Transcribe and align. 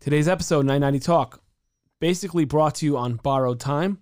Today's 0.00 0.28
episode 0.28 0.64
990 0.64 1.00
Talk, 1.00 1.42
basically 1.98 2.44
brought 2.44 2.76
to 2.76 2.86
you 2.86 2.96
on 2.96 3.16
borrowed 3.16 3.58
time 3.58 3.98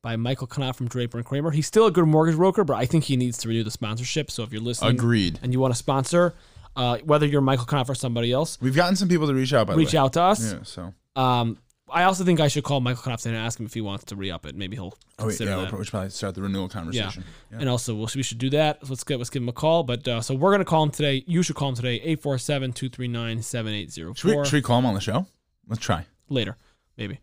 by 0.00 0.16
Michael 0.16 0.46
Knopf 0.46 0.78
from 0.78 0.88
Draper 0.88 1.18
and 1.18 1.26
Kramer. 1.26 1.50
He's 1.50 1.66
still 1.66 1.84
a 1.84 1.90
good 1.90 2.06
mortgage 2.06 2.36
broker, 2.36 2.64
but 2.64 2.74
I 2.74 2.86
think 2.86 3.04
he 3.04 3.16
needs 3.16 3.36
to 3.38 3.48
renew 3.48 3.62
the 3.62 3.70
sponsorship. 3.70 4.30
So 4.30 4.42
if 4.42 4.52
you're 4.52 4.62
listening 4.62 4.92
Agreed. 4.92 5.38
and 5.42 5.52
you 5.52 5.60
want 5.60 5.74
to 5.74 5.78
sponsor, 5.78 6.34
uh, 6.76 6.98
whether 7.04 7.26
you're 7.26 7.42
Michael 7.42 7.66
Knopf 7.66 7.90
or 7.90 7.94
somebody 7.94 8.32
else, 8.32 8.58
We've 8.62 8.74
gotten 8.74 8.96
some 8.96 9.08
people 9.08 9.26
to 9.26 9.34
reach 9.34 9.52
out. 9.52 9.66
By 9.66 9.74
reach 9.74 9.94
out 9.94 10.14
to 10.14 10.22
us. 10.22 10.52
Yeah. 10.52 10.62
So. 10.62 10.94
Um, 11.14 11.58
I 11.90 12.04
also 12.04 12.24
think 12.24 12.40
I 12.40 12.48
should 12.48 12.64
call 12.64 12.80
Michael 12.80 13.10
Knopf 13.10 13.26
and 13.26 13.36
ask 13.36 13.60
him 13.60 13.66
if 13.66 13.74
he 13.74 13.80
wants 13.80 14.04
to 14.06 14.16
re 14.16 14.30
up 14.30 14.46
it. 14.46 14.54
Maybe 14.54 14.76
he'll 14.76 14.96
Oh 15.18 15.24
consider 15.24 15.50
yeah, 15.50 15.56
that. 15.56 15.72
we'll, 15.72 15.80
we 15.80 15.84
should 15.84 15.90
probably 15.90 16.10
start 16.10 16.34
the 16.34 16.42
renewal 16.42 16.68
conversation. 16.68 17.24
Yeah. 17.50 17.58
And 17.60 17.68
also, 17.68 17.94
we'll, 17.94 18.08
we 18.14 18.22
should 18.22 18.38
do 18.38 18.50
that. 18.50 18.88
Let's 18.88 19.04
get 19.04 19.18
let's 19.18 19.30
give 19.30 19.42
him 19.42 19.48
a 19.48 19.52
call. 19.52 19.82
But 19.82 20.06
uh, 20.06 20.20
so 20.20 20.34
we're 20.34 20.52
gonna 20.52 20.64
call 20.64 20.84
him 20.84 20.90
today. 20.90 21.24
You 21.26 21.42
should 21.42 21.56
call 21.56 21.70
him 21.70 21.74
today. 21.74 22.00
847-239-7804. 22.16 24.16
Should 24.16 24.36
we, 24.36 24.44
should 24.44 24.52
we 24.54 24.62
call 24.62 24.78
him 24.78 24.86
on 24.86 24.94
the 24.94 25.00
show? 25.00 25.26
Let's 25.66 25.82
try. 25.82 26.06
Later, 26.28 26.56
maybe. 26.96 27.18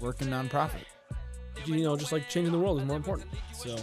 work 0.00 0.20
in 0.22 0.28
nonprofit. 0.28 0.84
You 1.64 1.82
know, 1.84 1.96
just 1.96 2.12
like 2.12 2.28
changing 2.28 2.52
the 2.52 2.58
world 2.58 2.80
is 2.80 2.86
more 2.86 2.96
important. 2.96 3.28
So 3.54 3.76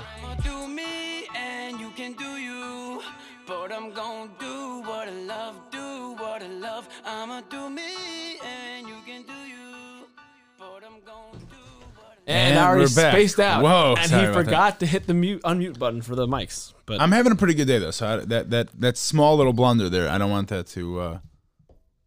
do 0.43 0.67
me 0.67 1.27
and 1.35 1.79
you 1.79 1.89
can 1.91 2.13
do 2.13 2.31
you. 2.35 3.01
But 3.47 3.71
I'm 3.71 3.93
gonna 3.93 4.31
do 4.39 4.81
what 4.81 5.07
I 5.07 5.11
love, 5.11 5.55
do 5.71 6.15
what 6.17 6.41
I 6.41 6.47
love. 6.47 6.89
I'ma 7.05 7.41
do 7.49 7.69
me 7.69 8.14
and, 12.27 12.51
And 12.55 12.59
I 12.59 12.67
already 12.67 12.93
back. 12.93 13.13
spaced 13.13 13.39
out. 13.39 13.63
Whoa, 13.63 13.95
and 13.97 14.09
he 14.11 14.17
about 14.17 14.33
that. 14.33 14.33
forgot 14.45 14.79
to 14.81 14.85
hit 14.85 15.07
the 15.07 15.13
mute 15.13 15.41
unmute 15.43 15.77
button 15.79 16.01
for 16.01 16.15
the 16.15 16.27
mics. 16.27 16.73
But 16.85 17.01
I'm 17.01 17.11
having 17.11 17.31
a 17.31 17.35
pretty 17.35 17.53
good 17.53 17.67
day 17.67 17.79
though, 17.79 17.91
so 17.91 18.07
I, 18.07 18.15
that 18.25 18.49
that 18.51 18.69
that 18.81 18.97
small 18.97 19.37
little 19.37 19.53
blunder 19.53 19.89
there, 19.89 20.09
I 20.09 20.17
don't 20.17 20.31
want 20.31 20.49
that 20.49 20.67
to. 20.67 20.99
Uh, 20.99 21.19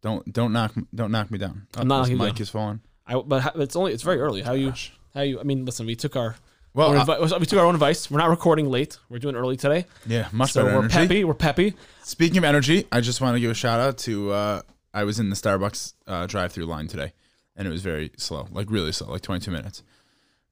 don't 0.01 0.31
don't 0.31 0.53
knock 0.53 0.73
don't 0.93 1.11
knock 1.11 1.29
me 1.31 1.37
down. 1.37 1.67
I'm 1.75 1.87
not 1.87 2.07
this 2.07 2.17
mic 2.17 2.33
down. 2.33 2.41
is 2.41 2.49
falling. 2.49 2.79
I 3.05 3.15
but 3.19 3.55
it's 3.57 3.75
only 3.75 3.93
it's 3.93 4.03
very 4.03 4.19
early. 4.19 4.41
How 4.41 4.53
you 4.53 4.73
how 5.13 5.21
you? 5.21 5.39
I 5.39 5.43
mean, 5.43 5.65
listen, 5.65 5.85
we 5.85 5.95
took 5.95 6.15
our. 6.15 6.35
Well, 6.73 6.91
I- 7.11 7.37
we 7.39 7.45
took 7.47 7.57
our 7.59 7.65
own 7.65 7.73
advice. 7.73 8.11
We're 8.11 8.19
not 8.19 8.29
recording 8.29 8.69
late. 8.69 8.99
We're 9.09 9.17
doing 9.17 9.35
early 9.35 9.57
today, 9.57 9.85
Yeah, 10.05 10.27
much 10.31 10.51
so 10.53 10.61
better 10.63 10.75
we're 10.75 10.79
energy. 10.85 10.93
peppy. 10.95 11.23
We're 11.23 11.33
peppy. 11.33 11.73
Speaking 12.03 12.37
of 12.37 12.43
energy, 12.43 12.85
I 12.91 13.01
just 13.01 13.19
want 13.21 13.35
to 13.35 13.39
give 13.39 13.49
a 13.51 13.55
shout 13.55 13.79
out 13.79 13.97
to. 13.99 14.31
Uh, 14.31 14.61
I 14.93 15.03
was 15.03 15.19
in 15.19 15.29
the 15.31 15.35
Starbucks 15.35 15.93
uh, 16.07 16.27
drive-through 16.27 16.65
line 16.65 16.87
today, 16.87 17.13
and 17.55 17.67
it 17.67 17.71
was 17.71 17.81
very 17.81 18.11
slow, 18.17 18.47
like 18.51 18.69
really 18.69 18.91
slow, 18.91 19.09
like 19.11 19.21
22 19.23 19.49
minutes. 19.51 19.81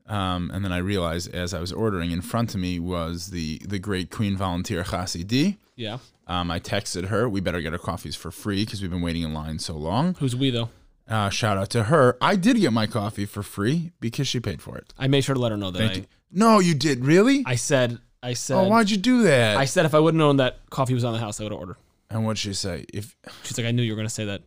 Um, 0.07 0.51
and 0.53 0.63
then 0.63 0.72
I 0.72 0.78
realized 0.78 1.34
as 1.35 1.53
I 1.53 1.59
was 1.59 1.73
ordering, 1.73 2.12
in 2.12 2.22
front 2.22 2.56
of 2.56 2.62
me 2.62 2.79
was 2.79 3.28
the 3.28 3.59
the 3.68 3.79
great 3.79 4.09
Queen 4.09 4.38
volunteer 4.38 4.84
Khasi 4.84 5.23
D. 5.23 5.57
Yeah. 5.75 5.97
Um, 6.28 6.51
I 6.51 6.59
texted 6.59 7.06
her, 7.06 7.29
we 7.29 7.40
better 7.40 7.62
get 7.62 7.72
our 7.72 7.79
coffees 7.79 8.16
for 8.16 8.31
free 8.31 8.66
because 8.66 8.81
we've 8.81 8.91
been 8.91 9.01
waiting 9.01 9.23
in 9.23 9.34
line 9.34 9.59
so 9.59 9.75
long. 9.78 10.16
Who's 10.19 10.35
we 10.35 10.50
though? 10.50 10.69
Uh, 11.07 11.29
shout 11.29 11.57
out 11.57 11.69
to 11.69 11.84
her. 11.85 12.17
I 12.19 12.35
did 12.35 12.57
get 12.57 12.73
my 12.73 12.85
coffee 12.85 13.25
for 13.25 13.41
free 13.41 13.91
because 14.01 14.28
she 14.28 14.41
paid 14.41 14.62
for 14.62 14.78
it. 14.78 14.94
I 14.97 15.07
made 15.07 15.22
sure 15.22 15.35
to 15.35 15.40
let 15.40 15.51
her 15.51 15.57
know 15.57 15.72
that 15.72 15.79
Thank 15.79 15.91
I, 15.91 15.96
you. 15.96 16.06
No, 16.31 16.59
you 16.59 16.73
did 16.73 17.06
really? 17.06 17.44
I 17.46 17.56
said 17.56 18.00
I 18.22 18.34
said 18.34 18.57
oh, 18.57 18.67
why'd 18.67 18.90
you 18.90 18.97
do 18.97 19.23
that? 19.23 19.56
I 19.57 19.66
said 19.66 19.85
if 19.85 19.94
I 19.94 20.00
would 20.00 20.13
have 20.13 20.19
known 20.19 20.38
that 20.38 20.69
coffee 20.69 20.94
was 20.94 21.06
on 21.06 21.13
the 21.13 21.19
house, 21.19 21.40
I 21.40 21.44
would 21.44 21.53
have 21.53 21.59
ordered. 21.59 21.78
and 22.09 22.25
what'd 22.25 22.40
she 22.40 22.53
say? 22.53 22.85
If 22.94 23.16
She's 23.44 23.57
like, 23.57 23.67
I 23.67 23.72
knew 23.72 23.84
you 23.84 23.94
were 23.94 23.97
gonna 23.97 24.09
say 24.09 24.25
that. 24.25 24.41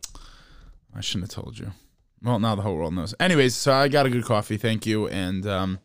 I 0.95 1.01
shouldn't 1.01 1.33
have 1.33 1.43
told 1.43 1.57
you. 1.57 1.71
Well, 2.23 2.39
now 2.39 2.55
the 2.55 2.61
whole 2.61 2.75
world 2.75 2.93
knows. 2.93 3.15
Anyways, 3.19 3.55
so 3.55 3.73
I 3.73 3.87
got 3.87 4.05
a 4.05 4.09
good 4.09 4.25
coffee, 4.25 4.57
thank 4.57 4.85
you, 4.85 5.07
and 5.07 5.45
um, 5.47 5.79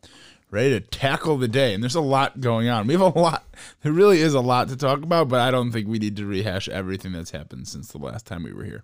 ready 0.51 0.69
to 0.69 0.79
tackle 0.79 1.37
the 1.37 1.47
day. 1.47 1.73
And 1.73 1.81
there's 1.81 1.95
a 1.95 2.01
lot 2.01 2.39
going 2.39 2.69
on. 2.69 2.87
We 2.87 2.93
have 2.93 3.01
a 3.01 3.19
lot. 3.19 3.43
There 3.81 3.91
really 3.91 4.21
is 4.21 4.33
a 4.33 4.39
lot 4.39 4.69
to 4.69 4.75
talk 4.75 5.01
about, 5.01 5.29
but 5.29 5.39
I 5.39 5.49
don't 5.51 5.71
think 5.71 5.87
we 5.87 5.97
need 5.99 6.15
to 6.17 6.25
rehash 6.25 6.69
everything 6.69 7.11
that's 7.11 7.31
happened 7.31 7.67
since 7.67 7.91
the 7.91 7.97
last 7.97 8.25
time 8.25 8.43
we 8.43 8.53
were 8.53 8.63
here. 8.63 8.83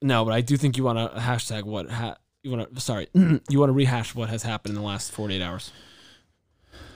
No, 0.00 0.24
but 0.24 0.32
I 0.32 0.40
do 0.40 0.56
think 0.56 0.76
you 0.76 0.84
want 0.84 0.98
to 0.98 1.18
hashtag 1.18 1.64
what 1.64 1.90
ha- 1.90 2.16
you 2.42 2.50
want 2.50 2.74
to. 2.74 2.80
Sorry, 2.80 3.08
you 3.14 3.58
want 3.58 3.68
to 3.68 3.74
rehash 3.74 4.14
what 4.14 4.28
has 4.28 4.42
happened 4.42 4.74
in 4.74 4.80
the 4.80 4.86
last 4.86 5.12
48 5.12 5.42
hours. 5.42 5.72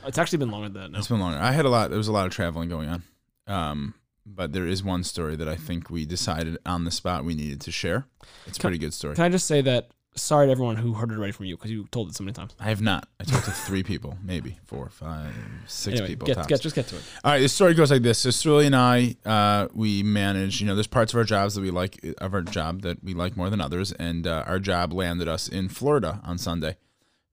It's 0.06 0.18
actually 0.18 0.38
been 0.38 0.50
longer 0.50 0.68
than 0.68 0.82
that 0.82 0.90
now. 0.92 0.98
It's 0.98 1.08
been 1.08 1.20
longer. 1.20 1.38
I 1.38 1.52
had 1.52 1.64
a 1.64 1.68
lot. 1.68 1.90
There 1.90 1.98
was 1.98 2.08
a 2.08 2.12
lot 2.12 2.26
of 2.26 2.32
traveling 2.32 2.68
going 2.68 2.88
on, 2.88 3.02
um, 3.46 3.94
but 4.24 4.52
there 4.52 4.66
is 4.66 4.82
one 4.82 5.04
story 5.04 5.36
that 5.36 5.48
I 5.48 5.56
think 5.56 5.90
we 5.90 6.06
decided 6.06 6.58
on 6.64 6.84
the 6.84 6.90
spot 6.90 7.24
we 7.24 7.34
needed 7.34 7.60
to 7.62 7.70
share. 7.70 8.06
It's 8.46 8.58
a 8.58 8.60
pretty 8.60 8.78
good 8.78 8.94
story. 8.94 9.14
Can 9.14 9.24
I 9.24 9.28
just 9.28 9.46
say 9.46 9.60
that 9.62 9.90
sorry 10.22 10.46
to 10.46 10.52
everyone 10.52 10.76
who 10.76 10.92
heard 10.94 11.10
it 11.10 11.16
already 11.16 11.32
from 11.32 11.46
you 11.46 11.56
because 11.56 11.70
you 11.70 11.86
told 11.90 12.08
it 12.10 12.14
so 12.16 12.24
many 12.24 12.32
times. 12.34 12.54
I 12.60 12.68
have 12.68 12.80
not. 12.82 13.08
I 13.20 13.24
talked 13.24 13.44
to 13.46 13.50
three 13.50 13.82
people, 13.82 14.16
maybe 14.22 14.58
four, 14.66 14.88
five, 14.90 15.34
six 15.66 15.94
Anyway, 15.94 16.08
people. 16.08 16.26
get, 16.26 16.46
get 16.48 16.60
just 16.60 16.74
get 16.74 16.86
to 16.88 16.96
it. 16.96 17.02
All 17.24 17.32
right, 17.32 17.40
The 17.40 17.48
story 17.48 17.74
goes 17.74 17.90
like 17.90 18.02
this. 18.02 18.18
So 18.18 18.30
Sterling 18.30 18.66
and 18.66 18.76
I, 18.76 19.16
uh, 19.24 19.68
we 19.74 20.02
manage. 20.02 20.60
You 20.60 20.66
know, 20.66 20.74
there's 20.74 20.86
parts 20.86 21.12
of 21.12 21.18
our 21.18 21.24
jobs 21.24 21.54
that 21.54 21.60
we 21.60 21.70
like 21.70 21.98
of 22.18 22.34
our 22.34 22.42
job 22.42 22.82
that 22.82 23.02
we 23.02 23.14
like 23.14 23.36
more 23.36 23.50
than 23.50 23.60
others, 23.60 23.92
and 23.92 24.26
uh, 24.26 24.44
our 24.46 24.58
job 24.58 24.92
landed 24.92 25.28
us 25.28 25.48
in 25.48 25.68
Florida 25.68 26.20
on 26.24 26.38
Sunday 26.38 26.76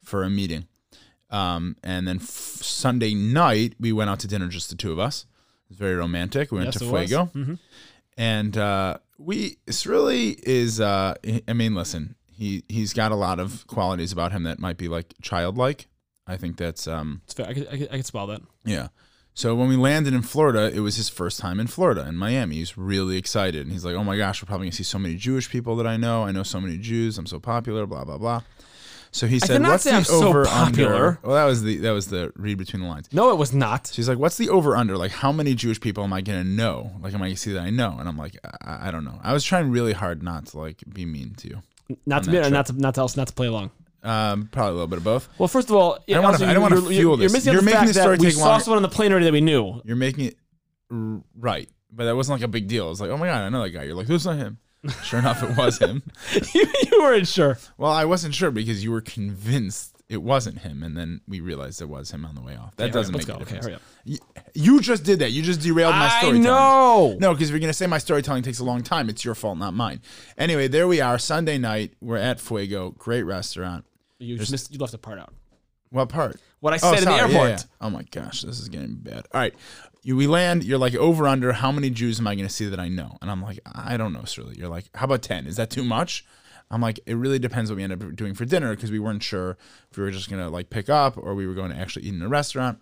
for 0.03 0.23
a 0.23 0.29
meeting. 0.29 0.67
Um, 1.31 1.75
and 1.83 2.07
then 2.07 2.17
f- 2.17 2.27
Sunday 2.27 3.13
night, 3.15 3.73
we 3.79 3.91
went 3.91 4.09
out 4.09 4.19
to 4.19 4.27
dinner, 4.27 4.47
just 4.47 4.69
the 4.69 4.75
two 4.75 4.91
of 4.91 4.99
us. 4.99 5.25
It 5.65 5.69
was 5.69 5.77
very 5.79 5.95
romantic. 5.95 6.51
We 6.51 6.59
went 6.59 6.67
Yes, 6.67 6.77
to. 6.79 6.85
Fuego, 6.89 7.31
Mhm. 7.33 7.59
and 8.17 8.55
uh, 8.57 8.97
we. 9.17 9.57
This 9.65 9.85
really 9.87 10.37
is. 10.43 10.79
Uh, 10.79 11.15
I 11.47 11.53
mean, 11.53 11.73
listen, 11.73 12.15
he 12.37 12.63
he's 12.67 12.93
got 12.93 13.11
a 13.11 13.15
lot 13.15 13.39
of 13.39 13.65
qualities 13.67 14.11
about 14.11 14.31
him 14.31 14.43
that 14.43 14.59
might 14.59 14.77
be 14.77 14.87
like 14.87 15.13
childlike. 15.21 15.87
I 16.27 16.37
think 16.37 16.57
that's 16.57 16.87
um, 16.87 17.21
It's 17.25 17.33
fair. 17.33 17.47
I 17.47 17.53
could, 17.53 17.67
I 17.67 17.77
could, 17.77 17.89
I 17.91 17.97
could 17.97 18.05
spell 18.05 18.27
that. 18.27 18.41
yeah. 18.63 18.87
So 19.37 19.53
when 19.53 19.67
we 19.67 19.75
landed 19.75 20.13
in 20.13 20.21
Florida, 20.21 20.71
it 20.73 20.79
was 20.79 20.95
his 20.95 21.09
first 21.09 21.41
time 21.41 21.59
in 21.59 21.67
Florida, 21.67 22.07
in 22.07 22.15
Miami. 22.15 22.55
He's 22.55 22.77
really 22.77 23.17
excited. 23.17 23.63
And 23.63 23.71
he's 23.73 23.83
like, 23.83 23.93
oh 23.93 24.03
my 24.03 24.15
gosh, 24.15 24.41
we're 24.41 24.47
probably 24.47 24.67
going 24.67 24.71
to 24.71 24.77
see 24.77 24.83
so 24.83 24.97
many 24.97 25.17
Jewish 25.17 25.49
people 25.49 25.75
that 25.75 25.85
I 25.85 25.97
know. 25.97 26.23
I 26.23 26.31
know 26.31 26.43
so 26.43 26.61
many 26.61 26.77
Jews. 26.77 27.17
I'm 27.17 27.25
so 27.25 27.37
popular, 27.41 27.85
blah, 27.85 28.05
blah, 28.05 28.17
blah. 28.17 28.43
So 29.11 29.27
he 29.27 29.39
said, 29.39 29.61
what's 29.61 29.83
the 29.83 30.03
so 30.03 30.25
over 30.29 30.45
popular. 30.45 30.93
under? 30.93 31.19
Well, 31.21 31.35
that 31.35 31.43
was 31.43 31.63
the 31.63 31.77
that 31.79 31.91
was 31.91 32.07
the 32.07 32.31
read 32.37 32.57
between 32.57 32.81
the 32.81 32.87
lines. 32.87 33.09
No, 33.11 33.29
it 33.31 33.37
was 33.37 33.53
not. 33.53 33.89
She's 33.93 34.07
like, 34.07 34.17
what's 34.17 34.37
the 34.37 34.49
over 34.49 34.75
under? 34.75 34.97
Like, 34.97 35.11
how 35.11 35.33
many 35.33 35.53
Jewish 35.53 35.81
people 35.81 36.05
am 36.05 36.13
I 36.13 36.21
going 36.21 36.41
to 36.41 36.49
know? 36.49 36.91
Like, 37.01 37.13
am 37.13 37.21
I 37.21 37.25
going 37.25 37.35
to 37.35 37.39
see 37.41 37.51
that 37.53 37.61
I 37.61 37.69
know? 37.69 37.97
And 37.99 38.07
I'm 38.07 38.17
like, 38.17 38.37
I, 38.61 38.87
I 38.87 38.91
don't 38.91 39.03
know. 39.03 39.19
I 39.21 39.33
was 39.33 39.43
trying 39.43 39.69
really 39.69 39.93
hard 39.93 40.23
not 40.23 40.47
to 40.47 40.59
like 40.59 40.81
be 40.93 41.05
mean 41.05 41.33
to 41.39 41.49
you. 41.49 41.61
Not 42.05 42.23
to 42.23 42.31
be, 42.31 42.37
that 42.37 42.51
not 42.51 42.65
to, 42.67 42.73
not 42.73 42.95
to 42.95 43.03
us, 43.03 43.15
not 43.17 43.27
to 43.27 43.33
play 43.33 43.47
along. 43.47 43.71
Um, 44.03 44.49
probably 44.51 44.69
a 44.71 44.73
little 44.73 44.87
bit 44.87 44.97
of 44.97 45.03
both. 45.03 45.27
Well, 45.39 45.47
first 45.47 45.69
of 45.69 45.75
all, 45.75 45.97
don't 46.07 46.25
I 46.41 46.53
don't 46.53 46.69
you're- 46.71 46.81
you're- 46.81 46.95
fuel 46.95 47.17
You're 47.17 47.17
this. 47.17 47.33
missing 47.33 47.53
You're 47.53 47.61
the 47.61 47.65
making 47.65 47.77
fact 47.79 47.87
the 47.89 47.93
that 47.93 48.01
story 48.01 48.17
we 48.17 48.25
take 48.25 48.33
saw 48.35 48.45
longer. 48.49 48.63
someone 48.63 48.77
on 48.77 48.83
the 48.83 48.95
plane 48.95 49.11
already 49.11 49.25
that 49.25 49.33
we 49.33 49.41
knew. 49.41 49.81
You're 49.83 49.95
making 49.95 50.25
it 50.25 50.37
r- 50.91 51.21
right, 51.37 51.69
but 51.91 52.05
that 52.05 52.15
wasn't 52.15 52.39
like 52.39 52.45
a 52.45 52.47
big 52.47 52.67
deal. 52.67 52.91
It's 52.91 52.99
like, 53.01 53.09
oh 53.09 53.17
my 53.17 53.25
god, 53.27 53.41
I 53.41 53.49
know 53.49 53.63
that 53.63 53.71
guy. 53.71 53.83
You're 53.83 53.95
like, 53.95 54.07
who's 54.07 54.25
not 54.25 54.37
him? 54.37 54.57
Sure 55.03 55.17
enough, 55.19 55.41
it 55.41 55.57
was 55.57 55.79
him. 55.79 56.03
you, 56.53 56.65
you 56.91 56.99
weren't 57.01 57.27
sure. 57.27 57.57
Well, 57.79 57.91
I 57.91 58.05
wasn't 58.05 58.35
sure 58.35 58.51
because 58.51 58.83
you 58.83 58.91
were 58.91 59.01
convinced 59.01 59.94
it 60.07 60.21
wasn't 60.21 60.59
him, 60.59 60.83
and 60.83 60.95
then 60.95 61.21
we 61.27 61.39
realized 61.39 61.81
it 61.81 61.89
was 61.89 62.11
him 62.11 62.25
on 62.25 62.35
the 62.35 62.41
way 62.41 62.55
off. 62.55 62.75
That 62.75 62.85
Okay, 62.85 62.91
doesn't 62.93 63.15
up, 63.15 63.19
make 63.19 63.27
let's 63.27 63.39
a 63.41 63.45
go. 63.45 63.55
Okay, 63.55 63.55
difference. 63.55 63.65
hurry 63.65 63.75
up. 63.75 63.81
You, 64.03 64.17
you 64.53 64.81
just 64.81 65.03
did 65.03 65.19
that. 65.19 65.31
You 65.31 65.41
just 65.41 65.61
derailed 65.61 65.93
my 65.95 66.05
I 66.05 66.19
storytelling. 66.19 66.43
know. 66.43 67.17
No, 67.19 67.33
because 67.33 67.49
if 67.49 67.53
you're 67.53 67.59
gonna 67.59 67.73
say 67.73 67.87
my 67.87 67.97
storytelling 67.97 68.43
takes 68.43 68.59
a 68.59 68.63
long 68.63 68.83
time, 68.83 69.09
it's 69.09 69.25
your 69.25 69.33
fault, 69.35 69.57
not 69.57 69.73
mine. 69.73 70.01
Anyway, 70.37 70.67
there 70.67 70.87
we 70.87 71.01
are. 71.01 71.17
Sunday 71.17 71.57
night. 71.57 71.93
We're 72.01 72.17
at 72.17 72.39
Fuego. 72.39 72.91
Great 72.91 73.23
restaurant. 73.23 73.85
You 74.19 74.37
just 74.37 74.51
missed, 74.51 74.71
you 74.71 74.77
left 74.79 74.93
a 74.93 74.97
part 74.97 75.19
out. 75.19 75.33
What 75.89 76.09
part? 76.09 76.39
What 76.59 76.73
I 76.73 76.75
Oh, 76.77 76.93
said 76.93 76.99
in 76.99 77.05
the 77.05 77.17
sorry. 77.17 77.31
Yeah, 77.31 77.39
airport. 77.39 77.49
yeah. 77.61 77.65
Oh 77.81 77.89
my 77.89 78.03
gosh, 78.11 78.41
this 78.41 78.59
is 78.59 78.69
getting 78.69 78.95
bad. 78.95 79.25
All 79.33 79.39
right, 79.41 79.53
you, 80.03 80.15
we 80.15 80.27
land. 80.27 80.63
You're 80.63 80.77
like 80.77 80.95
over 80.95 81.27
under. 81.27 81.51
How 81.53 81.71
many 81.71 81.89
Jews 81.89 82.19
am 82.19 82.27
I 82.27 82.35
going 82.35 82.47
to 82.47 82.53
see 82.53 82.67
that 82.69 82.79
I 82.79 82.89
know? 82.89 83.17
And 83.21 83.31
I'm 83.31 83.41
like, 83.41 83.59
I 83.73 83.97
don't 83.97 84.13
know, 84.13 84.23
Shirley. 84.25 84.55
You're 84.57 84.69
like, 84.69 84.85
how 84.95 85.05
about 85.05 85.21
ten? 85.21 85.47
Is 85.47 85.55
that 85.57 85.69
too 85.69 85.83
much? 85.83 86.25
I'm 86.71 86.81
like, 86.81 86.99
it 87.05 87.15
really 87.15 87.39
depends 87.39 87.69
what 87.69 87.77
we 87.77 87.83
end 87.83 87.93
up 87.93 88.15
doing 88.15 88.33
for 88.33 88.43
dinner 88.45 88.75
because 88.75 88.91
we 88.91 88.99
weren't 88.99 89.21
sure 89.23 89.57
if 89.91 89.97
we 89.97 90.03
were 90.03 90.11
just 90.11 90.29
gonna 90.29 90.49
like 90.49 90.69
pick 90.69 90.89
up 90.89 91.17
or 91.17 91.35
we 91.35 91.45
were 91.47 91.53
going 91.53 91.71
to 91.71 91.77
actually 91.77 92.05
eat 92.05 92.13
in 92.13 92.21
a 92.21 92.27
restaurant. 92.27 92.79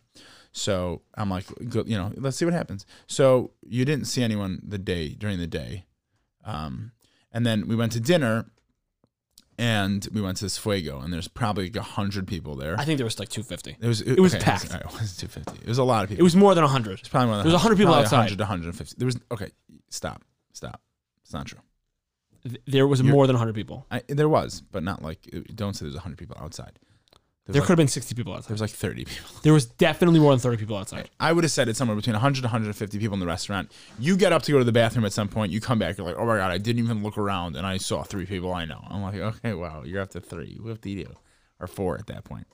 So 0.52 1.02
I'm 1.16 1.30
like, 1.30 1.46
go, 1.70 1.84
you 1.86 1.98
know, 1.98 2.12
let's 2.16 2.38
see 2.38 2.46
what 2.46 2.54
happens. 2.54 2.86
So 3.08 3.52
you 3.68 3.86
didn't 3.86 4.06
see 4.06 4.22
anyone 4.24 4.62
the 4.64 4.78
day 4.78 5.10
during 5.10 5.40
the 5.40 5.48
day, 5.48 5.86
um, 6.46 6.92
and 7.32 7.46
then 7.46 7.68
we 7.68 7.76
went 7.76 7.92
to 7.94 8.00
dinner, 8.00 8.46
and 9.58 10.08
we 10.14 10.22
went 10.22 10.38
to 10.38 10.46
this 10.46 10.58
Fuego, 10.58 11.00
and 11.00 11.12
there's 11.14 11.28
probably 11.28 11.66
like 11.66 11.76
a 11.76 11.82
hundred 11.82 12.28
people 12.28 12.56
there. 12.56 12.80
I 12.80 12.86
think 12.86 12.98
there 12.98 13.06
was 13.06 13.20
like 13.20 13.30
250. 13.30 13.78
It 13.84 13.88
was 13.88 14.02
It 14.02 14.20
was 14.20 14.36
okay, 14.36 14.44
packed. 14.44 14.72
all 14.72 14.78
right, 14.80 14.86
It 14.94 15.02
was 15.02 15.18
250. 15.18 15.62
It 15.64 15.68
was 15.68 15.78
a 15.78 15.84
lot 15.84 16.04
of 16.04 16.10
people. 16.10 16.22
It 16.22 16.24
was 16.24 16.36
more 16.36 16.54
than 16.56 16.64
100. 16.64 17.00
It's 17.00 17.10
probably 17.10 17.28
more 17.28 17.38
than 17.38 17.46
There 17.46 17.54
was 17.54 17.62
100 17.62 17.76
people 17.76 17.94
probably 17.94 18.06
outside. 18.06 18.18
100 18.18 18.38
to 18.38 18.44
150. 18.44 18.96
There 18.98 19.06
was 19.06 19.18
okay. 19.32 19.50
Stop. 19.90 20.24
Stop. 20.54 20.82
It's 21.24 21.34
not 21.34 21.46
true. 21.48 21.60
Th- 22.48 22.62
There 22.68 22.88
was 22.88 23.00
You're- 23.02 23.12
more 23.12 23.28
than 23.28 23.36
100 23.36 23.54
people. 23.56 23.86
I, 23.92 24.02
there 24.08 24.30
was, 24.30 24.62
but 24.62 24.84
not 24.84 25.02
like. 25.02 25.30
Uh, 25.34 25.40
don't 25.56 25.74
say 25.76 25.86
there's 25.86 25.96
100 25.96 26.18
people 26.18 26.36
outside. 26.40 26.74
There 27.46 27.52
was, 27.52 27.54
There 27.56 27.62
like, 27.62 27.68
could 27.68 27.72
have 27.74 27.78
been 27.78 27.88
60 27.90 28.16
people 28.16 28.34
outside. 28.34 28.50
there 28.50 28.54
outside. 28.56 28.64
was 28.64 28.72
like 28.72 28.80
30 28.80 29.06
people. 29.06 29.30
There 29.44 29.54
was 29.54 29.66
definitely 29.66 30.20
more 30.22 30.32
than 30.32 30.40
30 30.40 30.58
people 30.58 30.78
outside. 30.78 31.10
I 31.20 31.34
would 31.34 31.44
have 31.44 31.52
said 31.52 31.68
it's 31.68 31.78
somewhere 31.78 31.96
between 31.98 32.14
100 32.14 32.38
to 32.42 32.48
150 32.48 33.00
people 33.00 33.14
in 33.16 33.20
the 33.20 33.26
restaurant. 33.26 33.70
You 34.00 34.16
get 34.16 34.32
up 34.32 34.44
to 34.44 34.52
go 34.54 34.60
to 34.60 34.64
the 34.64 34.72
bathroom 34.72 35.04
at 35.06 35.12
some 35.14 35.28
point. 35.28 35.52
You 35.52 35.60
come 35.60 35.78
back. 35.78 35.98
You're 35.98 36.08
like, 36.08 36.16
oh 36.18 36.26
my 36.26 36.38
god, 36.38 36.52
I 36.52 36.58
didn't 36.58 36.84
even 36.84 37.04
look 37.04 37.18
around, 37.18 37.56
and 37.58 37.66
I 37.68 37.78
saw 37.78 38.04
three 38.04 38.26
people 38.26 38.54
I 38.54 38.64
know. 38.66 38.82
I'm 38.90 39.02
like, 39.02 39.16
okay, 39.16 39.54
wow, 39.54 39.84
you're 39.86 40.02
up 40.02 40.10
to 40.12 40.22
three. 40.22 40.58
You 40.58 40.68
have 40.68 40.80
to 40.82 40.90
eat 40.90 41.08
or 41.60 41.68
four 41.68 41.98
at 41.98 42.08
that 42.08 42.24
point. 42.26 42.48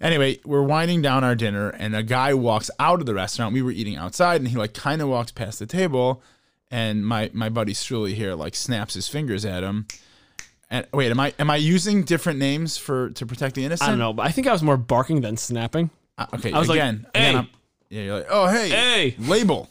Anyway, 0.00 0.38
we're 0.44 0.62
winding 0.62 1.02
down 1.02 1.24
our 1.24 1.34
dinner, 1.34 1.70
and 1.70 1.94
a 1.96 2.02
guy 2.02 2.34
walks 2.34 2.70
out 2.78 3.00
of 3.00 3.06
the 3.06 3.14
restaurant. 3.14 3.52
We 3.54 3.62
were 3.62 3.70
eating 3.72 3.96
outside, 3.96 4.40
and 4.40 4.48
he 4.48 4.56
like 4.56 4.74
kind 4.74 5.00
of 5.02 5.08
walks 5.08 5.32
past 5.32 5.58
the 5.60 5.66
table, 5.66 6.22
and 6.70 7.06
my 7.06 7.30
my 7.32 7.48
buddy 7.48 7.72
Strully 7.72 8.14
here 8.14 8.34
like 8.34 8.54
snaps 8.54 8.94
his 8.94 9.08
fingers 9.08 9.44
at 9.44 9.62
him. 9.62 9.86
And 10.70 10.86
wait, 10.92 11.10
am 11.10 11.20
I 11.20 11.34
am 11.38 11.50
I 11.50 11.56
using 11.56 12.02
different 12.04 12.38
names 12.38 12.76
for 12.76 13.10
to 13.10 13.26
protect 13.26 13.54
the 13.54 13.64
innocent? 13.64 13.88
I 13.88 13.92
don't 13.92 13.98
know, 13.98 14.12
but 14.12 14.26
I 14.26 14.30
think 14.30 14.46
I 14.46 14.52
was 14.52 14.62
more 14.62 14.76
barking 14.76 15.20
than 15.20 15.36
snapping. 15.36 15.90
Uh, 16.16 16.26
okay, 16.34 16.52
I 16.52 16.58
was 16.58 16.68
like, 16.68 16.80
"Hey." 16.80 16.88
again, 16.88 17.48
yeah, 17.90 18.02
you're 18.02 18.16
like, 18.16 18.26
oh 18.30 18.48
hey, 18.48 18.68
Hey. 18.70 19.14
label, 19.18 19.68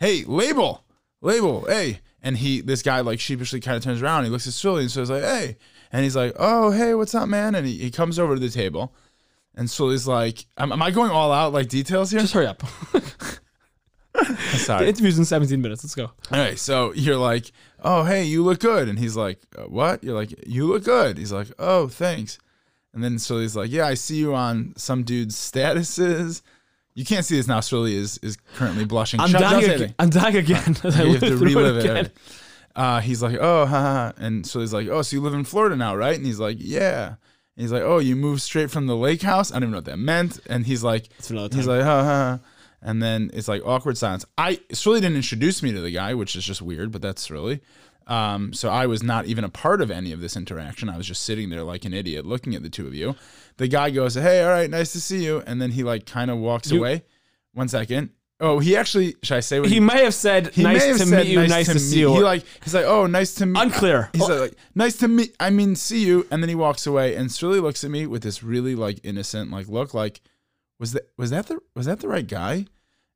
hey, 0.00 0.24
label, 0.24 0.84
label, 1.20 1.64
hey, 1.66 2.00
and 2.22 2.36
he, 2.36 2.60
this 2.60 2.82
guy, 2.82 3.00
like 3.00 3.20
sheepishly 3.20 3.60
kind 3.60 3.76
of 3.76 3.82
turns 3.82 4.02
around, 4.02 4.24
he 4.24 4.30
looks 4.30 4.46
at 4.46 4.52
Sully 4.54 4.82
and 4.82 4.90
says 4.90 5.08
like, 5.10 5.22
hey, 5.22 5.56
and 5.92 6.02
he's 6.04 6.16
like, 6.16 6.34
oh 6.38 6.70
hey, 6.72 6.94
what's 6.94 7.14
up, 7.14 7.28
man? 7.28 7.54
And 7.54 7.66
he, 7.66 7.78
he 7.78 7.90
comes 7.90 8.18
over 8.18 8.34
to 8.34 8.40
the 8.40 8.50
table, 8.50 8.92
and 9.54 9.70
Sully's 9.70 10.06
like, 10.06 10.46
am, 10.58 10.72
am 10.72 10.82
I 10.82 10.90
going 10.90 11.10
all 11.10 11.32
out 11.32 11.52
like 11.52 11.68
details 11.68 12.10
here? 12.10 12.20
Just 12.20 12.34
hurry 12.34 12.46
up. 12.46 12.62
the 14.52 14.58
Sorry. 14.58 14.88
interview's 14.88 15.18
in 15.18 15.24
17 15.24 15.60
minutes. 15.60 15.82
Let's 15.84 15.94
go. 15.94 16.04
All 16.04 16.12
right, 16.38 16.58
so 16.58 16.92
you're 16.92 17.16
like, 17.16 17.50
oh 17.82 18.04
hey, 18.04 18.24
you 18.24 18.44
look 18.44 18.60
good, 18.60 18.88
and 18.88 18.98
he's 18.98 19.16
like, 19.16 19.38
"Uh, 19.56 19.62
what? 19.62 20.04
You're 20.04 20.14
like, 20.14 20.46
you 20.46 20.66
look 20.66 20.84
good. 20.84 21.16
He's 21.18 21.32
like, 21.32 21.48
oh 21.58 21.88
thanks, 21.88 22.38
and 22.94 23.02
then 23.02 23.18
Sully's 23.18 23.56
like, 23.56 23.70
yeah, 23.70 23.86
I 23.86 23.94
see 23.94 24.16
you 24.16 24.34
on 24.34 24.74
some 24.76 25.02
dude's 25.02 25.36
statuses. 25.36 26.42
You 26.94 27.06
can't 27.06 27.24
see 27.24 27.36
this 27.36 27.48
now. 27.48 27.60
Sully 27.60 27.96
is 27.96 28.18
is 28.18 28.36
currently 28.54 28.84
blushing. 28.84 29.18
I'm 29.20 29.30
Shut- 29.30 29.40
dying 29.40 29.64
again. 29.70 29.94
I'm 29.98 30.10
dying 30.10 30.36
again. 30.36 30.76
I 30.84 31.02
You 31.04 31.12
have 31.12 31.20
to 31.20 31.36
through 31.38 31.46
it 31.48 31.54
relive 31.54 31.76
again. 31.78 31.96
it. 31.96 32.16
Uh, 32.76 33.00
he's 33.00 33.22
like, 33.22 33.36
oh, 33.40 33.66
haha. 33.66 34.12
and 34.18 34.46
so 34.46 34.60
he's 34.60 34.72
like, 34.72 34.88
oh, 34.88 35.02
so 35.02 35.16
you 35.16 35.22
live 35.22 35.34
in 35.34 35.44
Florida 35.44 35.76
now, 35.76 35.94
right? 35.94 36.16
And 36.16 36.24
he's 36.24 36.40
like, 36.40 36.56
yeah. 36.58 37.08
And 37.08 37.16
he's 37.56 37.70
like, 37.72 37.82
oh, 37.82 37.98
you 37.98 38.16
moved 38.16 38.40
straight 38.40 38.70
from 38.70 38.86
the 38.86 38.96
lake 38.96 39.20
house. 39.20 39.50
I 39.50 39.56
don't 39.56 39.64
even 39.64 39.70
know 39.72 39.76
what 39.78 39.84
that 39.86 39.98
meant. 39.98 40.40
And 40.48 40.64
he's 40.66 40.82
like, 40.82 41.08
he's 41.54 41.66
like, 41.66 41.82
ha 41.82 42.02
ha. 42.02 42.38
And 42.84 43.00
then 43.02 43.30
it's 43.32 43.46
like 43.48 43.62
awkward 43.64 43.96
silence. 43.96 44.24
I 44.36 44.58
Shirley 44.72 45.00
didn't 45.00 45.16
introduce 45.16 45.62
me 45.62 45.72
to 45.72 45.80
the 45.80 45.90
guy, 45.92 46.14
which 46.14 46.34
is 46.34 46.44
just 46.44 46.60
weird, 46.60 46.90
but 46.90 47.00
that's 47.00 47.30
really. 47.30 47.60
Um, 48.08 48.52
so 48.52 48.68
I 48.68 48.86
was 48.86 49.02
not 49.04 49.26
even 49.26 49.44
a 49.44 49.48
part 49.48 49.80
of 49.80 49.90
any 49.90 50.10
of 50.12 50.20
this 50.20 50.36
interaction. 50.36 50.88
I 50.88 50.96
was 50.96 51.06
just 51.06 51.22
sitting 51.22 51.50
there 51.50 51.62
like 51.62 51.84
an 51.84 51.94
idiot, 51.94 52.26
looking 52.26 52.56
at 52.56 52.62
the 52.64 52.68
two 52.68 52.86
of 52.88 52.94
you. 52.94 53.14
The 53.58 53.68
guy 53.68 53.90
goes, 53.90 54.14
"Hey, 54.14 54.42
all 54.42 54.50
right, 54.50 54.68
nice 54.68 54.92
to 54.92 55.00
see 55.00 55.24
you," 55.24 55.42
and 55.46 55.62
then 55.62 55.70
he 55.70 55.84
like 55.84 56.06
kind 56.06 56.30
of 56.30 56.38
walks 56.38 56.70
You- 56.72 56.78
away. 56.78 57.04
One 57.54 57.68
second. 57.68 58.10
Oh, 58.40 58.58
he 58.58 58.76
actually. 58.76 59.14
Should 59.22 59.36
I 59.36 59.40
say 59.40 59.60
what 59.60 59.68
he 59.68 59.78
may 59.78 60.02
have 60.02 60.14
said, 60.14 60.48
he 60.48 60.64
nice 60.64 60.80
may 60.80 60.88
have 60.88 60.96
to 60.98 61.06
said 61.06 61.24
meet 61.26 61.32
you, 61.32 61.46
nice, 61.46 61.66
to, 61.66 61.78
see 61.78 61.96
meet 61.96 62.00
you. 62.00 62.14
He 62.14 62.20
like 62.24 62.44
he's 62.64 62.74
like, 62.74 62.86
oh, 62.86 63.06
nice 63.06 63.34
to 63.36 63.46
meet. 63.46 63.62
Unclear. 63.62 64.10
He's 64.12 64.22
Oh. 64.28 64.40
like, 64.40 64.54
nice 64.74 64.96
to 64.96 65.06
meet. 65.06 65.36
I 65.38 65.50
mean, 65.50 65.76
see 65.76 66.04
you. 66.04 66.26
And 66.32 66.42
then 66.42 66.48
he 66.48 66.56
walks 66.56 66.84
away, 66.88 67.14
and 67.14 67.30
Shirley 67.30 67.60
looks 67.60 67.84
at 67.84 67.92
me 67.92 68.06
with 68.08 68.24
this 68.24 68.42
really 68.42 68.74
like 68.74 68.98
innocent 69.04 69.52
like 69.52 69.68
look, 69.68 69.94
like, 69.94 70.20
was 70.82 70.92
that 70.94 71.08
was 71.16 71.30
that 71.30 71.46
the 71.46 71.60
was 71.76 71.86
that 71.86 72.00
the 72.00 72.08
right 72.08 72.26
guy? 72.26 72.66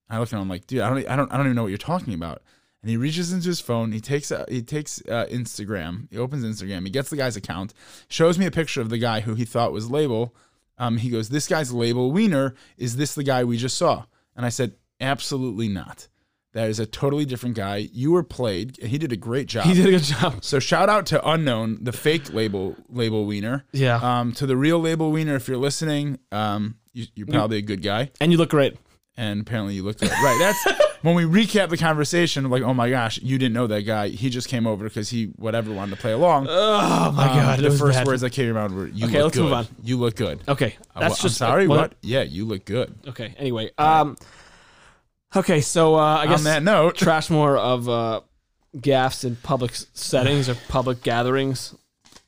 I 0.08 0.20
look 0.20 0.32
at 0.32 0.40
him 0.40 0.48
like, 0.48 0.68
dude, 0.68 0.82
I 0.82 0.88
don't 0.88 1.08
I 1.08 1.16
don't 1.16 1.32
I 1.32 1.36
don't 1.36 1.46
even 1.46 1.56
know 1.56 1.62
what 1.62 1.68
you're 1.68 1.78
talking 1.78 2.14
about. 2.14 2.40
And 2.80 2.88
he 2.88 2.96
reaches 2.96 3.32
into 3.32 3.48
his 3.48 3.60
phone. 3.60 3.90
He 3.90 4.00
takes 4.00 4.30
uh, 4.30 4.44
he 4.48 4.62
takes 4.62 5.02
uh, 5.08 5.26
Instagram. 5.28 6.06
He 6.08 6.16
opens 6.16 6.44
Instagram. 6.44 6.84
He 6.84 6.90
gets 6.90 7.10
the 7.10 7.16
guy's 7.16 7.36
account. 7.36 7.74
Shows 8.06 8.38
me 8.38 8.46
a 8.46 8.52
picture 8.52 8.80
of 8.80 8.88
the 8.88 8.98
guy 8.98 9.18
who 9.18 9.34
he 9.34 9.44
thought 9.44 9.72
was 9.72 9.90
Label. 9.90 10.32
Um, 10.78 10.98
he 10.98 11.10
goes, 11.10 11.28
"This 11.28 11.48
guy's 11.48 11.72
Label 11.72 12.12
Wiener. 12.12 12.54
Is 12.78 12.96
this 12.96 13.16
the 13.16 13.24
guy 13.24 13.42
we 13.42 13.56
just 13.56 13.76
saw?" 13.76 14.04
And 14.36 14.46
I 14.46 14.50
said, 14.50 14.76
"Absolutely 15.00 15.66
not. 15.66 16.06
That 16.56 16.68
is 16.70 16.80
a 16.80 16.86
totally 16.86 17.24
different 17.26 17.54
guy. 17.54 17.88
You 17.92 18.12
were 18.12 18.22
played. 18.22 18.78
and 18.80 18.88
He 18.90 18.96
did 18.98 19.12
a 19.12 19.16
great 19.16 19.46
job. 19.46 19.66
he 19.66 19.74
did 19.74 19.86
a 19.86 19.90
good 19.90 20.02
job. 20.02 20.38
So 20.42 20.58
shout 20.58 20.88
out 20.88 21.04
to 21.06 21.28
unknown, 21.28 21.78
the 21.82 21.92
fake 21.92 22.32
label 22.32 22.74
label 22.88 23.26
Wiener. 23.26 23.64
Yeah. 23.72 23.96
Um, 24.02 24.32
to 24.32 24.46
the 24.46 24.56
real 24.56 24.78
label 24.80 25.10
Wiener, 25.12 25.36
if 25.36 25.48
you're 25.48 25.58
listening, 25.58 26.18
um, 26.32 26.76
you, 26.94 27.06
you're 27.14 27.26
probably 27.26 27.58
a 27.58 27.62
good 27.62 27.82
guy, 27.82 28.10
And 28.20 28.32
you 28.32 28.38
look 28.38 28.50
great. 28.50 28.76
and 29.18 29.42
apparently 29.42 29.74
you 29.74 29.82
looked 29.82 30.00
right. 30.02 30.36
That's 30.38 30.80
when 31.02 31.14
we 31.14 31.24
recap 31.24 31.68
the 31.68 31.76
conversation. 31.76 32.48
Like, 32.48 32.62
oh 32.62 32.72
my 32.74 32.88
gosh, 32.90 33.18
you 33.22 33.36
didn't 33.38 33.54
know 33.54 33.66
that 33.66 33.82
guy. 33.82 34.08
He 34.08 34.30
just 34.30 34.48
came 34.48 34.66
over 34.66 34.84
because 34.84 35.10
he 35.10 35.26
whatever 35.36 35.72
wanted 35.72 35.96
to 35.96 36.00
play 36.00 36.12
along. 36.12 36.46
Oh 36.48 37.12
my 37.12 37.28
Um, 37.28 37.36
God. 37.36 37.58
the 37.60 37.70
first 37.70 37.98
bad. 37.98 38.06
words 38.06 38.22
that 38.22 38.30
came 38.30 38.56
out 38.56 38.70
were, 38.70 38.86
"You 38.88 39.06
look 39.06 39.12
good. 39.12 39.16
Okay, 39.16 39.16
look 39.18 39.24
let's 39.24 39.36
good. 39.36 39.42
move 39.44 39.52
on. 39.52 39.66
You 39.82 39.96
look 39.98 40.16
good." 40.16 40.40
Okay. 40.48 40.76
Uh, 40.94 41.00
That's 41.00 41.20
just 41.20 41.40
I'm 41.42 41.48
sorry. 41.50 41.66
well, 41.68 41.80
What? 41.80 41.94
Yeah, 42.02 42.22
you 42.22 42.46
look 42.46 42.64
good. 42.64 42.94
Okay. 43.08 43.34
Anyway, 43.38 43.70
um, 43.78 44.16
okay. 45.36 45.60
So 45.60 45.94
uh, 45.94 45.98
I 46.18 46.26
guess 46.26 46.38
On 46.40 46.44
that 46.44 46.62
note, 46.62 46.96
trash 46.96 47.30
more 47.30 47.56
of 47.56 47.88
uh, 47.88 48.20
gaffes 48.76 49.24
in 49.24 49.36
public 49.36 49.72
settings 49.74 50.48
or 50.48 50.54
public 50.68 51.02
gatherings. 51.02 51.74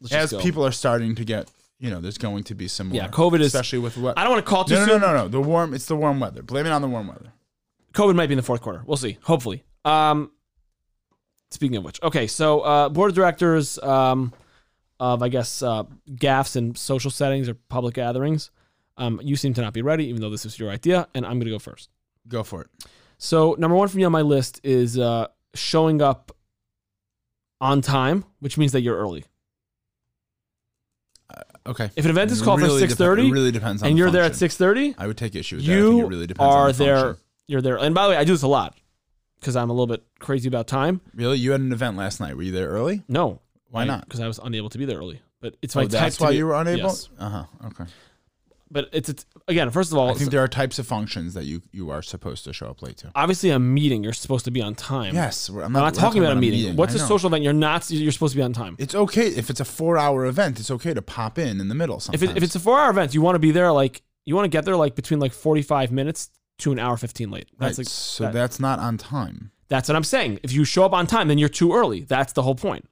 Let's 0.00 0.10
just 0.12 0.24
as 0.24 0.30
go. 0.32 0.40
people 0.40 0.64
are 0.64 0.70
starting 0.72 1.14
to 1.16 1.24
get, 1.24 1.50
you 1.80 1.90
know, 1.90 2.00
there's 2.00 2.18
going 2.18 2.44
to 2.44 2.54
be 2.54 2.68
some 2.68 2.88
more. 2.88 2.96
Yeah, 2.96 3.08
COVID 3.08 3.40
is- 3.40 3.46
especially 3.54 3.80
with 3.80 3.96
what. 3.96 4.16
I 4.18 4.22
don't 4.24 4.32
want 4.32 4.44
to 4.44 4.48
call 4.50 4.64
too 4.64 4.74
No, 4.74 4.80
no, 4.86 4.92
soon. 4.92 5.00
no, 5.00 5.06
no, 5.08 5.16
no. 5.22 5.28
The 5.28 5.40
warm. 5.40 5.74
It's 5.74 5.86
the 5.86 5.96
warm 5.96 6.20
weather. 6.20 6.42
Blame 6.42 6.66
it 6.66 6.70
on 6.72 6.82
the 6.82 6.88
warm 6.88 7.08
weather. 7.08 7.32
COVID 7.94 8.14
might 8.14 8.26
be 8.26 8.34
in 8.34 8.36
the 8.36 8.42
fourth 8.44 8.60
quarter. 8.60 8.82
We'll 8.86 8.96
see. 8.96 9.18
Hopefully. 9.22 9.64
Um, 9.84 10.30
speaking 11.50 11.76
of 11.78 11.84
which, 11.84 12.00
okay, 12.02 12.26
so 12.26 12.60
uh, 12.60 12.88
board 12.90 13.10
of 13.10 13.14
directors 13.16 13.78
um, 13.78 14.32
of 15.00 15.22
I 15.22 15.28
guess 15.28 15.62
uh, 15.62 15.84
gaffes 16.10 16.56
in 16.56 16.74
social 16.74 17.10
settings 17.10 17.48
or 17.48 17.54
public 17.54 17.94
gatherings. 17.94 18.50
Um, 18.98 19.20
you 19.22 19.36
seem 19.36 19.54
to 19.54 19.60
not 19.60 19.72
be 19.72 19.80
ready, 19.82 20.06
even 20.06 20.20
though 20.20 20.30
this 20.30 20.44
is 20.44 20.58
your 20.58 20.70
idea, 20.70 21.06
and 21.14 21.24
I'm 21.24 21.38
gonna 21.38 21.50
go 21.50 21.58
first. 21.60 21.88
Go 22.26 22.42
for 22.42 22.62
it. 22.62 22.68
So 23.18 23.56
number 23.58 23.76
one 23.76 23.88
for 23.88 23.96
me 23.96 24.04
on 24.04 24.12
my 24.12 24.22
list 24.22 24.60
is 24.62 24.98
uh, 24.98 25.26
showing 25.54 26.00
up 26.00 26.32
on 27.60 27.80
time, 27.80 28.24
which 28.40 28.56
means 28.56 28.72
that 28.72 28.80
you're 28.82 28.96
early. 28.96 29.24
Okay. 31.66 31.90
If 31.96 32.04
an 32.06 32.10
event 32.10 32.30
is 32.30 32.40
called 32.40 32.60
Really 32.60 32.80
for 32.80 32.88
six 32.88 32.94
thirty 32.94 33.30
really 33.30 33.50
depends 33.50 33.82
on 33.82 33.88
and 33.88 33.96
the 33.96 33.98
you're 33.98 34.10
there 34.10 34.22
at 34.22 34.34
six 34.36 34.56
thirty, 34.56 34.94
I 34.96 35.06
would 35.06 35.18
take 35.18 35.34
issue 35.34 35.56
with 35.56 35.66
that. 35.66 35.72
I 35.72 35.74
think 35.82 35.98
you 35.98 36.06
really 36.06 36.26
depends 36.26 36.54
on 36.54 36.58
are 36.60 36.72
the 36.72 36.84
there. 36.84 37.16
You're 37.46 37.60
there. 37.60 37.76
And 37.78 37.94
by 37.94 38.04
the 38.04 38.10
way, 38.10 38.16
I 38.16 38.24
do 38.24 38.32
this 38.32 38.42
a 38.42 38.48
lot 38.48 38.74
because 39.38 39.54
I'm 39.54 39.68
a 39.68 39.72
little 39.72 39.86
bit 39.86 40.02
crazy 40.18 40.48
about 40.48 40.66
time. 40.66 41.00
Really, 41.14 41.38
you 41.38 41.52
had 41.52 41.60
an 41.60 41.72
event 41.72 41.96
last 41.98 42.20
night. 42.20 42.36
Were 42.36 42.42
you 42.42 42.52
there 42.52 42.68
early? 42.68 43.02
No, 43.08 43.40
Why 43.70 43.84
not? 43.84 44.04
Because 44.04 44.20
I 44.20 44.26
was 44.26 44.38
unable 44.42 44.70
to 44.70 44.78
be 44.78 44.86
there 44.86 44.98
early. 44.98 45.20
But 45.40 45.56
it's 45.60 45.76
Oh, 45.76 45.80
my 45.80 45.84
type 45.84 45.90
that's 45.90 46.20
why 46.20 46.30
be- 46.30 46.36
you 46.36 46.46
were 46.46 46.54
unable. 46.54 46.88
Yes. 46.88 47.08
Uh 47.18 47.28
huh. 47.28 47.44
Okay. 47.66 47.84
But 48.70 48.90
it's, 48.92 49.08
it's 49.08 49.24
again. 49.46 49.70
First 49.70 49.92
of 49.92 49.98
all, 49.98 50.10
I 50.10 50.14
think 50.14 50.30
there 50.30 50.42
are 50.42 50.48
types 50.48 50.78
of 50.78 50.86
functions 50.86 51.32
that 51.34 51.44
you 51.44 51.62
you 51.72 51.88
are 51.90 52.02
supposed 52.02 52.44
to 52.44 52.52
show 52.52 52.66
up 52.66 52.82
late 52.82 52.98
to. 52.98 53.10
obviously 53.14 53.48
a 53.50 53.58
meeting. 53.58 54.04
You're 54.04 54.12
supposed 54.12 54.44
to 54.44 54.50
be 54.50 54.60
on 54.60 54.74
time. 54.74 55.14
Yes, 55.14 55.48
I'm 55.48 55.56
I'm 55.58 55.72
not, 55.72 55.80
not 55.80 55.94
we're 55.94 56.00
talking 56.00 56.22
about 56.22 56.36
a 56.36 56.40
meeting. 56.40 56.76
What's 56.76 56.92
I 56.94 56.96
a 56.96 57.00
know. 57.00 57.06
social 57.08 57.28
event? 57.28 57.44
You're 57.44 57.52
not. 57.54 57.90
You're 57.90 58.12
supposed 58.12 58.32
to 58.32 58.36
be 58.36 58.42
on 58.42 58.52
time. 58.52 58.76
It's 58.78 58.94
okay 58.94 59.26
if 59.28 59.48
it's 59.48 59.60
a 59.60 59.64
four-hour 59.64 60.26
event. 60.26 60.60
It's 60.60 60.70
okay 60.70 60.92
to 60.92 61.00
pop 61.00 61.38
in 61.38 61.60
in 61.60 61.68
the 61.68 61.74
middle. 61.74 61.96
If 61.96 62.02
Sometimes. 62.02 62.22
it, 62.30 62.36
if 62.36 62.42
it's 62.42 62.54
a 62.56 62.60
four 62.60 62.78
hour 62.78 62.90
event, 62.90 63.14
you 63.14 63.22
want 63.22 63.36
to 63.36 63.40
be 63.40 63.50
there 63.52 63.72
like 63.72 64.02
you 64.26 64.34
want 64.34 64.44
to 64.44 64.50
get 64.50 64.66
there 64.66 64.76
like 64.76 64.94
between 64.94 65.18
like 65.20 65.32
45 65.32 65.90
minutes 65.90 66.28
to 66.58 66.70
an 66.72 66.78
hour 66.78 66.96
15 66.98 67.30
late. 67.30 67.48
right, 67.58 67.78
like 67.78 67.86
so 67.88 68.24
that- 68.24 68.32
that's 68.34 68.60
not 68.60 68.78
on 68.80 68.98
time. 68.98 69.50
That's 69.68 69.88
what 69.88 69.96
I'm 69.96 70.04
saying. 70.04 70.40
If 70.42 70.52
you 70.52 70.64
show 70.64 70.84
up 70.84 70.92
on 70.92 71.06
time, 71.06 71.28
then 71.28 71.38
you're 71.38 71.48
too 71.48 71.72
early. 71.74 72.00
That's 72.00 72.32
the 72.34 72.42
whole 72.42 72.54
point. 72.54 72.86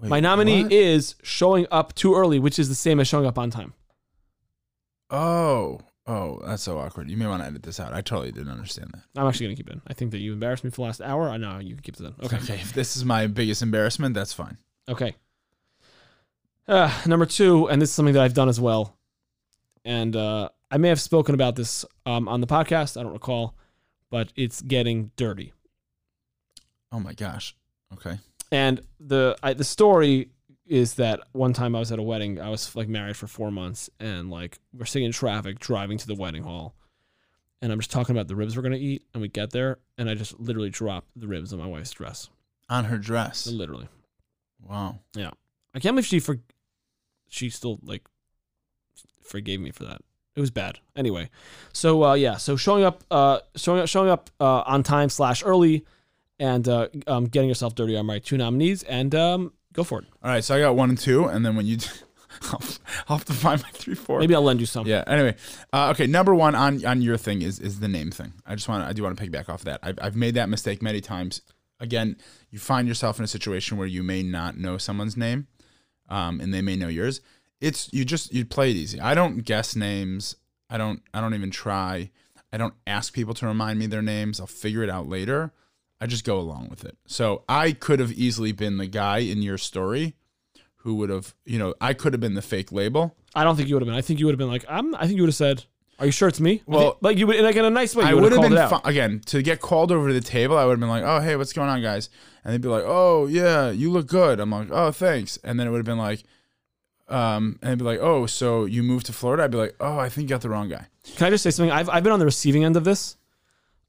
Wait, 0.00 0.08
My 0.10 0.20
nominee 0.20 0.64
what? 0.64 0.72
is 0.72 1.14
showing 1.22 1.66
up 1.70 1.94
too 1.94 2.14
early, 2.14 2.38
which 2.38 2.58
is 2.58 2.68
the 2.68 2.74
same 2.74 3.00
as 3.00 3.08
showing 3.08 3.24
up 3.26 3.38
on 3.38 3.50
time. 3.50 3.72
Oh, 5.10 5.80
oh, 6.06 6.40
that's 6.44 6.62
so 6.62 6.78
awkward. 6.78 7.10
You 7.10 7.16
may 7.16 7.26
want 7.26 7.42
to 7.42 7.46
edit 7.46 7.62
this 7.62 7.78
out. 7.80 7.92
I 7.92 8.00
totally 8.00 8.32
didn't 8.32 8.50
understand 8.50 8.90
that. 8.92 9.20
I'm 9.20 9.26
actually 9.28 9.46
gonna 9.46 9.56
keep 9.56 9.68
it 9.68 9.74
in. 9.74 9.82
I 9.86 9.94
think 9.94 10.10
that 10.10 10.18
you 10.18 10.32
embarrassed 10.32 10.64
me 10.64 10.70
for 10.70 10.76
the 10.76 10.82
last 10.82 11.00
hour. 11.00 11.28
I 11.28 11.36
know 11.36 11.58
you 11.58 11.74
can 11.74 11.82
keep 11.82 11.94
it 11.94 12.00
in. 12.00 12.14
Okay. 12.24 12.36
Okay, 12.42 12.54
if 12.54 12.72
this 12.72 12.96
is 12.96 13.04
my 13.04 13.26
biggest 13.26 13.62
embarrassment, 13.62 14.14
that's 14.14 14.32
fine. 14.32 14.58
Okay. 14.88 15.14
Uh, 16.68 16.92
number 17.06 17.26
two, 17.26 17.68
and 17.68 17.80
this 17.80 17.90
is 17.90 17.94
something 17.94 18.14
that 18.14 18.22
I've 18.22 18.34
done 18.34 18.48
as 18.48 18.60
well, 18.60 18.96
and 19.84 20.16
uh, 20.16 20.48
I 20.70 20.78
may 20.78 20.88
have 20.88 21.00
spoken 21.00 21.34
about 21.34 21.54
this 21.54 21.84
um, 22.04 22.26
on 22.28 22.40
the 22.40 22.46
podcast. 22.46 22.98
I 22.98 23.04
don't 23.04 23.12
recall, 23.12 23.54
but 24.10 24.32
it's 24.34 24.60
getting 24.62 25.12
dirty. 25.16 25.52
Oh 26.90 26.98
my 26.98 27.12
gosh. 27.14 27.54
Okay. 27.92 28.18
And 28.50 28.80
the 28.98 29.36
I, 29.42 29.52
the 29.52 29.64
story 29.64 30.30
is 30.66 30.94
that 30.94 31.20
one 31.32 31.52
time 31.52 31.76
I 31.76 31.78
was 31.78 31.92
at 31.92 31.98
a 31.98 32.02
wedding. 32.02 32.40
I 32.40 32.48
was 32.48 32.74
like 32.74 32.88
married 32.88 33.16
for 33.16 33.26
four 33.26 33.50
months, 33.50 33.88
and 34.00 34.30
like 34.30 34.58
we're 34.76 34.84
sitting 34.84 35.06
in 35.06 35.12
traffic 35.12 35.58
driving 35.58 35.98
to 35.98 36.06
the 36.06 36.14
wedding 36.14 36.42
hall, 36.42 36.74
and 37.62 37.72
I'm 37.72 37.78
just 37.78 37.90
talking 37.90 38.14
about 38.16 38.28
the 38.28 38.36
ribs 38.36 38.56
we're 38.56 38.62
gonna 38.62 38.76
eat. 38.76 39.04
And 39.14 39.20
we 39.22 39.28
get 39.28 39.50
there, 39.50 39.78
and 39.96 40.10
I 40.10 40.14
just 40.14 40.38
literally 40.40 40.70
drop 40.70 41.06
the 41.14 41.26
ribs 41.28 41.52
on 41.52 41.58
my 41.58 41.66
wife's 41.66 41.90
dress, 41.92 42.28
On 42.68 42.84
her 42.84 42.98
dress. 42.98 43.46
literally. 43.46 43.88
Wow. 44.68 44.98
Yeah, 45.14 45.30
I 45.74 45.78
can't 45.80 45.94
believe 45.94 46.06
she 46.06 46.18
for 46.20 46.38
she 47.28 47.50
still 47.50 47.78
like 47.82 48.02
forgave 49.22 49.60
me 49.60 49.70
for 49.70 49.84
that. 49.84 50.00
It 50.34 50.40
was 50.40 50.50
bad. 50.50 50.80
Anyway, 50.94 51.30
so 51.72 52.04
uh, 52.04 52.14
yeah, 52.14 52.36
so 52.36 52.56
showing 52.56 52.84
up, 52.84 53.02
uh, 53.10 53.38
showing 53.56 53.80
up, 53.80 53.88
showing 53.88 54.10
up 54.10 54.30
uh, 54.40 54.62
on 54.66 54.82
time 54.82 55.08
slash 55.08 55.42
early, 55.44 55.84
and 56.38 56.68
uh, 56.68 56.88
um, 57.06 57.24
getting 57.24 57.48
yourself 57.48 57.74
dirty 57.74 57.96
are 57.96 58.02
my 58.02 58.18
two 58.18 58.36
nominees, 58.36 58.82
and 58.82 59.14
um, 59.14 59.52
go 59.76 59.84
for 59.84 60.00
it. 60.00 60.06
All 60.22 60.30
right, 60.30 60.42
so 60.42 60.56
I 60.56 60.60
got 60.60 60.74
one 60.74 60.88
and 60.88 60.98
two, 60.98 61.26
and 61.26 61.44
then 61.44 61.54
when 61.54 61.66
you, 61.66 61.78
I'll, 62.50 62.62
I'll 63.08 63.18
have 63.18 63.26
to 63.26 63.32
find 63.32 63.62
my 63.62 63.68
three, 63.70 63.94
four. 63.94 64.18
Maybe 64.18 64.34
I'll 64.34 64.42
lend 64.42 64.60
you 64.60 64.66
some. 64.66 64.86
Yeah. 64.86 65.04
Anyway, 65.06 65.36
uh, 65.72 65.90
okay. 65.90 66.06
Number 66.06 66.34
one 66.34 66.54
on 66.54 66.84
on 66.84 67.02
your 67.02 67.16
thing 67.16 67.42
is 67.42 67.60
is 67.60 67.80
the 67.80 67.88
name 67.88 68.10
thing. 68.10 68.32
I 68.46 68.54
just 68.54 68.68
want 68.68 68.84
I 68.84 68.92
do 68.92 69.02
want 69.02 69.16
to 69.16 69.24
piggyback 69.24 69.48
off 69.48 69.64
that. 69.64 69.80
I've 69.82 69.98
I've 70.00 70.16
made 70.16 70.34
that 70.34 70.48
mistake 70.48 70.82
many 70.82 71.00
times. 71.00 71.42
Again, 71.78 72.16
you 72.50 72.58
find 72.58 72.88
yourself 72.88 73.18
in 73.18 73.24
a 73.24 73.28
situation 73.28 73.76
where 73.76 73.86
you 73.86 74.02
may 74.02 74.22
not 74.22 74.56
know 74.56 74.78
someone's 74.78 75.16
name, 75.16 75.46
um, 76.08 76.40
and 76.40 76.52
they 76.52 76.62
may 76.62 76.74
know 76.74 76.88
yours. 76.88 77.20
It's 77.60 77.92
you 77.92 78.04
just 78.04 78.32
you 78.32 78.44
play 78.44 78.70
it 78.70 78.76
easy. 78.76 78.98
I 78.98 79.14
don't 79.14 79.44
guess 79.44 79.76
names. 79.76 80.36
I 80.70 80.78
don't 80.78 81.02
I 81.12 81.20
don't 81.20 81.34
even 81.34 81.50
try. 81.50 82.10
I 82.52 82.56
don't 82.56 82.74
ask 82.86 83.12
people 83.12 83.34
to 83.34 83.46
remind 83.46 83.78
me 83.78 83.86
their 83.86 84.02
names. 84.02 84.40
I'll 84.40 84.46
figure 84.46 84.82
it 84.82 84.88
out 84.88 85.08
later. 85.08 85.52
I 86.00 86.06
just 86.06 86.24
go 86.24 86.38
along 86.38 86.68
with 86.68 86.84
it. 86.84 86.96
So 87.06 87.42
I 87.48 87.72
could 87.72 88.00
have 88.00 88.12
easily 88.12 88.52
been 88.52 88.76
the 88.76 88.86
guy 88.86 89.18
in 89.18 89.40
your 89.42 89.58
story 89.58 90.14
who 90.76 90.94
would 90.96 91.10
have, 91.10 91.34
you 91.44 91.58
know, 91.58 91.74
I 91.80 91.94
could 91.94 92.12
have 92.12 92.20
been 92.20 92.34
the 92.34 92.42
fake 92.42 92.70
label. 92.70 93.16
I 93.34 93.44
don't 93.44 93.56
think 93.56 93.68
you 93.68 93.74
would 93.74 93.82
have 93.82 93.86
been. 93.88 93.96
I 93.96 94.02
think 94.02 94.20
you 94.20 94.26
would 94.26 94.32
have 94.32 94.38
been 94.38 94.48
like, 94.50 94.64
I'm. 94.68 94.94
I 94.94 95.06
think 95.06 95.16
you 95.16 95.22
would 95.22 95.28
have 95.28 95.34
said, 95.34 95.64
"Are 95.98 96.06
you 96.06 96.12
sure 96.12 96.28
it's 96.28 96.40
me?" 96.40 96.62
Well- 96.66 96.92
think- 96.92 97.02
like 97.02 97.18
you 97.18 97.26
would, 97.26 97.40
like 97.40 97.56
in 97.56 97.64
a 97.64 97.70
nice 97.70 97.94
way. 97.96 98.04
You 98.04 98.10
I 98.10 98.14
would 98.14 98.32
have 98.32 98.40
been 98.42 98.52
fi- 98.56 98.80
again 98.84 99.20
to 99.26 99.42
get 99.42 99.60
called 99.60 99.90
over 99.90 100.08
to 100.08 100.14
the 100.14 100.20
table. 100.20 100.56
I 100.56 100.64
would 100.64 100.72
have 100.72 100.80
been 100.80 100.88
like, 100.88 101.02
"Oh, 101.04 101.20
hey, 101.20 101.36
what's 101.36 101.52
going 101.52 101.68
on, 101.68 101.82
guys?" 101.82 102.08
And 102.44 102.52
they'd 102.54 102.60
be 102.62 102.68
like, 102.68 102.84
"Oh, 102.86 103.26
yeah, 103.26 103.70
you 103.70 103.90
look 103.90 104.06
good." 104.06 104.38
I'm 104.40 104.50
like, 104.50 104.68
"Oh, 104.70 104.90
thanks." 104.92 105.38
And 105.44 105.58
then 105.58 105.66
it 105.66 105.70
would 105.70 105.78
have 105.78 105.84
been 105.86 105.98
like, 105.98 106.22
um, 107.08 107.58
and 107.62 107.70
they'd 107.72 107.78
be 107.78 107.84
like, 107.84 108.00
"Oh, 108.00 108.26
so 108.26 108.64
you 108.64 108.82
moved 108.82 109.06
to 109.06 109.12
Florida?" 109.12 109.44
I'd 109.44 109.50
be 109.50 109.58
like, 109.58 109.74
"Oh, 109.80 109.98
I 109.98 110.08
think 110.08 110.24
you 110.28 110.34
got 110.34 110.40
the 110.42 110.50
wrong 110.50 110.68
guy." 110.68 110.86
Can 111.16 111.26
I 111.26 111.30
just 111.30 111.42
say 111.44 111.50
something? 111.50 111.70
I've 111.70 111.88
I've 111.88 112.02
been 112.02 112.12
on 112.12 112.18
the 112.18 112.24
receiving 112.24 112.64
end 112.64 112.76
of 112.76 112.84
this. 112.84 113.16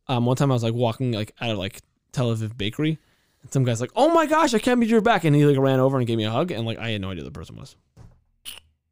Um, 0.08 0.26
one 0.26 0.36
time 0.38 0.52
I 0.52 0.54
was 0.56 0.64
like 0.64 0.74
walking 0.74 1.12
like 1.12 1.34
out 1.42 1.52
of 1.52 1.58
like 1.58 1.82
Tel 2.18 2.36
Aviv 2.36 2.58
bakery, 2.58 2.98
and 3.44 3.54
some 3.54 3.64
guy's 3.64 3.80
like, 3.80 3.92
"Oh 3.96 4.10
my 4.10 4.26
gosh, 4.26 4.54
I 4.56 4.60
can't 4.60 4.80
believe 4.80 4.90
you're 4.90 5.02
back!" 5.02 5.24
And 5.24 5.36
he 5.36 5.46
like 5.46 5.58
ran 5.58 5.80
over 5.80 5.98
and 5.98 6.08
gave 6.08 6.18
me 6.18 6.24
a 6.24 6.32
hug, 6.32 6.52
and 6.52 6.66
like 6.66 6.80
I 6.80 6.90
had 6.90 7.02
no 7.02 7.12
idea 7.12 7.24
who 7.24 7.30
the 7.30 7.32
person 7.32 7.56
was. 7.56 7.76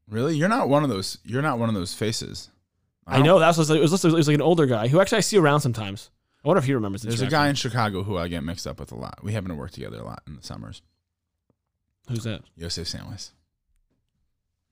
Really, 0.07 0.35
you're 0.35 0.47
not 0.49 0.69
one 0.69 0.83
of 0.83 0.89
those. 0.89 1.17
You're 1.25 1.41
not 1.41 1.57
one 1.57 1.67
of 1.67 1.75
those 1.75 1.93
faces. 1.95 2.51
I 3.07 3.21
know 3.21 3.39
that 3.39 3.57
was 3.57 3.69
like, 3.69 3.79
it 3.79 3.81
was 3.81 4.05
it 4.05 4.11
was 4.11 4.27
like 4.27 4.35
an 4.35 4.41
older 4.41 4.67
guy 4.67 4.87
who 4.87 5.01
actually 5.01 5.17
I 5.17 5.21
see 5.21 5.37
around 5.37 5.61
sometimes. 5.61 6.11
I 6.43 6.47
wonder 6.47 6.59
if 6.59 6.65
he 6.65 6.73
remembers. 6.75 7.01
the 7.01 7.07
There's 7.07 7.21
a 7.21 7.27
guy 7.27 7.49
in 7.49 7.55
Chicago 7.55 8.03
who 8.03 8.17
I 8.17 8.27
get 8.27 8.43
mixed 8.43 8.67
up 8.67 8.79
with 8.79 8.91
a 8.91 8.95
lot. 8.95 9.23
We 9.23 9.33
happen 9.33 9.49
to 9.49 9.55
work 9.55 9.71
together 9.71 9.97
a 9.97 10.03
lot 10.03 10.21
in 10.27 10.35
the 10.35 10.43
summers. 10.43 10.83
Who's 12.07 12.23
that? 12.23 12.43
Yosef 12.55 12.87
Sandwich. 12.87 13.29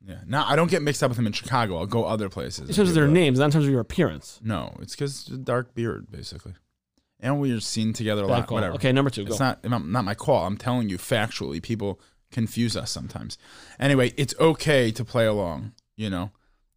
Yeah. 0.06 0.20
Now 0.28 0.46
I 0.48 0.56
don't 0.56 0.70
get 0.70 0.84
mixed 0.84 1.02
up 1.02 1.10
with 1.10 1.18
him 1.18 1.26
in 1.26 1.34
Chicago. 1.34 1.78
I'll 1.78 1.88
go 1.88 2.06
other 2.06 2.30
places. 2.30 2.70
In 2.70 2.76
terms 2.76 2.90
of 2.90 2.96
their 2.96 3.08
names, 3.08 3.40
not 3.40 3.46
in 3.46 3.52
terms 3.52 3.66
of 3.66 3.72
your 3.72 3.80
appearance. 3.82 4.40
No, 4.44 4.76
it's 4.82 4.94
because 4.96 5.26
dark 5.26 5.74
beard, 5.74 6.12
basically. 6.12 6.54
And 7.24 7.40
we 7.40 7.52
are 7.54 7.60
seen 7.60 7.94
together 7.94 8.24
a 8.24 8.28
Bad 8.28 8.34
lot. 8.34 8.48
call. 8.48 8.56
Whatever. 8.58 8.76
Okay, 8.76 8.92
number 8.92 9.10
two. 9.10 9.24
Go. 9.26 9.32
It's 9.32 9.40
not 9.40 9.64
not 9.64 9.88
not 9.88 10.04
my 10.06 10.14
call. 10.14 10.46
I'm 10.46 10.58
telling 10.58 10.90
you 10.90 10.98
factually. 11.00 11.62
People 11.64 12.00
confuse 12.32 12.76
us 12.78 12.92
sometimes. 12.92 13.38
Anyway, 13.80 14.14
it's 14.18 14.36
okay 14.40 14.92
to 14.92 15.04
play 15.06 15.26
along. 15.26 15.72
You 15.96 16.10
know, 16.10 16.32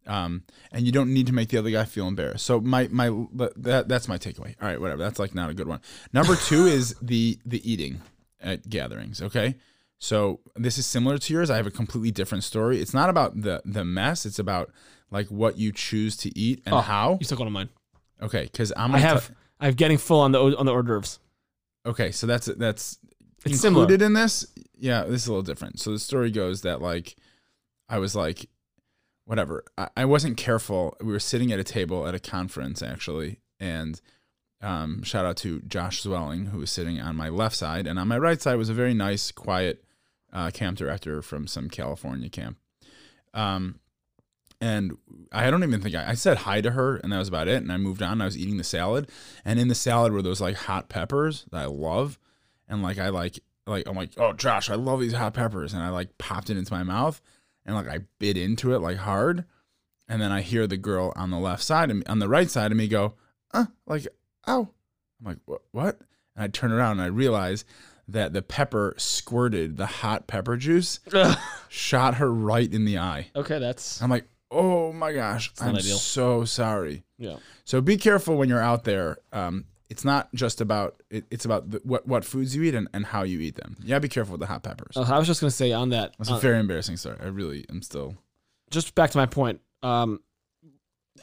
um, 0.07 0.43
and 0.71 0.85
you 0.85 0.91
don't 0.91 1.13
need 1.13 1.27
to 1.27 1.33
make 1.33 1.49
the 1.49 1.57
other 1.57 1.69
guy 1.71 1.83
feel 1.85 2.07
embarrassed. 2.07 2.45
So 2.45 2.59
my 2.61 2.87
my 2.91 3.09
that 3.57 3.87
that's 3.87 4.07
my 4.07 4.17
takeaway. 4.17 4.55
All 4.61 4.67
right, 4.67 4.79
whatever. 4.81 5.03
That's 5.03 5.19
like 5.19 5.35
not 5.35 5.49
a 5.49 5.53
good 5.53 5.67
one. 5.67 5.81
Number 6.13 6.35
two 6.35 6.65
is 6.77 6.95
the 7.01 7.37
the 7.45 7.61
eating 7.69 8.01
at 8.41 8.69
gatherings. 8.69 9.21
Okay. 9.21 9.55
So 9.99 10.39
this 10.55 10.77
is 10.77 10.85
similar 10.85 11.17
to 11.17 11.33
yours. 11.33 11.49
I 11.49 11.57
have 11.57 11.65
a 11.65 11.71
completely 11.71 12.11
different 12.11 12.43
story. 12.43 12.79
It's 12.79 12.93
not 12.93 13.09
about 13.09 13.41
the 13.41 13.61
the 13.65 13.83
mess. 13.83 14.25
It's 14.27 14.37
about 14.39 14.71
like 15.09 15.27
what 15.27 15.57
you 15.57 15.71
choose 15.71 16.15
to 16.17 16.37
eat 16.37 16.61
and 16.67 16.75
Oh, 16.75 16.79
how. 16.81 17.17
You 17.19 17.25
took 17.25 17.39
one 17.39 17.47
of 17.47 17.53
mine. 17.53 17.69
Okay, 18.21 18.43
because 18.43 18.71
I'm. 18.77 18.91
I 18.91 18.99
gonna 18.99 19.07
have 19.09 19.27
t- 19.29 19.33
I 19.59 19.65
have 19.65 19.75
getting 19.75 19.97
full 19.97 20.19
on 20.19 20.31
the 20.31 20.39
on 20.57 20.65
the 20.65 20.71
hors 20.71 20.83
d'oeuvres. 20.83 21.19
Okay, 21.85 22.11
so 22.11 22.27
that's 22.27 22.45
that's 22.47 22.97
It's 23.45 23.59
similar. 23.61 23.83
included 23.83 24.05
in 24.05 24.13
this. 24.13 24.45
Yeah, 24.77 25.03
this 25.03 25.23
is 25.23 25.27
a 25.27 25.31
little 25.31 25.43
different. 25.43 25.79
So 25.79 25.91
the 25.91 25.99
story 25.99 26.31
goes 26.31 26.61
that 26.61 26.81
like 26.81 27.15
I 27.89 27.99
was 27.99 28.15
like, 28.15 28.49
whatever. 29.25 29.63
I, 29.77 29.89
I 29.97 30.05
wasn't 30.05 30.37
careful. 30.37 30.95
We 31.01 31.11
were 31.11 31.19
sitting 31.19 31.51
at 31.51 31.59
a 31.59 31.63
table 31.63 32.07
at 32.07 32.13
a 32.15 32.19
conference 32.19 32.81
actually, 32.81 33.39
and 33.59 33.99
um, 34.61 35.03
shout 35.03 35.25
out 35.25 35.37
to 35.37 35.61
Josh 35.61 36.03
Zwelling 36.03 36.49
who 36.49 36.59
was 36.59 36.71
sitting 36.71 36.99
on 36.99 37.15
my 37.15 37.29
left 37.29 37.55
side, 37.55 37.87
and 37.87 37.97
on 37.97 38.07
my 38.07 38.17
right 38.17 38.41
side 38.41 38.55
was 38.57 38.69
a 38.69 38.73
very 38.73 38.93
nice, 38.93 39.31
quiet 39.31 39.83
uh, 40.33 40.51
camp 40.51 40.77
director 40.77 41.21
from 41.21 41.47
some 41.47 41.69
California 41.69 42.29
camp. 42.29 42.57
Um, 43.33 43.79
and 44.59 44.97
I 45.31 45.51
don't 45.51 45.63
even 45.63 45.81
think 45.81 45.95
I, 45.95 46.09
I 46.09 46.13
said 46.13 46.39
hi 46.39 46.61
to 46.61 46.71
her, 46.71 46.97
and 46.97 47.11
that 47.11 47.19
was 47.19 47.27
about 47.27 47.47
it. 47.47 47.61
And 47.61 47.71
I 47.71 47.77
moved 47.77 48.01
on. 48.01 48.21
I 48.21 48.25
was 48.25 48.37
eating 48.37 48.57
the 48.57 48.63
salad, 48.63 49.09
and 49.45 49.59
in 49.59 49.67
the 49.67 49.75
salad 49.75 50.11
were 50.13 50.21
those 50.21 50.41
like 50.41 50.55
hot 50.55 50.89
peppers 50.89 51.45
that 51.51 51.61
I 51.61 51.65
love, 51.65 52.17
and 52.67 52.81
like 52.81 52.97
I 52.97 53.09
like 53.09 53.39
like 53.65 53.87
I'm 53.87 53.95
like 53.95 54.11
oh 54.17 54.33
Josh, 54.33 54.69
I 54.69 54.75
love 54.75 54.99
these 54.99 55.13
hot 55.13 55.33
peppers, 55.33 55.73
and 55.73 55.83
I 55.83 55.89
like 55.89 56.17
popped 56.17 56.49
it 56.49 56.57
into 56.57 56.73
my 56.73 56.83
mouth, 56.83 57.21
and 57.65 57.75
like 57.75 57.87
I 57.87 57.99
bit 58.19 58.37
into 58.37 58.73
it 58.73 58.79
like 58.79 58.97
hard, 58.97 59.45
and 60.07 60.21
then 60.21 60.31
I 60.31 60.41
hear 60.41 60.67
the 60.67 60.77
girl 60.77 61.13
on 61.15 61.29
the 61.29 61.39
left 61.39 61.63
side 61.63 61.91
of 61.91 61.97
me, 61.97 62.03
on 62.07 62.19
the 62.19 62.29
right 62.29 62.49
side 62.49 62.71
of 62.71 62.77
me 62.77 62.87
go, 62.87 63.13
uh, 63.53 63.65
like 63.85 64.07
ow, 64.47 64.69
I'm 65.19 65.25
like 65.27 65.37
what 65.45 65.61
what, 65.71 65.99
and 66.35 66.43
I 66.43 66.47
turn 66.47 66.71
around 66.71 66.93
and 66.93 67.01
I 67.01 67.07
realize 67.07 67.65
that 68.07 68.31
the 68.31 68.41
pepper 68.41 68.95
squirted 68.97 69.75
the 69.77 69.85
hot 69.85 70.27
pepper 70.27 70.55
juice, 70.55 70.99
shot 71.67 72.15
her 72.15 72.33
right 72.33 72.71
in 72.71 72.85
the 72.85 72.97
eye. 72.97 73.29
okay, 73.35 73.59
that's 73.59 74.01
I'm 74.01 74.09
like, 74.09 74.25
my 74.97 75.13
gosh, 75.13 75.51
I'm 75.61 75.75
ideal. 75.75 75.97
so 75.97 76.45
sorry. 76.45 77.03
yeah. 77.17 77.37
So 77.65 77.81
be 77.81 77.97
careful 77.97 78.37
when 78.37 78.49
you're 78.49 78.61
out 78.61 78.83
there. 78.83 79.17
Um, 79.31 79.65
it's 79.89 80.03
not 80.03 80.33
just 80.33 80.59
about 80.59 81.01
it, 81.09 81.25
it's 81.31 81.45
about 81.45 81.71
the, 81.71 81.79
what 81.83 82.07
what 82.07 82.25
foods 82.25 82.55
you 82.55 82.63
eat 82.63 82.75
and, 82.75 82.87
and 82.93 83.05
how 83.05 83.23
you 83.23 83.39
eat 83.39 83.55
them. 83.55 83.77
Yeah, 83.83 83.99
be 83.99 84.09
careful 84.09 84.33
with 84.33 84.41
the 84.41 84.47
hot 84.47 84.63
peppers. 84.63 84.97
Uh, 84.97 85.01
I 85.07 85.17
was 85.17 85.27
just 85.27 85.39
gonna 85.39 85.51
say 85.51 85.71
on 85.71 85.89
that. 85.89 86.13
That's 86.17 86.31
uh, 86.31 86.35
a 86.35 86.39
very 86.39 86.59
embarrassing 86.59 86.97
story. 86.97 87.17
I 87.21 87.27
really 87.27 87.65
am 87.69 87.81
still. 87.81 88.15
just 88.69 88.95
back 88.95 89.11
to 89.11 89.17
my 89.17 89.25
point. 89.25 89.61
Um, 89.83 90.21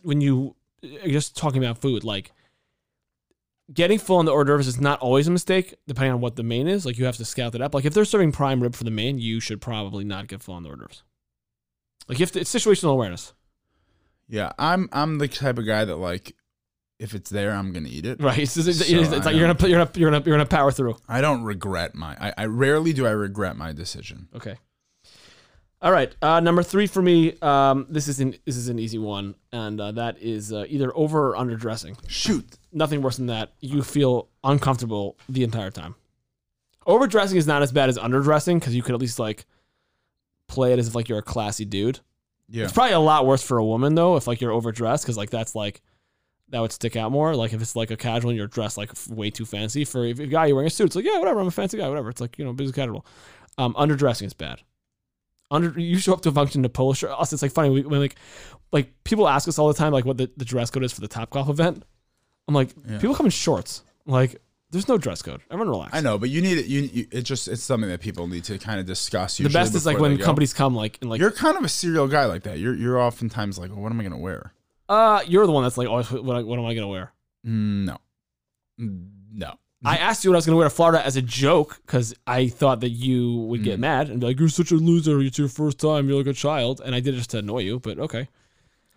when 0.02 0.20
you 0.20 0.56
you're 0.80 1.12
just 1.12 1.36
talking 1.36 1.62
about 1.62 1.78
food, 1.78 2.04
like 2.04 2.32
getting 3.72 3.98
full 3.98 4.16
on 4.16 4.24
the 4.24 4.32
hors 4.32 4.44
d'oeuvres 4.44 4.66
is 4.66 4.80
not 4.80 5.00
always 5.00 5.26
a 5.26 5.30
mistake, 5.30 5.74
depending 5.86 6.12
on 6.12 6.20
what 6.20 6.36
the 6.36 6.42
main 6.42 6.66
is. 6.66 6.84
Like 6.86 6.98
you 6.98 7.04
have 7.04 7.16
to 7.16 7.24
scout 7.24 7.52
that 7.52 7.62
up. 7.62 7.74
Like 7.74 7.84
if 7.84 7.94
they're 7.94 8.04
serving 8.04 8.32
prime 8.32 8.62
rib 8.62 8.74
for 8.74 8.84
the 8.84 8.90
main, 8.90 9.18
you 9.18 9.40
should 9.40 9.60
probably 9.60 10.04
not 10.04 10.26
get 10.28 10.42
full 10.42 10.54
on 10.54 10.62
the 10.62 10.70
hors 10.70 10.76
d'oeuvres. 10.76 11.02
Like 12.08 12.20
if 12.20 12.36
it's 12.36 12.54
situational 12.54 12.92
awareness, 12.92 13.32
Yeah, 14.28 14.52
I'm 14.58 14.88
I'm 14.92 15.18
the 15.18 15.28
type 15.28 15.58
of 15.58 15.66
guy 15.66 15.84
that 15.84 15.96
like, 15.96 16.34
if 16.98 17.14
it's 17.14 17.30
there, 17.30 17.52
I'm 17.52 17.72
gonna 17.72 17.88
eat 17.88 18.06
it. 18.06 18.20
right? 18.22 18.38
It's, 18.42 18.56
it's, 18.56 18.68
it's, 18.68 18.88
So 18.88 18.96
it's 18.98 19.12
I 19.12 19.16
like 19.16 19.32
you're 19.34 19.40
gonna 19.42 19.54
put- 19.54 19.68
you're 19.70 19.78
gonna 19.84 19.90
you're 19.96 20.10
gonna 20.10 20.24
you're 20.24 20.34
gonna 20.36 20.46
power 20.48 20.70
through. 20.72 20.96
I 21.08 21.20
don't 21.20 21.42
regret 21.44 21.94
my. 21.94 22.16
I, 22.20 22.32
I 22.38 22.44
rarely 22.46 22.92
do 22.92 23.06
I 23.06 23.10
regret 23.10 23.56
my 23.56 23.72
decision. 23.72 24.28
Okay. 24.34 24.56
All 25.82 25.92
right. 25.92 26.14
Uh, 26.22 26.40
number 26.40 26.62
three 26.62 26.86
for 26.86 27.02
me. 27.02 27.38
Um, 27.42 27.86
this 27.90 28.08
is 28.08 28.18
an 28.20 28.34
this 28.46 28.56
is 28.56 28.68
an 28.68 28.78
easy 28.78 28.96
one, 28.98 29.34
and 29.52 29.78
uh, 29.78 29.92
that 29.92 30.16
is 30.22 30.50
uh, 30.52 30.64
either 30.68 30.90
over 30.96 31.30
or 31.30 31.36
under 31.36 31.56
dressing. 31.56 31.96
Shoot. 32.08 32.56
nothing 32.72 33.02
worse 33.02 33.18
than 33.18 33.26
that. 33.26 33.52
You 33.60 33.82
feel 33.82 34.28
uncomfortable 34.42 35.18
the 35.28 35.44
entire 35.44 35.70
time. 35.70 35.94
Overdressing 36.86 37.36
is 37.36 37.46
not 37.46 37.62
as 37.62 37.72
bad 37.72 37.88
as 37.90 37.98
underdressing 37.98 38.60
because 38.60 38.74
you 38.74 38.82
could 38.82 38.94
at 38.94 39.00
least 39.00 39.18
like 39.18 39.44
play 40.48 40.72
it 40.72 40.78
as 40.78 40.88
if 40.88 40.94
like 40.94 41.08
you're 41.08 41.18
a 41.18 41.22
classy 41.22 41.64
dude. 41.66 42.00
Yeah. 42.48 42.64
It's 42.64 42.72
probably 42.72 42.92
a 42.92 42.98
lot 43.00 43.26
worse 43.26 43.42
for 43.42 43.58
a 43.58 43.64
woman 43.64 43.94
though 43.94 44.16
if 44.16 44.26
like 44.26 44.40
you're 44.40 44.52
overdressed 44.52 45.04
because 45.04 45.16
like 45.16 45.30
that's 45.30 45.54
like 45.54 45.80
that 46.50 46.60
would 46.60 46.72
stick 46.72 46.94
out 46.94 47.10
more. 47.10 47.34
Like 47.34 47.52
if 47.52 47.62
it's 47.62 47.74
like 47.74 47.90
a 47.90 47.96
casual 47.96 48.30
and 48.30 48.36
you're 48.36 48.46
dressed 48.46 48.76
like 48.76 48.90
way 49.08 49.30
too 49.30 49.44
fancy. 49.46 49.84
For 49.84 50.04
if 50.04 50.18
a 50.18 50.26
guy 50.26 50.46
you're 50.46 50.56
wearing 50.56 50.66
a 50.66 50.70
suit, 50.70 50.86
it's 50.86 50.96
like 50.96 51.04
yeah, 51.06 51.18
whatever. 51.18 51.40
I'm 51.40 51.46
a 51.46 51.50
fancy 51.50 51.78
guy, 51.78 51.88
whatever. 51.88 52.10
It's 52.10 52.20
like 52.20 52.38
you 52.38 52.44
know 52.44 52.52
business 52.52 52.74
casual. 52.76 53.06
Um, 53.56 53.72
underdressing 53.74 54.26
is 54.26 54.34
bad. 54.34 54.60
Under 55.50 55.78
you 55.80 55.98
show 55.98 56.12
up 56.12 56.20
to 56.22 56.28
a 56.28 56.32
function 56.32 56.60
in 56.60 56.64
a 56.64 56.68
polo 56.68 56.92
shirt. 56.92 57.10
Also, 57.10 57.34
it's 57.36 57.42
like 57.42 57.52
funny 57.52 57.70
we, 57.70 57.82
when 57.82 58.00
like 58.00 58.16
like 58.72 58.92
people 59.04 59.26
ask 59.28 59.48
us 59.48 59.58
all 59.58 59.68
the 59.68 59.74
time 59.74 59.92
like 59.92 60.04
what 60.04 60.16
the, 60.18 60.30
the 60.36 60.44
dress 60.44 60.70
code 60.70 60.84
is 60.84 60.92
for 60.92 61.00
the 61.00 61.08
Top 61.08 61.30
Golf 61.30 61.48
event. 61.48 61.82
I'm 62.46 62.54
like 62.54 62.70
Yeah. 62.88 62.98
people 62.98 63.14
come 63.14 63.26
in 63.26 63.30
shorts. 63.30 63.82
Like 64.06 64.40
there's 64.74 64.88
no 64.88 64.98
dress 64.98 65.22
code. 65.22 65.40
Everyone 65.50 65.70
relax. 65.70 65.94
I 65.94 66.00
know, 66.00 66.18
but 66.18 66.28
you 66.28 66.42
need 66.42 66.58
it. 66.58 66.66
You, 66.66 66.82
you 66.82 67.06
it 67.10 67.22
just 67.22 67.48
it's 67.48 67.62
something 67.62 67.88
that 67.88 68.00
people 68.00 68.26
need 68.28 68.44
to 68.44 68.58
kind 68.58 68.78
of 68.78 68.84
discuss. 68.86 69.38
The 69.38 69.48
best 69.48 69.74
is 69.74 69.86
like 69.86 69.98
when 69.98 70.16
go. 70.16 70.24
companies 70.24 70.52
come 70.52 70.74
like 70.74 70.98
and 71.00 71.08
like 71.08 71.20
you're 71.20 71.30
kind 71.30 71.56
of 71.56 71.64
a 71.64 71.68
serial 71.68 72.06
guy 72.08 72.26
like 72.26 72.42
that. 72.42 72.58
You're 72.58 72.74
you're 72.74 72.98
oftentimes 73.00 73.58
like, 73.58 73.70
well, 73.70 73.80
what 73.80 73.90
am 73.92 73.98
I 74.00 74.02
gonna 74.02 74.18
wear? 74.18 74.52
uh 74.86 75.22
you're 75.26 75.46
the 75.46 75.52
one 75.52 75.62
that's 75.62 75.78
like 75.78 75.88
oh 75.88 76.02
what, 76.20 76.44
what 76.44 76.58
am 76.58 76.66
I 76.66 76.74
gonna 76.74 76.88
wear? 76.88 77.12
Mm, 77.46 77.86
No, 77.86 77.98
Mm, 78.78 79.08
no. 79.32 79.54
I 79.86 79.98
asked 79.98 80.24
you 80.24 80.30
what 80.30 80.36
I 80.36 80.38
was 80.38 80.46
going 80.46 80.54
to 80.54 80.58
wear 80.58 80.68
to 80.68 80.74
Florida 80.74 81.04
as 81.04 81.16
a 81.16 81.20
joke 81.22 81.78
because 81.84 82.14
I 82.26 82.48
thought 82.48 82.80
that 82.80 82.88
you 82.88 83.36
would 83.48 83.60
Mm. 83.60 83.64
get 83.64 83.78
mad 83.78 84.08
and 84.08 84.18
be 84.18 84.26
like, 84.28 84.38
"You're 84.40 84.48
such 84.48 84.70
a 84.72 84.76
loser. 84.76 85.20
It's 85.20 85.36
your 85.38 85.48
first 85.48 85.78
time. 85.78 86.08
You're 86.08 86.16
like 86.16 86.26
a 86.26 86.32
child." 86.32 86.80
And 86.82 86.94
I 86.94 87.00
did 87.00 87.12
it 87.12 87.18
just 87.18 87.30
to 87.32 87.38
annoy 87.40 87.58
you, 87.60 87.80
but 87.80 87.98
okay. 87.98 88.28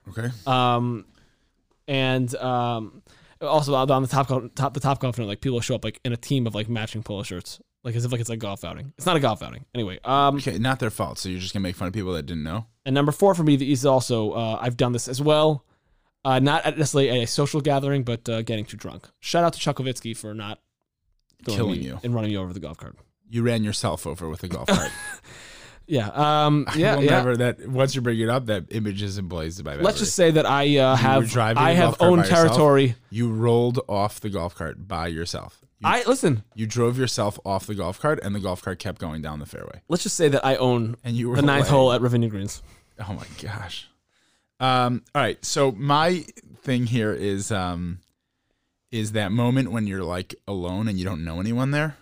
Okay. 0.10 0.30
Um, 0.46 1.04
and 1.90 2.34
um, 2.38 3.02
also 3.42 3.74
on 3.76 4.02
the 4.02 4.08
top 4.08 4.28
top 4.56 4.74
the 4.74 4.80
top 4.80 5.00
golf 5.00 5.18
note, 5.18 5.28
like 5.28 5.42
people 5.42 5.60
show 5.62 5.76
up 5.76 5.84
like 5.84 6.00
in 6.06 6.14
a 6.14 6.18
team 6.18 6.48
of 6.48 6.56
like 6.56 6.70
matching 6.70 7.04
polo 7.04 7.24
shirts, 7.24 7.60
like 7.84 7.96
as 7.96 8.06
if 8.06 8.12
like 8.12 8.22
it's 8.22 8.30
a 8.30 8.38
golf 8.38 8.64
outing. 8.64 8.94
It's 8.98 9.06
not 9.06 9.16
a 9.16 9.20
golf 9.20 9.42
outing 9.44 9.66
anyway. 9.76 10.00
Um, 10.04 10.38
Okay, 10.38 10.58
not 10.58 10.80
their 10.80 10.90
fault. 10.90 11.20
So 11.20 11.30
you're 11.30 11.40
just 11.40 11.54
gonna 11.54 11.64
make 11.64 11.76
fun 11.76 11.88
of 11.88 11.94
people 11.94 12.14
that 12.14 12.26
didn't 12.26 12.44
know. 12.44 12.66
and 12.86 12.94
number 12.94 13.12
four 13.12 13.36
for 13.36 13.44
me 13.44 13.56
is 13.56 13.86
also 13.86 14.32
uh, 14.32 14.60
I've 14.62 14.78
done 14.78 14.92
this 14.94 15.08
as 15.08 15.22
well. 15.22 15.66
Uh, 16.26 16.40
not 16.40 16.66
at 16.66 16.78
necessarily 16.78 17.22
a 17.24 17.28
social 17.28 17.62
gathering, 17.62 18.04
but 18.04 18.28
uh, 18.28 18.42
getting 18.42 18.66
too 18.66 18.76
drunk. 18.78 19.08
Shout 19.22 19.44
out 19.46 19.54
to 19.54 19.60
Chukovitsky 19.60 20.16
for 20.18 20.34
not 20.34 20.60
Killing 21.46 21.80
me 21.80 21.86
you. 21.86 22.00
and 22.04 22.14
running 22.14 22.32
you 22.32 22.42
over 22.42 22.52
the 22.52 22.60
golf 22.60 22.78
cart. 22.78 22.98
You 23.30 23.44
ran 23.44 23.64
yourself 23.64 24.06
over 24.08 24.28
with 24.28 24.44
a 24.44 24.48
golf 24.50 24.68
cart. 24.68 24.92
Yeah. 25.88 26.10
Um, 26.10 26.68
yeah. 26.76 27.00
yeah. 27.00 27.10
never 27.10 27.38
that 27.38 27.68
once 27.68 27.96
you 27.96 28.02
bring 28.02 28.20
it 28.20 28.30
up, 28.30 28.48
that 28.48 28.66
image 28.70 29.02
is 29.02 29.18
emblazed 29.18 29.64
by 29.64 29.72
memory. 29.72 29.86
Let's 29.86 30.00
just 30.00 30.16
say 30.16 30.32
that 30.32 30.46
I 30.46 30.78
uh, 30.78 30.96
have 30.96 31.36
I 31.38 31.72
have 31.72 31.98
owned 32.00 32.24
by 32.24 32.28
yourself? 32.28 32.48
territory. 32.48 32.96
you 33.10 33.32
rolled 33.32 33.80
off 33.88 34.20
the 34.20 34.30
golf 34.30 34.54
cart 34.56 34.88
by 34.88 35.08
yourself. 35.08 35.60
You, 35.80 35.90
I 35.90 36.04
listen. 36.06 36.44
you 36.56 36.66
drove 36.66 36.98
yourself 36.98 37.40
off 37.46 37.68
the 37.68 37.76
golf 37.76 38.00
cart, 38.00 38.20
and 38.22 38.34
the 38.36 38.40
golf 38.40 38.62
cart 38.62 38.80
kept 38.80 39.00
going 39.00 39.22
down 39.22 39.40
the 39.40 39.46
fairway. 39.46 39.82
Let's 39.88 40.04
just 40.04 40.16
say 40.16 40.28
that 40.30 40.46
I 40.46 40.56
own 40.56 40.98
And 41.04 41.16
you 41.16 41.30
were 41.30 41.36
the 41.36 41.42
ninth 41.42 41.70
hole 41.70 41.94
at 41.94 42.02
Ravinia 42.02 42.30
Greens. 42.30 42.62
Oh 43.00 43.14
my 43.14 43.26
gosh. 43.42 43.88
Um, 44.60 45.04
all 45.14 45.22
right. 45.22 45.44
So 45.46 45.72
my 45.72 46.26
thing 46.62 46.88
here 46.88 47.14
is 47.14 47.52
um 47.52 48.00
is 48.92 49.12
that 49.14 49.32
moment 49.32 49.72
when 49.72 49.86
you're 49.88 50.04
like 50.04 50.36
alone 50.48 50.88
and 50.88 50.98
you 50.98 51.06
don't 51.06 51.24
know 51.24 51.40
anyone 51.40 51.72
there. 51.72 51.98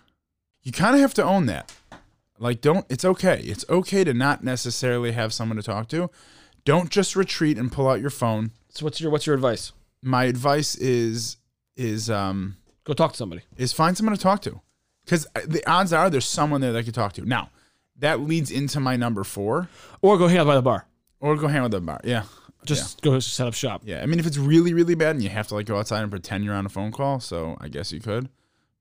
You 0.64 0.72
kind 0.72 0.96
of 0.96 1.02
have 1.02 1.14
to 1.16 1.24
own 1.24 1.46
that. 1.48 1.72
Like 2.40 2.62
don't 2.62 2.86
it's 2.90 3.06
okay. 3.06 3.42
It's 3.44 3.66
okay 3.70 4.04
to 4.04 4.14
not 4.14 4.44
necessarily 4.44 5.12
have 5.14 5.34
someone 5.34 5.58
to 5.58 5.64
talk 5.64 5.88
to. 5.90 6.10
Don't 6.66 6.90
just 6.90 7.16
retreat 7.16 7.58
and 7.58 7.72
pull 7.72 7.88
out 7.88 8.02
your 8.02 8.10
phone. 8.10 8.52
So 8.70 8.86
what's 8.86 9.00
your 9.00 9.12
what's 9.12 9.26
your 9.26 9.36
advice? 9.36 9.72
My 10.02 10.26
advice 10.26 10.76
is 10.76 11.38
is 11.78 12.10
um 12.10 12.58
Go 12.84 12.94
talk 12.94 13.12
to 13.14 13.18
somebody. 13.18 13.42
is 13.58 13.74
find 13.74 13.96
someone 13.98 14.16
to 14.16 14.22
talk 14.22 14.42
to. 14.44 14.62
Cuz 15.08 15.28
the 15.46 15.64
odds 15.66 15.94
are 15.94 16.10
there's 16.10 16.26
someone 16.26 16.62
there 16.62 16.74
that 16.74 16.80
you 16.80 16.86
could 16.86 16.94
talk 16.96 17.14
to. 17.14 17.26
Now, 17.26 17.50
that 17.98 18.20
leads 18.20 18.52
into 18.52 18.80
my 18.80 18.96
number 18.96 19.24
4 19.24 19.70
Or 20.02 20.18
go 20.18 20.28
hang 20.28 20.40
out 20.40 20.48
by 20.48 20.56
the 20.56 20.62
bar. 20.62 20.88
or 21.20 21.36
go 21.38 21.48
hang 21.48 21.60
out 21.62 21.66
at 21.66 21.72
the 21.72 21.82
bar. 21.82 22.02
Yeah. 22.04 22.24
Just 22.66 23.02
go 23.02 23.20
set 23.20 23.46
up 23.48 23.54
shop. 23.54 23.84
Yeah, 23.86 24.02
I 24.02 24.08
mean, 24.08 24.20
if 24.20 24.26
it's 24.26 24.38
really, 24.40 24.74
really 24.74 24.96
bad 24.96 25.12
and 25.16 25.24
you 25.24 25.30
have 25.30 25.48
to 25.50 25.54
like 25.54 25.68
go 25.68 25.78
outside 25.78 26.02
and 26.02 26.10
pretend 26.10 26.44
you're 26.44 26.56
on 26.56 26.66
a 26.66 26.70
phone 26.70 26.92
call, 26.92 27.20
so 27.20 27.56
I 27.62 27.68
guess 27.68 27.92
you 27.92 28.00
could. 28.00 28.28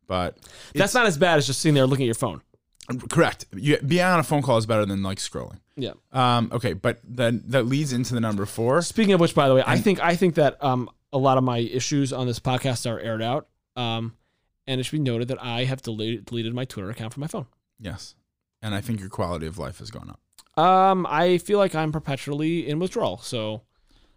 But 0.07 0.39
That's 0.75 0.95
not 0.95 1.05
as 1.07 1.19
bad 1.19 1.37
as 1.39 1.47
just 1.47 1.61
sitting 1.61 1.75
there 1.75 1.87
looking 1.87 2.05
at 2.05 2.07
your 2.07 2.15
phone. 2.15 2.41
Correct. 3.11 3.47
You 3.55 3.79
being 3.79 4.03
on 4.05 4.21
a 4.21 4.23
phone 4.23 4.43
call 4.43 4.59
is 4.59 4.67
better 4.67 4.85
than 4.87 5.03
like 5.03 5.19
scrolling. 5.19 5.61
Yeah. 5.76 5.93
Um, 6.12 6.50
okay, 6.53 6.73
but 6.73 7.00
then 7.05 7.43
that 7.47 7.64
leads 7.64 7.93
into 7.93 8.14
the 8.14 8.21
number 8.21 8.47
four. 8.47 8.83
Speaking 8.83 9.14
of 9.14 9.21
which, 9.21 9.35
by 9.35 9.49
the 9.49 9.55
way, 9.55 9.62
I 9.66 9.79
think 9.79 10.01
I 10.01 10.16
think 10.16 10.35
that 10.37 10.62
um 10.62 10.90
a 11.12 11.18
lot 11.18 11.38
of 11.38 11.44
my 11.44 11.59
issues 11.59 12.12
on 12.12 12.27
this 12.27 12.40
podcast 12.40 12.90
are 12.90 12.99
aired 12.99 13.23
out. 13.23 13.49
Um, 13.77 14.16
and 14.66 14.81
it 14.81 14.85
should 14.85 14.92
be 14.92 15.11
noted 15.11 15.29
that 15.29 15.42
I 15.42 15.64
have 15.64 15.83
deleted 15.83 16.27
deleted 16.27 16.55
my 16.55 16.64
Twitter 16.64 16.90
account 16.90 17.12
from 17.12 17.23
my 17.23 17.27
phone. 17.27 17.47
Yes, 17.79 18.14
and 18.62 18.75
I 18.75 18.81
think 18.81 19.01
your 19.01 19.09
quality 19.09 19.47
of 19.47 19.59
life 19.59 19.79
has 19.79 19.90
gone 19.90 20.11
up. 20.11 20.20
Um, 20.62 21.07
I 21.09 21.38
feel 21.38 21.59
like 21.59 21.75
I'm 21.75 21.92
perpetually 21.92 22.68
in 22.68 22.79
withdrawal. 22.79 23.18
So 23.18 23.62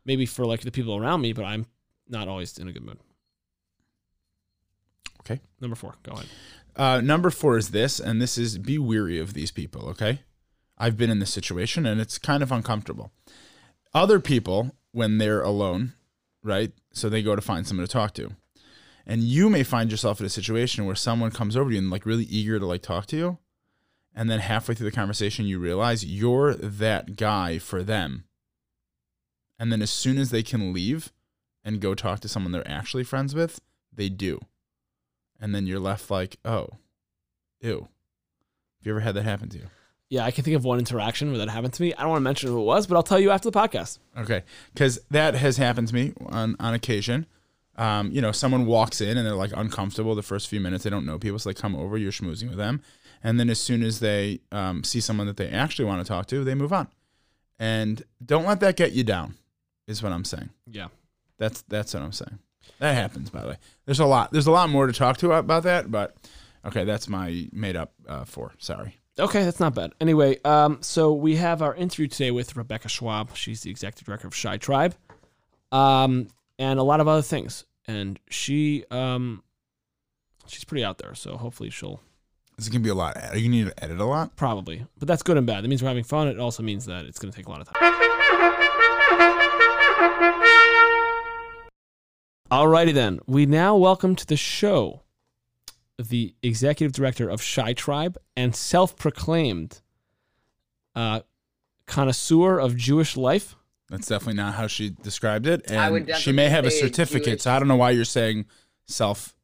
maybe 0.06 0.26
for 0.26 0.46
like 0.46 0.62
the 0.62 0.72
people 0.72 0.96
around 0.96 1.22
me, 1.22 1.34
but 1.34 1.46
I'm 1.46 1.66
not 2.08 2.28
always 2.28 2.58
in 2.58 2.68
a 2.68 2.72
good 2.72 2.84
mood. 2.84 3.00
Okay. 5.22 5.42
Number 5.60 5.76
four, 5.76 5.96
go 6.04 6.14
ahead. 6.14 6.28
Uh, 6.78 7.02
number 7.02 7.32
four 7.32 7.58
is 7.58 7.70
this, 7.70 8.00
and 8.00 8.22
this 8.22 8.38
is 8.38 8.60
be 8.60 8.78
weary 8.78 9.20
of 9.20 9.34
these 9.34 9.50
people. 9.50 9.90
Okay, 9.90 10.20
I've 10.78 10.96
been 10.96 11.10
in 11.10 11.18
this 11.18 11.34
situation, 11.34 11.88
and 11.88 12.00
it's 12.00 12.20
kind 12.20 12.44
of 12.44 12.52
uncomfortable. 12.52 13.12
Other 13.96 14.20
people, 14.20 14.76
when 14.92 15.18
they're 15.18 15.42
alone, 15.42 15.94
right? 16.44 16.72
So 16.94 17.10
they 17.10 17.24
go 17.24 17.36
to 17.36 17.42
find 17.42 17.66
someone 17.66 17.86
to 17.88 17.92
talk 17.92 18.14
to, 18.14 18.30
and 19.08 19.24
you 19.24 19.50
may 19.50 19.64
find 19.64 19.90
yourself 19.90 20.20
in 20.20 20.28
a 20.28 20.30
situation 20.30 20.86
where 20.86 20.96
someone 20.96 21.32
comes 21.32 21.58
over 21.58 21.72
to 21.72 21.76
you 21.76 21.82
and 21.82 21.90
like 21.90 22.06
really 22.06 22.26
eager 22.26 22.60
to 22.60 22.66
like 22.68 22.84
talk 22.84 23.08
to 23.08 23.18
you, 23.18 23.38
and 24.14 24.30
then 24.30 24.40
halfway 24.40 24.76
through 24.76 24.90
the 24.90 24.96
conversation, 24.96 25.46
you 25.46 25.58
realize 25.58 26.06
you're 26.06 26.54
that 26.54 27.16
guy 27.16 27.58
for 27.58 27.82
them. 27.82 28.26
And 29.58 29.72
then 29.72 29.82
as 29.82 29.90
soon 29.90 30.20
as 30.20 30.30
they 30.30 30.44
can 30.44 30.74
leave 30.74 31.12
and 31.64 31.82
go 31.82 31.96
talk 31.96 32.20
to 32.20 32.28
someone 32.28 32.52
they're 32.52 32.70
actually 32.70 33.04
friends 33.04 33.34
with, 33.34 33.60
they 33.92 34.10
do 34.10 34.40
and 35.40 35.54
then 35.54 35.68
you're 35.68 35.80
left 35.80 36.10
like, 36.10 36.38
oh, 36.46 36.70
ew. 37.62 37.88
Have 38.80 38.86
you 38.86 38.92
ever 38.92 39.00
had 39.00 39.16
that 39.16 39.24
happen 39.24 39.50
to 39.50 39.58
you? 39.58 39.66
Yeah, 40.10 40.24
I 40.24 40.32
can 40.32 40.44
think 40.44 40.56
of 40.56 40.64
one 40.64 40.80
interaction 40.80 41.30
where 41.30 41.40
that 41.40 41.50
happened 41.50 41.74
to 41.74 41.82
me. 41.82 41.94
I 41.94 42.02
don't 42.02 42.12
want 42.12 42.22
to 42.22 42.24
mention 42.24 42.50
who 42.50 42.62
it 42.62 42.64
was, 42.64 42.88
but 42.88 42.96
I'll 42.96 43.04
tell 43.04 43.20
you 43.20 43.32
after 43.32 43.52
the 43.52 43.60
podcast. 43.60 44.00
Okay, 44.18 44.44
because 44.74 45.00
that 45.12 45.36
has 45.36 45.58
happened 45.58 45.90
to 45.90 45.96
me 45.96 46.14
on 46.28 46.56
on 46.60 46.74
occasion. 46.74 47.26
Um, 47.76 48.12
you 48.12 48.22
know, 48.22 48.32
someone 48.32 48.66
walks 48.66 49.02
in 49.02 49.18
and 49.18 49.28
they're 49.28 49.36
like 49.36 49.52
uncomfortable 49.56 50.16
the 50.16 50.24
first 50.24 50.48
few 50.48 50.60
minutes. 50.60 50.84
They 50.84 50.90
don't 50.90 51.06
know 51.06 51.20
people, 51.20 51.40
so 51.40 51.50
they 51.50 51.54
come 51.54 51.76
over. 51.76 51.98
You're 51.98 52.14
schmoozing 52.14 52.48
with 52.48 52.58
them, 52.58 52.82
and 53.22 53.40
then 53.40 53.50
as 53.50 53.60
soon 53.60 53.84
as 53.84 54.00
they 54.00 54.40
um, 54.52 54.84
see 54.84 55.02
someone 55.02 55.28
that 55.28 55.38
they 55.38 55.50
actually 55.50 55.86
want 55.86 56.02
to 56.02 56.08
talk 56.08 56.28
to, 56.28 56.44
they 56.44 56.56
move 56.56 56.72
on. 56.72 56.88
And 57.60 58.04
don't 58.24 58.46
let 58.46 58.62
that 58.62 58.78
get 58.78 58.94
you 58.94 59.04
down. 59.04 59.36
Is 59.88 60.02
what 60.02 60.12
I'm 60.12 60.26
saying. 60.26 60.50
Yeah. 60.70 60.88
That's 61.38 61.62
that's 61.64 61.94
what 61.94 62.04
I'm 62.04 62.12
saying. 62.12 62.40
That 62.80 62.94
happens, 62.96 63.30
by 63.30 63.42
the 63.42 63.48
way. 63.50 63.58
There's 63.86 64.00
a 64.00 64.06
lot. 64.06 64.32
There's 64.32 64.48
a 64.48 64.52
lot 64.52 64.70
more 64.70 64.88
to 64.88 64.94
talk 64.94 65.18
to 65.18 65.32
about 65.34 65.64
that, 65.64 65.90
but 65.92 66.16
okay, 66.66 66.84
that's 66.84 67.08
my 67.08 67.48
made 67.52 67.76
up 67.76 67.94
uh, 68.08 68.24
for. 68.26 68.54
Sorry. 68.60 68.98
Okay, 69.20 69.44
that's 69.44 69.60
not 69.60 69.74
bad. 69.74 69.94
Anyway, 70.00 70.38
um, 70.44 70.78
so 70.82 71.12
we 71.12 71.38
have 71.38 71.64
our 71.64 71.74
interview 71.74 72.08
today 72.08 72.30
with 72.30 72.56
Rebecca 72.56 72.88
Schwab. 72.88 73.36
She's 73.36 73.62
the 73.62 73.72
executive 73.72 74.06
director 74.06 74.28
of 74.28 74.34
ChiTribe, 74.34 74.94
um, 75.72 76.28
and 76.60 76.80
a 76.80 76.84
lot 76.84 77.00
of 77.00 77.08
other 77.08 77.24
things. 77.24 77.66
And 77.88 78.20
she, 78.30 78.84
um, 78.92 79.42
she's 80.46 80.64
pretty 80.66 80.84
out 80.84 81.00
there. 81.00 81.16
So 81.16 81.36
hopefully 81.38 81.72
she'll 81.72 82.00
This 82.58 82.66
is 82.68 82.70
gonna 82.70 82.84
be 82.84 82.90
a 82.90 82.96
lot. 82.96 83.18
Are 83.32 83.38
you 83.38 83.50
need 83.50 83.68
to 83.68 83.84
edit 83.84 84.00
a 84.00 84.06
lot? 84.06 84.36
probably, 84.36 84.86
but 85.00 85.08
that's 85.08 85.24
good 85.24 85.38
and 85.38 85.48
bad. 85.48 85.64
That 85.64 85.68
means 85.70 85.82
we're 85.82 85.88
having 85.88 86.04
fun. 86.04 86.28
It 86.28 86.38
also 86.38 86.62
means 86.62 86.86
that 86.86 87.06
it's 87.06 87.18
going 87.18 87.32
to 87.32 87.36
take 87.36 87.48
a 87.48 87.50
lot 87.50 87.62
of 87.62 87.74
time. 87.74 88.07
Alrighty 92.52 92.94
then. 92.94 93.20
We 93.28 93.46
now 93.46 93.76
welcome 93.76 94.16
to 94.16 94.26
the 94.26 94.38
show 94.38 95.04
the 96.00 96.36
executive 96.44 96.94
director 96.94 97.28
of 97.28 97.42
ChiTribe 97.42 98.16
and 98.36 98.56
self-proclaimed 98.56 99.82
uh, 100.96 101.22
connoisseur 101.88 102.60
of 102.60 102.76
Jewish 102.78 103.18
life. 103.18 103.56
That's 103.90 104.08
definitely 104.08 104.36
not 104.36 104.54
how 104.54 104.68
she 104.68 104.92
described 104.92 105.48
it. 105.48 105.70
And 105.72 106.08
she 106.18 106.32
may 106.32 106.50
have 106.50 106.66
a 106.66 106.72
certificate, 106.72 107.26
Jewish. 107.26 107.42
so 107.42 107.52
I 107.52 107.60
don't 107.60 107.68
know 107.68 107.76
why 107.78 107.92
you're 107.92 108.06
saying 108.06 108.46
self. 108.86 109.36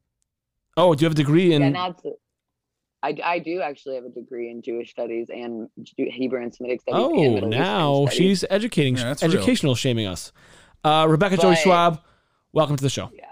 Oh, 0.77 0.93
do 0.93 1.01
you 1.01 1.05
have 1.07 1.13
a 1.13 1.15
degree 1.15 1.53
in? 1.53 1.61
yeah, 1.63 1.69
not 1.69 2.01
I, 3.01 3.17
I 3.23 3.39
do 3.39 3.61
actually 3.61 3.95
have 3.95 4.05
a 4.05 4.09
degree 4.09 4.49
in 4.49 4.61
Jewish 4.61 4.91
studies 4.91 5.27
and 5.29 5.69
Hebrew 5.97 6.41
and 6.41 6.53
Semitic 6.53 6.81
studies. 6.81 7.01
oh, 7.03 7.33
Middle 7.33 7.49
now 7.49 8.05
studies. 8.05 8.17
she's 8.17 8.45
educating, 8.49 8.95
Yeah, 8.95 9.05
that's 9.05 9.23
real. 9.23 9.33
educational 9.33 9.75
shaming 9.75 10.05
us. 10.07 10.31
Uh, 10.83 11.05
Rebecca 11.09 11.35
Joy 11.37 11.51
But- 11.51 11.57
Schwab, 11.59 12.01
welcome 12.53 12.77
to 12.77 12.83
the 12.83 12.89
show. 12.89 13.09
Yeah. 13.13 13.25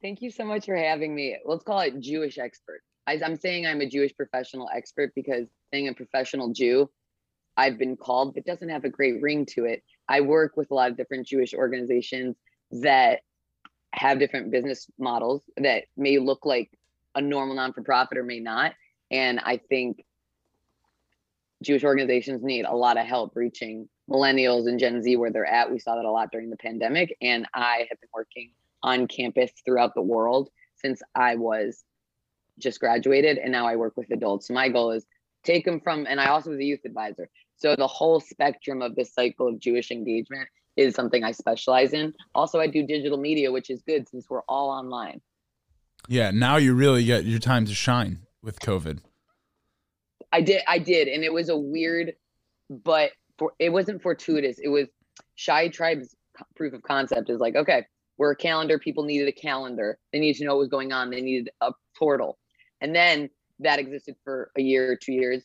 Thank 0.00 0.22
you 0.22 0.30
so 0.30 0.44
much 0.44 0.66
for 0.66 0.76
having 0.76 1.14
me. 1.14 1.36
Let's 1.44 1.64
call 1.64 1.80
it 1.80 1.98
Jewish 2.00 2.38
expert. 2.38 2.82
I, 3.06 3.20
I'm 3.24 3.36
saying 3.36 3.66
I'm 3.66 3.80
a 3.80 3.88
Jewish 3.88 4.14
professional 4.14 4.68
expert 4.72 5.12
because 5.14 5.48
saying 5.72 5.88
a 5.88 5.94
professional 5.94 6.52
Jew, 6.52 6.90
I've 7.56 7.78
been 7.78 7.96
called, 7.96 8.34
but 8.34 8.44
doesn't 8.44 8.68
have 8.68 8.84
a 8.84 8.88
great 8.88 9.20
ring 9.20 9.46
to 9.46 9.64
it. 9.64 9.82
I 10.08 10.20
work 10.20 10.56
with 10.56 10.70
a 10.70 10.74
lot 10.74 10.90
of 10.90 10.96
different 10.96 11.26
Jewish 11.26 11.54
organizations 11.54 12.36
that 12.70 13.20
have 13.92 14.18
different 14.18 14.50
business 14.50 14.86
models 14.98 15.42
that 15.56 15.84
may 15.96 16.18
look 16.18 16.46
like 16.46 16.70
a 17.14 17.20
normal 17.20 17.56
non 17.56 17.72
for 17.72 17.82
profit 17.82 18.18
or 18.18 18.24
may 18.24 18.40
not. 18.40 18.74
And 19.10 19.40
I 19.40 19.58
think 19.58 20.04
Jewish 21.62 21.84
organizations 21.84 22.42
need 22.42 22.64
a 22.64 22.74
lot 22.74 22.96
of 22.96 23.06
help 23.06 23.36
reaching 23.36 23.88
millennials 24.10 24.68
and 24.68 24.78
Gen 24.78 25.02
Z 25.02 25.16
where 25.16 25.30
they're 25.30 25.46
at. 25.46 25.70
We 25.70 25.78
saw 25.78 25.96
that 25.96 26.04
a 26.04 26.10
lot 26.10 26.30
during 26.32 26.50
the 26.50 26.56
pandemic. 26.56 27.16
And 27.20 27.46
I 27.54 27.86
have 27.88 28.00
been 28.00 28.10
working 28.12 28.50
on 28.82 29.06
campus 29.06 29.50
throughout 29.64 29.94
the 29.94 30.02
world 30.02 30.50
since 30.76 31.02
I 31.14 31.36
was 31.36 31.84
just 32.58 32.80
graduated 32.80 33.38
and 33.38 33.52
now 33.52 33.66
I 33.66 33.76
work 33.76 33.96
with 33.96 34.10
adults. 34.10 34.48
So 34.48 34.54
my 34.54 34.68
goal 34.68 34.90
is 34.90 35.06
take 35.44 35.64
them 35.64 35.80
from 35.80 36.06
and 36.08 36.20
I 36.20 36.26
also 36.26 36.50
was 36.50 36.58
a 36.58 36.64
youth 36.64 36.84
advisor. 36.84 37.28
So 37.56 37.76
the 37.76 37.86
whole 37.86 38.20
spectrum 38.20 38.82
of 38.82 38.94
this 38.94 39.14
cycle 39.14 39.48
of 39.48 39.58
Jewish 39.58 39.90
engagement 39.90 40.48
is 40.76 40.94
something 40.94 41.22
I 41.22 41.32
specialize 41.32 41.92
in. 41.92 42.12
Also 42.34 42.60
I 42.60 42.66
do 42.66 42.86
digital 42.86 43.18
media, 43.18 43.52
which 43.52 43.70
is 43.70 43.82
good 43.82 44.08
since 44.08 44.26
we're 44.28 44.42
all 44.48 44.70
online. 44.70 45.20
Yeah, 46.08 46.30
now 46.32 46.56
you 46.56 46.74
really 46.74 47.04
get 47.04 47.24
your 47.24 47.38
time 47.38 47.66
to 47.66 47.74
shine 47.74 48.20
with 48.42 48.58
COVID. 48.60 48.98
I 50.32 50.40
did 50.40 50.62
I 50.66 50.78
did 50.78 51.08
and 51.08 51.24
it 51.24 51.32
was 51.32 51.48
a 51.48 51.56
weird 51.56 52.14
but 52.70 53.12
for 53.42 53.52
it 53.58 53.70
wasn't 53.70 54.00
fortuitous. 54.00 54.60
It 54.62 54.68
was 54.68 54.86
ChiTribe's 55.36 56.14
proof 56.54 56.74
of 56.74 56.82
concept 56.82 57.28
is 57.28 57.40
like, 57.40 57.56
okay, 57.56 57.84
we're 58.18 58.30
a 58.30 58.36
calendar. 58.36 58.78
People 58.78 59.02
needed 59.02 59.26
a 59.26 59.32
calendar. 59.32 59.98
They 60.12 60.20
needed 60.20 60.38
to 60.38 60.44
know 60.44 60.54
what 60.54 60.60
was 60.60 60.68
going 60.68 60.92
on. 60.92 61.10
They 61.10 61.20
needed 61.20 61.50
a 61.60 61.72
portal. 61.98 62.38
And 62.80 62.94
then 62.94 63.30
that 63.58 63.80
existed 63.80 64.14
for 64.22 64.52
a 64.56 64.62
year 64.62 64.92
or 64.92 64.96
two 64.96 65.12
years. 65.12 65.42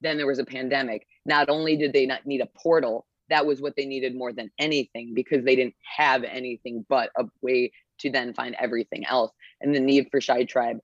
Then 0.00 0.16
there 0.16 0.26
was 0.26 0.38
a 0.38 0.44
pandemic. 0.44 1.06
Not 1.26 1.50
only 1.50 1.76
did 1.76 1.92
they 1.92 2.06
not 2.06 2.24
need 2.24 2.40
a 2.40 2.48
portal, 2.58 3.06
that 3.28 3.44
was 3.44 3.60
what 3.60 3.74
they 3.76 3.84
needed 3.84 4.16
more 4.16 4.32
than 4.32 4.50
anything 4.58 5.12
because 5.14 5.44
they 5.44 5.56
didn't 5.56 5.76
have 5.82 6.24
anything 6.24 6.86
but 6.88 7.10
a 7.18 7.24
way 7.42 7.72
to 7.98 8.10
then 8.10 8.32
find 8.32 8.56
everything 8.58 9.04
else. 9.06 9.32
And 9.60 9.74
the 9.74 9.80
need 9.80 10.08
for 10.10 10.20
ChiTribe 10.20 10.78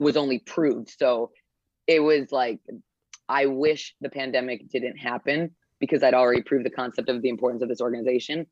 was 0.00 0.16
only 0.16 0.40
proved. 0.40 0.92
So 0.98 1.30
it 1.86 2.00
was 2.00 2.32
like, 2.32 2.58
I 3.28 3.46
wish 3.46 3.94
the 4.00 4.08
pandemic 4.08 4.68
didn't 4.68 4.96
happen 4.96 5.54
because 5.80 6.02
I'd 6.02 6.14
already 6.14 6.42
proved 6.42 6.64
the 6.64 6.70
concept 6.70 7.08
of 7.08 7.22
the 7.22 7.28
importance 7.28 7.62
of 7.62 7.68
this 7.68 7.80
organization. 7.80 8.46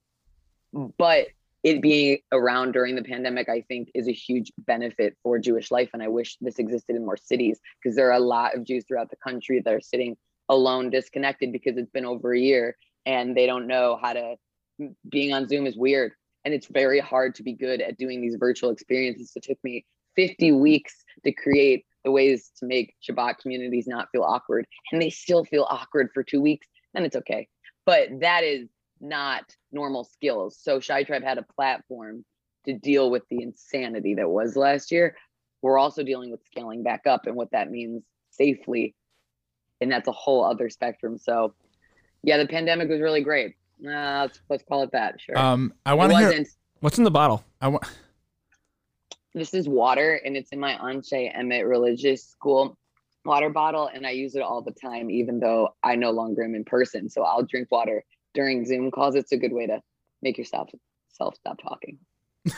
But 0.99 1.29
it 1.63 1.83
being 1.83 2.19
around 2.33 2.73
during 2.73 2.95
the 2.95 3.03
pandemic, 3.03 3.49
I 3.49 3.63
think, 3.63 3.91
is 3.95 4.07
a 4.07 4.13
huge 4.13 4.53
benefit 4.59 5.17
for 5.23 5.39
Jewish 5.39 5.71
life. 5.71 5.91
And 5.93 6.03
I 6.03 6.09
wish 6.09 6.37
this 6.41 6.59
existed 6.59 6.95
in 6.95 7.05
more 7.05 7.17
cities 7.17 7.59
because 7.83 7.97
there 7.97 8.09
are 8.09 8.17
a 8.17 8.21
lot 8.21 8.55
of 8.55 8.65
Jews 8.65 8.85
throughout 8.87 9.11
the 9.11 9.17
country 9.17 9.61
that 9.65 9.75
are 9.75 9.81
sitting 9.81 10.17
alone, 10.49 10.91
disconnected 10.91 11.53
because 11.53 11.77
it's 11.77 11.91
been 11.91 12.05
over 12.05 12.33
a 12.33 12.39
year 12.39 12.77
and 13.05 13.37
they 13.37 13.47
don't 13.47 13.67
know 13.67 13.99
how 14.01 14.13
to. 14.13 14.37
Being 15.09 15.33
on 15.33 15.49
Zoom 15.49 15.67
is 15.67 15.77
weird. 15.77 16.13
And 16.45 16.55
it's 16.55 16.69
very 16.69 17.01
hard 17.01 17.35
to 17.37 17.43
be 17.43 17.55
good 17.55 17.81
at 17.81 17.97
doing 17.97 18.21
these 18.21 18.37
virtual 18.39 18.71
experiences. 18.71 19.33
It 19.35 19.43
took 19.43 19.59
me 19.65 19.85
50 20.15 20.53
weeks 20.53 20.95
to 21.25 21.33
create 21.33 21.85
the 22.05 22.13
ways 22.13 22.53
to 22.61 22.67
make 22.67 22.95
Shabbat 23.03 23.39
communities 23.39 23.89
not 23.89 24.09
feel 24.13 24.23
awkward. 24.23 24.67
And 24.93 25.03
they 25.03 25.11
still 25.11 25.45
feel 25.45 25.67
awkward 25.69 26.11
for 26.15 26.23
two 26.23 26.41
weeks, 26.41 26.69
and 26.97 27.05
it's 27.05 27.15
okay. 27.15 27.47
But 27.85 28.09
that 28.21 28.43
is 28.43 28.69
not 29.01 29.45
normal 29.71 30.03
skills. 30.03 30.59
So 30.61 30.81
ChiTribe 30.81 31.23
had 31.23 31.39
a 31.39 31.45
platform 31.55 32.25
to 32.65 32.73
deal 32.73 33.11
with 33.11 33.23
the 33.31 33.43
insanity 33.43 34.15
that 34.15 34.29
was 34.29 34.57
last 34.57 34.91
year. 34.91 35.15
We're 35.63 35.79
also 35.79 36.03
dealing 36.03 36.31
with 36.31 36.41
scaling 36.47 36.83
back 36.83 37.07
up 37.07 37.27
and 37.27 37.37
what 37.37 37.53
that 37.53 37.71
means 37.71 38.03
safely. 38.31 38.95
And 39.81 39.93
that's 39.93 40.09
a 40.09 40.13
whole 40.13 40.45
other 40.45 40.71
spectrum. 40.71 41.19
So 41.19 41.55
yeah, 42.23 42.39
the 42.39 42.47
pandemic 42.47 42.89
was 42.89 43.01
really 43.01 43.23
great. 43.23 43.55
Uh, 43.87 44.23
let's, 44.23 44.41
let's 44.49 44.65
call 44.65 44.83
it 44.83 44.91
that. 44.93 45.21
Sure. 45.21 45.39
Um, 45.39 45.73
I 45.85 45.95
want 45.95 46.11
to 46.13 46.19
hear. 46.19 46.45
What's 46.81 46.99
in 46.99 47.05
the 47.05 47.11
bottle? 47.11 47.45
I 47.61 47.69
want. 47.69 47.85
This 49.35 49.53
is 49.53 49.69
water 49.69 50.19
and 50.25 50.35
it's 50.35 50.51
in 50.51 50.59
my 50.59 50.73
Anshe 50.75 51.37
Emet 51.37 51.69
religious 51.69 52.25
school 52.25 52.79
water 53.27 53.51
bottle 53.51 53.91
and 53.93 54.07
I 54.07 54.11
use 54.11 54.35
it 54.35 54.43
all 54.43 54.63
the 54.63 54.73
time, 54.73 55.11
even 55.11 55.41
though 55.41 55.71
I 55.83 55.97
no 55.97 56.11
longer 56.11 56.45
am 56.45 56.55
in 56.55 56.65
person. 56.65 57.11
So 57.11 57.23
I'll 57.23 57.43
drink 57.43 57.69
water 57.71 58.05
during 58.35 58.65
Zoom 58.65 58.91
calls. 58.91 59.15
It's 59.15 59.33
a 59.33 59.37
good 59.37 59.53
way 59.53 59.67
to 59.67 59.83
make 60.23 60.39
yourself 60.39 60.71
self 61.09 61.37
stop 61.37 61.61
talking. 61.61 61.99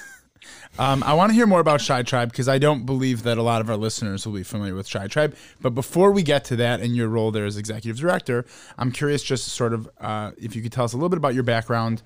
Um, 0.79 1.03
I 1.03 1.15
want 1.15 1.31
to 1.31 1.35
hear 1.35 1.47
more 1.47 1.59
about 1.61 1.81
ChiTribe 1.81 2.31
because 2.31 2.49
I 2.49 2.59
don't 2.59 2.87
believe 2.87 3.25
that 3.25 3.39
a 3.39 3.43
lot 3.43 3.61
of 3.61 3.69
our 3.69 3.77
listeners 3.77 4.25
will 4.25 4.35
be 4.35 4.45
familiar 4.45 4.75
with 4.75 4.89
ChiTribe. 4.89 5.35
But 5.61 5.71
before 5.71 6.13
we 6.13 6.23
get 6.23 6.45
to 6.45 6.57
that 6.57 6.81
and 6.81 6.95
your 6.95 7.09
role 7.09 7.31
there 7.33 7.45
as 7.45 7.57
executive 7.57 7.99
director, 7.99 8.45
I'm 8.77 8.93
curious 8.93 9.23
just 9.23 9.49
sort 9.49 9.73
of 9.73 9.89
uh, 10.01 10.33
if 10.39 10.55
you 10.55 10.63
could 10.63 10.73
tell 10.73 10.85
us 10.85 10.93
a 10.93 10.97
little 10.97 11.09
bit 11.09 11.17
about 11.17 11.35
your 11.35 11.43
background 11.43 12.03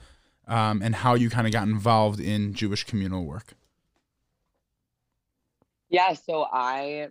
um, 0.48 0.80
and 0.82 0.94
how 0.94 1.14
you 1.14 1.28
kind 1.28 1.46
of 1.46 1.52
got 1.52 1.64
involved 1.64 2.20
in 2.20 2.54
Jewish 2.54 2.84
communal 2.84 3.24
work. 3.24 3.54
Yeah, 5.90 6.14
so 6.14 6.46
I 6.50 7.08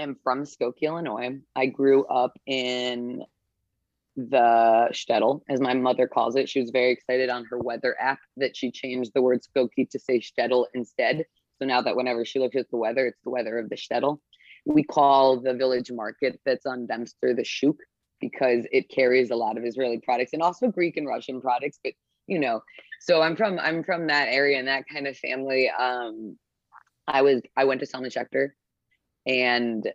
am 0.00 0.16
from 0.22 0.44
Skokie, 0.44 0.82
Illinois. 0.82 1.38
I 1.54 1.66
grew 1.66 2.04
up 2.06 2.38
in 2.46 3.24
the 4.16 4.88
shtetl, 4.92 5.42
as 5.48 5.60
my 5.60 5.74
mother 5.74 6.08
calls 6.08 6.34
it. 6.36 6.48
She 6.48 6.60
was 6.60 6.70
very 6.70 6.90
excited 6.90 7.30
on 7.30 7.44
her 7.46 7.58
weather 7.58 7.96
app 8.00 8.18
that 8.36 8.56
she 8.56 8.70
changed 8.70 9.12
the 9.14 9.22
word 9.22 9.40
Skokie 9.42 9.88
to 9.90 9.98
say 9.98 10.20
shtetl 10.20 10.66
instead. 10.74 11.24
So 11.58 11.66
now 11.66 11.82
that 11.82 11.96
whenever 11.96 12.24
she 12.24 12.38
looks 12.38 12.56
at 12.56 12.70
the 12.70 12.76
weather, 12.76 13.06
it's 13.06 13.22
the 13.22 13.30
weather 13.30 13.58
of 13.58 13.68
the 13.68 13.76
shtetl. 13.76 14.18
We 14.66 14.82
call 14.82 15.40
the 15.40 15.54
village 15.54 15.90
market 15.92 16.40
that's 16.44 16.66
on 16.66 16.86
Dempster 16.86 17.34
the 17.34 17.44
shuk 17.44 17.76
because 18.20 18.66
it 18.72 18.88
carries 18.88 19.30
a 19.30 19.36
lot 19.36 19.56
of 19.56 19.64
Israeli 19.64 20.00
products 20.00 20.32
and 20.32 20.42
also 20.42 20.68
Greek 20.68 20.96
and 20.96 21.06
Russian 21.06 21.40
products. 21.40 21.78
But 21.82 21.92
you 22.26 22.38
know, 22.40 22.62
so 23.00 23.22
I'm 23.22 23.36
from 23.36 23.58
I'm 23.58 23.84
from 23.84 24.08
that 24.08 24.28
area 24.28 24.58
and 24.58 24.68
that 24.68 24.84
kind 24.92 25.06
of 25.06 25.16
family. 25.16 25.70
Um, 25.70 26.36
I 27.06 27.22
was 27.22 27.40
I 27.56 27.64
went 27.64 27.80
to 27.80 27.86
Solomon 27.86 28.10
Schechter 28.10 28.50
and 29.26 29.90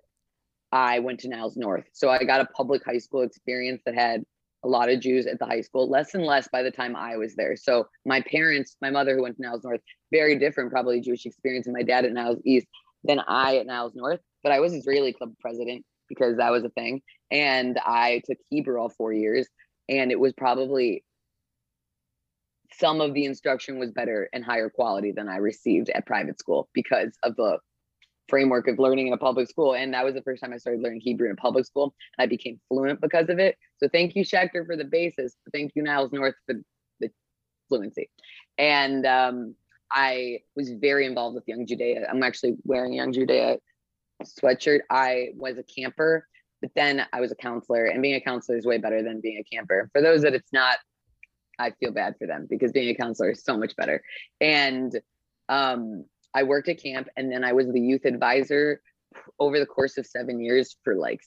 I 0.72 1.00
went 1.00 1.20
to 1.22 1.28
Niles 1.28 1.56
North. 1.56 1.86
So 1.94 2.10
I 2.10 2.24
got 2.24 2.42
a 2.42 2.46
public 2.46 2.84
high 2.84 2.98
school 2.98 3.22
experience 3.22 3.82
that 3.86 3.96
had 3.96 4.24
a 4.64 4.68
lot 4.68 4.90
of 4.90 5.00
Jews 5.00 5.28
at 5.28 5.40
the 5.40 5.46
high 5.46 5.62
school, 5.62 5.90
less 5.90 6.16
and 6.16 6.26
less 6.26 6.48
by 6.48 6.64
the 6.64 6.72
time 6.72 6.96
I 6.96 7.18
was 7.18 7.36
there. 7.36 7.56
So 7.56 7.88
my 8.06 8.22
parents, 8.22 8.76
my 8.82 8.90
mother 8.90 9.16
who 9.16 9.24
went 9.24 9.36
to 9.36 9.42
Niles 9.42 9.64
North, 9.64 9.82
very 10.12 10.38
different, 10.38 10.72
probably 10.72 11.02
Jewish 11.02 11.26
experience, 11.26 11.68
and 11.68 11.76
my 11.76 11.84
dad 11.84 12.06
at 12.06 12.14
Niles 12.14 12.40
East 12.46 12.68
than 13.04 13.20
I 13.28 13.58
at 13.58 13.66
Niles 13.66 13.94
North. 13.94 14.22
But 14.42 14.52
I 14.52 14.60
was 14.60 14.74
Israeli 14.74 15.14
club 15.14 15.34
president 15.40 15.86
because 16.08 16.38
that 16.38 16.52
was 16.52 16.64
a 16.64 16.70
thing. 16.70 17.02
And 17.30 17.80
I 17.86 18.22
took 18.26 18.38
Hebrew 18.50 18.80
all 18.80 18.90
four 18.90 19.14
years. 19.14 19.48
And 19.90 20.12
it 20.12 20.20
was 20.20 20.34
probably 20.34 21.04
some 22.80 23.02
of 23.02 23.14
the 23.14 23.26
instruction 23.26 23.80
was 23.80 23.92
better 23.92 24.30
and 24.34 24.44
higher 24.44 24.70
quality 24.70 25.12
than 25.12 25.28
I 25.30 25.38
received 25.38 25.90
at 25.90 26.06
private 26.06 26.40
school 26.40 26.70
because 26.74 27.12
of 27.22 27.36
the 27.36 27.60
framework 28.30 28.68
of 28.68 28.80
learning 28.80 29.08
in 29.08 29.14
a 29.14 29.18
public 29.18 29.50
school. 29.50 29.76
And 29.76 29.94
that 29.94 30.06
was 30.06 30.14
the 30.14 30.22
first 30.22 30.42
time 30.42 30.54
I 30.54 30.58
started 30.58 30.82
learning 30.82 31.02
Hebrew 31.02 31.28
in 31.28 31.34
a 31.34 31.36
public 31.36 31.66
school. 31.66 31.94
I 32.20 32.26
became 32.26 32.60
fluent 32.70 33.02
because 33.02 33.30
of 33.30 33.40
it. 33.40 33.58
So 33.78 33.88
thank 33.88 34.16
you, 34.16 34.24
Schechter, 34.24 34.66
for 34.66 34.78
the 34.78 34.86
basis. 34.86 35.36
Thank 35.52 35.74
you, 35.76 35.84
Niles 35.84 36.12
North, 36.12 36.36
for 36.46 36.56
the 37.00 37.10
fluency. 37.70 38.10
And 38.58 39.06
um, 39.06 39.56
I 39.92 40.40
was 40.56 40.72
very 40.72 41.06
involved 41.06 41.36
with 41.36 41.44
Young 41.48 41.66
Judaea. 41.66 42.08
I'm 42.10 42.24
actually 42.24 42.56
wearing 42.64 42.94
Young 42.94 43.12
Judaea 43.14 43.58
sweatshirt. 44.24 44.80
I 44.90 45.30
was 45.36 45.58
a 45.58 45.64
camper, 45.64 46.28
but 46.62 46.72
then 46.76 47.06
I 47.12 47.20
was 47.20 47.32
a 47.32 47.36
counselor. 47.36 47.86
And 47.86 48.02
being 48.02 48.16
a 48.16 48.22
counselor 48.22 48.58
is 48.58 48.66
way 48.66 48.78
better 48.78 49.04
than 49.04 49.22
being 49.22 49.40
a 49.40 49.56
camper. 49.56 49.90
For 49.94 50.02
those 50.02 50.22
that 50.22 50.34
it's 50.34 50.54
not, 50.54 50.78
I 51.60 51.72
feel 51.80 51.92
bad 51.92 52.16
for 52.18 52.26
them 52.26 52.48
because 52.50 52.72
being 52.72 52.90
a 52.90 52.96
counselor 52.96 53.32
is 53.32 53.44
so 53.44 53.58
much 53.58 53.76
better. 53.76 54.02
And 54.42 55.00
um, 55.50 56.06
I 56.34 56.44
worked 56.44 56.70
at 56.70 56.82
camp 56.82 57.08
and 57.16 57.32
then 57.32 57.44
I 57.44 57.54
was 57.54 57.68
the 57.68 57.80
youth 57.80 58.06
advisor 58.06 58.82
over 59.40 59.60
the 59.60 59.66
course 59.66 59.98
of 59.98 60.06
seven 60.06 60.40
years 60.40 60.76
for 60.84 60.96
like, 60.96 61.22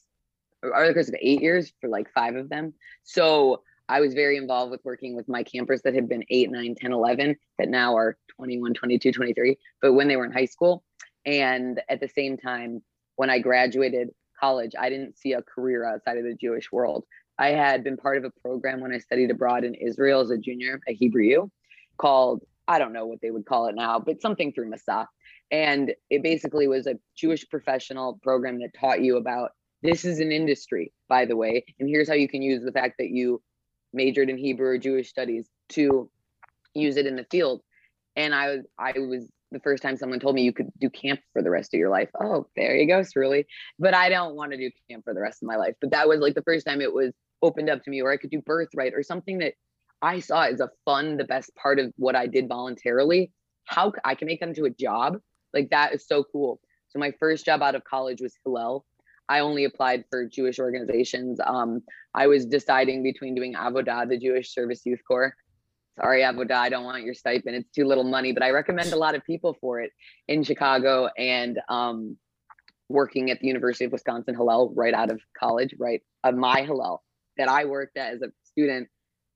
or 0.63 0.87
the 0.87 0.95
course 0.95 1.09
of 1.09 1.17
eight 1.21 1.41
years 1.41 1.73
for 1.81 1.89
like 1.89 2.11
five 2.13 2.35
of 2.35 2.49
them. 2.49 2.75
So 3.05 3.63
I 3.89 4.01
was 4.01 4.15
very 4.15 4.37
involved 4.37 4.73
with 4.73 4.85
working 4.85 5.15
with 5.15 5.29
my 5.29 5.43
campers 5.43 5.83
that 5.83 5.95
had 5.95 6.09
been 6.09 6.25
8, 6.29 6.51
9, 6.51 6.75
10, 6.75 6.93
11, 6.93 7.37
that 7.59 7.69
now 7.69 7.97
are 7.97 8.17
21, 8.35 8.75
22, 8.75 9.13
23, 9.13 9.57
but 9.81 9.93
when 9.93 10.09
they 10.09 10.17
were 10.17 10.25
in 10.25 10.33
high 10.33 10.47
school. 10.47 10.83
And 11.25 11.81
at 11.89 12.01
the 12.01 12.09
same 12.09 12.37
time, 12.37 12.83
when 13.15 13.31
I 13.31 13.39
graduated 13.39 14.11
college, 14.39 14.73
I 14.79 14.91
didn't 14.91 15.19
see 15.19 15.33
a 15.33 15.43
career 15.43 15.85
outside 15.85 16.19
of 16.19 16.25
the 16.25 16.35
Jewish 16.35 16.71
world. 16.73 17.05
I 17.39 17.49
had 17.49 17.85
been 17.85 17.97
part 17.97 18.17
of 18.17 18.25
a 18.25 18.31
program 18.43 18.81
when 18.81 18.93
I 18.93 18.99
studied 18.99 19.31
abroad 19.31 19.65
in 19.65 19.75
Israel 19.75 20.21
as 20.21 20.31
a 20.31 20.39
junior 20.39 20.81
at 20.89 20.95
Hebrew 20.95 21.25
U 21.25 21.51
called, 21.99 22.43
I 22.69 22.79
don't 22.79 22.93
know 22.93 23.07
what 23.07 23.21
they 23.23 23.31
would 23.31 23.47
call 23.47 23.67
it 23.67 23.75
now, 23.75 23.99
but 23.99 24.21
something 24.21 24.53
through 24.53 24.71
Masa. 24.71 25.07
And 25.51 25.95
it 26.11 26.23
basically 26.23 26.67
was 26.67 26.87
a 26.87 26.99
Jewish 27.17 27.49
professional 27.49 28.19
program 28.23 28.59
that 28.61 28.75
taught 28.79 29.03
you 29.03 29.17
about 29.17 29.53
this 29.83 30.05
is 30.05 30.19
an 30.21 30.33
industry, 30.33 30.93
by 31.09 31.27
the 31.27 31.37
way, 31.37 31.65
and 31.79 31.89
here's 31.89 32.09
how 32.09 32.15
you 32.15 32.29
can 32.29 32.43
use 32.43 32.65
the 32.65 32.73
fact 32.73 32.95
that 32.99 33.11
you 33.11 33.43
majored 33.93 34.31
in 34.31 34.39
Hebrew 34.39 34.69
or 34.69 34.79
Jewish 34.79 35.09
studies 35.09 35.49
to 35.71 36.11
use 36.75 36.97
it 36.97 37.07
in 37.07 37.17
the 37.17 37.27
field. 37.31 37.63
And 38.17 38.35
I 38.35 38.49
was 38.49 38.67
I 38.79 38.93
was 38.99 39.29
the 39.53 39.61
first 39.61 39.83
time 39.83 39.97
someone 39.97 40.19
told 40.19 40.35
me 40.35 40.43
you 40.43 40.53
could 40.53 40.71
do 40.81 40.91
camp 40.91 41.21
for 41.33 41.43
the 41.43 41.51
rest 41.51 41.73
of 41.73 41.79
your 41.79 41.91
life. 41.91 42.09
Oh, 42.21 42.47
there 42.57 42.77
you 42.77 42.87
go, 42.87 43.01
Cerulli. 43.01 43.45
But 43.79 43.95
I 43.95 44.09
don't 44.09 44.35
want 44.35 44.53
to 44.53 44.59
do 44.59 44.71
camp 44.91 45.05
for 45.05 45.15
the 45.15 45.21
rest 45.21 45.43
of 45.43 45.47
my 45.47 45.57
life. 45.57 45.75
But 45.81 45.93
that 45.93 46.09
was 46.09 46.21
like 46.21 46.35
the 46.35 46.43
first 46.43 46.67
time 46.67 46.81
it 46.81 46.93
was 46.93 47.13
opened 47.43 47.71
up 47.71 47.83
to 47.85 47.91
me, 47.91 48.03
or 48.03 48.11
I 48.11 48.17
could 48.17 48.31
do 48.31 48.41
birthright 48.41 48.95
or 48.95 49.03
something 49.03 49.39
that 49.39 49.55
I 50.03 50.21
saw 50.21 50.43
as 50.43 50.61
a 50.61 50.71
fun, 50.85 51.17
the 51.17 51.25
best 51.25 51.55
part 51.55 51.79
of 51.79 51.93
what 51.97 52.15
I 52.17 52.27
did 52.27 52.49
voluntarily. 52.49 53.33
How 53.65 53.93
I 54.05 54.15
can 54.15 54.27
make 54.27 54.41
that 54.41 54.49
into 54.49 54.65
a 54.65 54.71
job, 54.71 55.19
like 55.53 55.71
that 55.71 55.95
is 55.95 56.07
so 56.07 56.25
cool. 56.25 56.61
So 56.89 56.99
my 56.99 57.13
first 57.19 57.45
job 57.45 57.63
out 57.63 57.75
of 57.75 57.83
college 57.85 58.21
was 58.21 58.35
Hillel. 58.45 58.85
I 59.29 59.41
only 59.41 59.65
applied 59.65 60.05
for 60.09 60.25
Jewish 60.25 60.61
organizations. 60.61 61.41
Um, 61.45 61.83
I 62.15 62.29
was 62.29 62.47
deciding 62.47 63.03
between 63.03 63.35
doing 63.35 63.55
Avodah, 63.55 64.09
the 64.09 64.19
Jewish 64.19 64.55
Service 64.55 64.83
Youth 64.85 65.01
Corps, 65.07 65.35
sorry, 65.97 66.23
Avodah, 66.23 66.53
I 66.53 66.69
don't 66.69 66.85
want 66.85 67.03
your 67.03 67.15
stipend. 67.15 67.57
It's 67.57 67.71
too 67.71 67.87
little 67.87 68.05
money, 68.05 68.33
but 68.33 68.43
I 68.43 68.51
recommend 68.51 68.93
a 68.93 68.97
lot 68.97 69.15
of 69.15 69.25
people 69.25 69.57
for 69.61 69.81
it 69.81 69.91
in 70.29 70.43
Chicago 70.43 71.09
and 71.19 71.59
um, 71.69 72.17
working 72.89 73.31
at 73.31 73.41
the 73.41 73.47
University 73.47 73.85
of 73.85 73.93
Wisconsin 73.93 74.35
Hillel 74.35 74.73
right 74.77 74.95
out 74.95 75.11
of 75.11 75.21
college, 75.39 75.75
right? 75.79 76.03
Of 76.23 76.37
my 76.37 76.63
Hillel 76.63 77.03
that 77.39 77.49
I 77.49 77.65
worked 77.65 77.97
at 77.97 78.15
as 78.15 78.23
a 78.23 78.29
student 78.45 78.89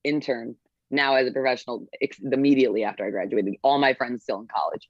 intern, 0.05 0.57
now 0.91 1.15
as 1.15 1.29
a 1.29 1.33
professional 1.33 1.87
immediately 2.33 2.85
after 2.85 3.05
I 3.05 3.11
graduated. 3.11 3.55
All 3.63 3.79
my 3.79 3.95
friends 3.95 4.23
still 4.23 4.41
in 4.41 4.49
college. 4.49 4.89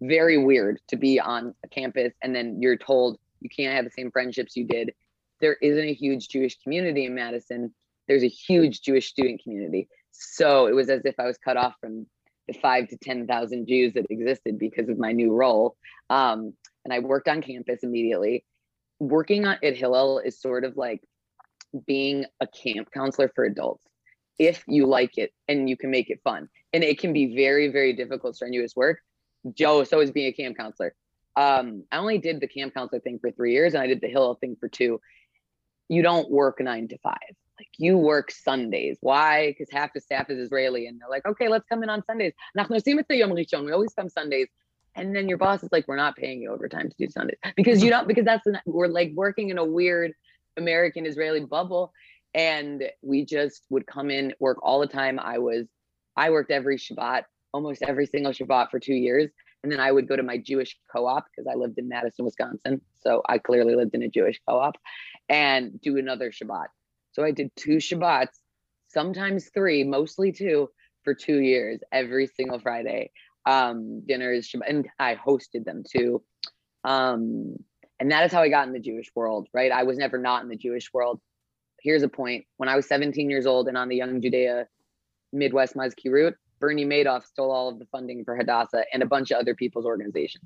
Very 0.00 0.38
weird 0.38 0.80
to 0.88 0.96
be 0.96 1.20
on 1.20 1.54
a 1.64 1.68
campus 1.68 2.12
and 2.22 2.34
then 2.34 2.60
you're 2.60 2.76
told 2.76 3.18
you 3.40 3.48
can't 3.48 3.74
have 3.74 3.84
the 3.84 3.90
same 3.90 4.10
friendships 4.10 4.56
you 4.56 4.64
did. 4.64 4.92
There 5.40 5.54
isn't 5.54 5.84
a 5.84 5.94
huge 5.94 6.28
Jewish 6.28 6.58
community 6.62 7.06
in 7.06 7.14
Madison. 7.14 7.74
There's 8.06 8.22
a 8.22 8.28
huge 8.28 8.82
Jewish 8.82 9.08
student 9.08 9.42
community. 9.42 9.88
So 10.10 10.66
it 10.66 10.74
was 10.74 10.90
as 10.90 11.02
if 11.04 11.14
I 11.18 11.24
was 11.24 11.38
cut 11.38 11.56
off 11.56 11.74
from 11.80 12.06
the 12.46 12.54
five 12.54 12.88
to 12.88 12.96
10,000 12.96 13.66
Jews 13.66 13.94
that 13.94 14.06
existed 14.10 14.58
because 14.58 14.88
of 14.88 14.98
my 14.98 15.12
new 15.12 15.32
role. 15.32 15.76
Um, 16.10 16.52
and 16.84 16.92
I 16.92 16.98
worked 16.98 17.28
on 17.28 17.40
campus 17.40 17.80
immediately. 17.82 18.44
Working 18.98 19.46
on, 19.46 19.56
at 19.62 19.76
Hillel 19.76 20.18
is 20.18 20.40
sort 20.40 20.64
of 20.64 20.76
like 20.76 21.00
being 21.86 22.26
a 22.40 22.46
camp 22.46 22.90
counselor 22.92 23.30
for 23.34 23.44
adults 23.44 23.84
if 24.38 24.64
you 24.66 24.86
like 24.86 25.18
it 25.18 25.32
and 25.48 25.68
you 25.68 25.76
can 25.76 25.90
make 25.90 26.10
it 26.10 26.20
fun. 26.22 26.48
And 26.72 26.84
it 26.84 26.98
can 26.98 27.12
be 27.12 27.34
very, 27.34 27.68
very 27.68 27.92
difficult, 27.92 28.36
strenuous 28.36 28.74
work. 28.76 29.00
Joe, 29.54 29.84
so 29.84 30.00
is 30.00 30.10
being 30.10 30.28
a 30.28 30.32
camp 30.32 30.56
counselor. 30.56 30.94
Um, 31.36 31.84
I 31.90 31.98
only 31.98 32.18
did 32.18 32.40
the 32.40 32.48
camp 32.48 32.74
counselor 32.74 33.00
thing 33.00 33.18
for 33.18 33.30
three 33.30 33.52
years 33.52 33.74
and 33.74 33.82
I 33.82 33.86
did 33.86 34.00
the 34.00 34.08
Hillel 34.08 34.34
thing 34.34 34.56
for 34.58 34.68
two. 34.68 35.00
You 35.88 36.02
don't 36.02 36.30
work 36.30 36.60
nine 36.60 36.88
to 36.88 36.98
five. 36.98 37.16
Like 37.58 37.68
you 37.76 37.98
work 37.98 38.30
Sundays. 38.30 38.96
Why? 39.00 39.48
Because 39.48 39.68
half 39.70 39.92
the 39.92 40.00
staff 40.00 40.30
is 40.30 40.38
Israeli 40.38 40.86
and 40.86 41.00
they're 41.00 41.10
like, 41.10 41.26
okay, 41.26 41.48
let's 41.48 41.66
come 41.68 41.82
in 41.82 41.90
on 41.90 42.02
Sundays. 42.04 42.32
We 42.54 43.72
always 43.72 43.92
come 43.94 44.08
Sundays. 44.08 44.48
And 44.94 45.14
then 45.14 45.28
your 45.28 45.38
boss 45.38 45.62
is 45.62 45.68
like, 45.70 45.86
we're 45.86 45.96
not 45.96 46.16
paying 46.16 46.40
you 46.42 46.50
overtime 46.50 46.88
to 46.88 46.96
do 46.98 47.08
Sundays 47.10 47.38
because 47.56 47.82
you 47.82 47.90
don't, 47.90 48.08
because 48.08 48.24
that's, 48.24 48.46
we're 48.66 48.88
like 48.88 49.12
working 49.14 49.50
in 49.50 49.58
a 49.58 49.64
weird 49.64 50.12
American 50.56 51.06
Israeli 51.06 51.40
bubble. 51.40 51.92
And 52.34 52.84
we 53.02 53.24
just 53.24 53.64
would 53.70 53.86
come 53.86 54.10
in, 54.10 54.34
work 54.38 54.58
all 54.62 54.80
the 54.80 54.86
time. 54.86 55.18
I 55.18 55.38
was, 55.38 55.66
I 56.16 56.30
worked 56.30 56.50
every 56.50 56.78
Shabbat, 56.78 57.24
almost 57.52 57.82
every 57.82 58.06
single 58.06 58.32
Shabbat 58.32 58.70
for 58.70 58.78
two 58.78 58.94
years. 58.94 59.30
And 59.62 59.70
then 59.70 59.80
I 59.80 59.92
would 59.92 60.08
go 60.08 60.16
to 60.16 60.22
my 60.22 60.38
Jewish 60.38 60.78
co 60.90 61.06
op 61.06 61.26
because 61.26 61.50
I 61.50 61.56
lived 61.56 61.78
in 61.78 61.88
Madison, 61.88 62.24
Wisconsin. 62.24 62.80
So 63.00 63.22
I 63.28 63.38
clearly 63.38 63.74
lived 63.74 63.94
in 63.94 64.02
a 64.02 64.08
Jewish 64.08 64.40
co 64.48 64.58
op 64.58 64.76
and 65.28 65.80
do 65.80 65.98
another 65.98 66.30
Shabbat. 66.30 66.66
So 67.12 67.24
I 67.24 67.32
did 67.32 67.50
two 67.56 67.76
Shabbats, 67.76 68.38
sometimes 68.88 69.50
three, 69.52 69.84
mostly 69.84 70.32
two 70.32 70.70
for 71.04 71.14
two 71.14 71.40
years, 71.40 71.80
every 71.92 72.26
single 72.26 72.60
Friday. 72.60 73.10
Um, 73.46 74.02
dinners, 74.06 74.48
Shabbat, 74.48 74.68
and 74.68 74.88
I 74.98 75.16
hosted 75.16 75.64
them 75.64 75.82
too. 75.90 76.22
Um, 76.84 77.56
and 77.98 78.10
that 78.10 78.24
is 78.24 78.32
how 78.32 78.42
I 78.42 78.48
got 78.48 78.66
in 78.66 78.72
the 78.72 78.80
Jewish 78.80 79.10
world, 79.14 79.48
right? 79.52 79.70
I 79.70 79.82
was 79.82 79.98
never 79.98 80.18
not 80.18 80.42
in 80.42 80.48
the 80.48 80.56
Jewish 80.56 80.92
world. 80.92 81.20
Here's 81.82 82.02
a 82.02 82.08
point. 82.08 82.44
When 82.56 82.68
I 82.68 82.76
was 82.76 82.86
17 82.86 83.30
years 83.30 83.46
old 83.46 83.68
and 83.68 83.76
on 83.76 83.88
the 83.88 83.96
Young 83.96 84.20
Judaea 84.20 84.66
Midwest 85.32 85.74
Mazkirut, 85.74 86.34
Bernie 86.60 86.84
Madoff 86.84 87.24
stole 87.24 87.50
all 87.50 87.68
of 87.68 87.78
the 87.78 87.86
funding 87.86 88.24
for 88.24 88.36
Hadassah 88.36 88.84
and 88.92 89.02
a 89.02 89.06
bunch 89.06 89.30
of 89.30 89.38
other 89.38 89.54
people's 89.54 89.86
organizations. 89.86 90.44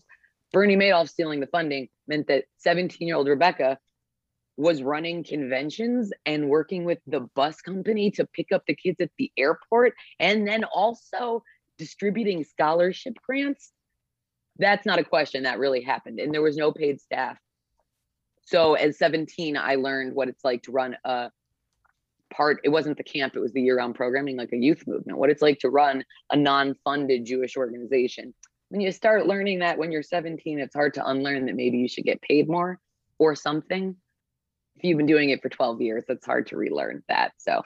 Bernie 0.53 0.77
Madoff 0.77 1.09
stealing 1.09 1.40
the 1.40 1.49
funding 1.49 1.88
meant 2.07 2.29
that 2.29 2.44
17 2.59 3.07
year 3.07 3.16
old 3.16 3.29
Rebecca 3.29 3.79
was 4.57 4.83
running 4.83 5.25
conventions 5.25 6.12
and 6.27 6.49
working 6.49 6.85
with 6.85 6.99
the 7.09 7.20
bus 7.35 7.61
company 7.61 8.12
to 8.12 8.25
pick 8.25 8.53
up 8.53 8.62
the 8.66 8.77
kids 8.77 9.01
at 9.01 9.11
the 9.18 9.33
airport 9.37 9.94
and 10.20 10.47
then 10.47 10.62
also 10.62 11.42
distributing 11.77 12.44
scholarship 12.44 13.14
grants. 13.27 13.73
That's 14.59 14.87
not 14.87 15.01
a 15.01 15.05
question 15.05 15.42
that 15.42 15.59
really 15.59 15.83
happened. 15.83 16.20
And 16.20 16.33
there 16.33 16.42
was 16.42 16.57
no 16.57 16.70
paid 16.70 17.01
staff. 17.01 17.37
So 18.44 18.76
at 18.76 18.94
17, 18.94 19.57
I 19.57 19.76
learned 19.76 20.14
what 20.14 20.28
it's 20.28 20.44
like 20.44 20.62
to 20.64 20.72
run 20.72 20.96
a 21.04 21.30
part. 22.33 22.61
It 22.64 22.68
wasn't 22.68 22.96
the 22.96 23.04
camp, 23.04 23.35
it 23.37 23.40
was 23.40 23.52
the 23.52 23.62
year 23.62 23.78
round 23.78 23.94
programming, 23.94 24.37
like 24.37 24.52
a 24.52 24.57
youth 24.57 24.87
movement, 24.87 25.18
what 25.18 25.30
it's 25.30 25.42
like 25.42 25.59
to 25.61 25.70
run 25.70 26.04
a 26.30 26.37
non 26.37 26.74
funded 26.85 27.24
Jewish 27.24 27.57
organization. 27.57 28.35
When 28.68 28.80
you 28.80 28.92
start 28.92 29.26
learning 29.26 29.61
that 29.61 29.78
when 29.78 29.92
you're 29.92 30.02
17, 30.02 30.59
it's 30.59 30.74
hard 30.74 30.94
to 30.94 31.07
unlearn 31.07 31.46
that 31.46 31.54
maybe 31.54 31.78
you 31.78 31.88
should 31.88 32.04
get 32.04 32.20
paid 32.22 32.48
more 32.48 32.78
or 33.18 33.35
something. 33.35 33.96
If 34.76 34.85
you've 34.85 34.96
been 34.96 35.07
doing 35.07 35.30
it 35.30 35.40
for 35.40 35.48
12 35.48 35.80
years, 35.80 36.04
it's 36.09 36.26
hard 36.26 36.48
to 36.48 36.57
relearn 36.57 37.02
that. 37.09 37.33
So 37.38 37.62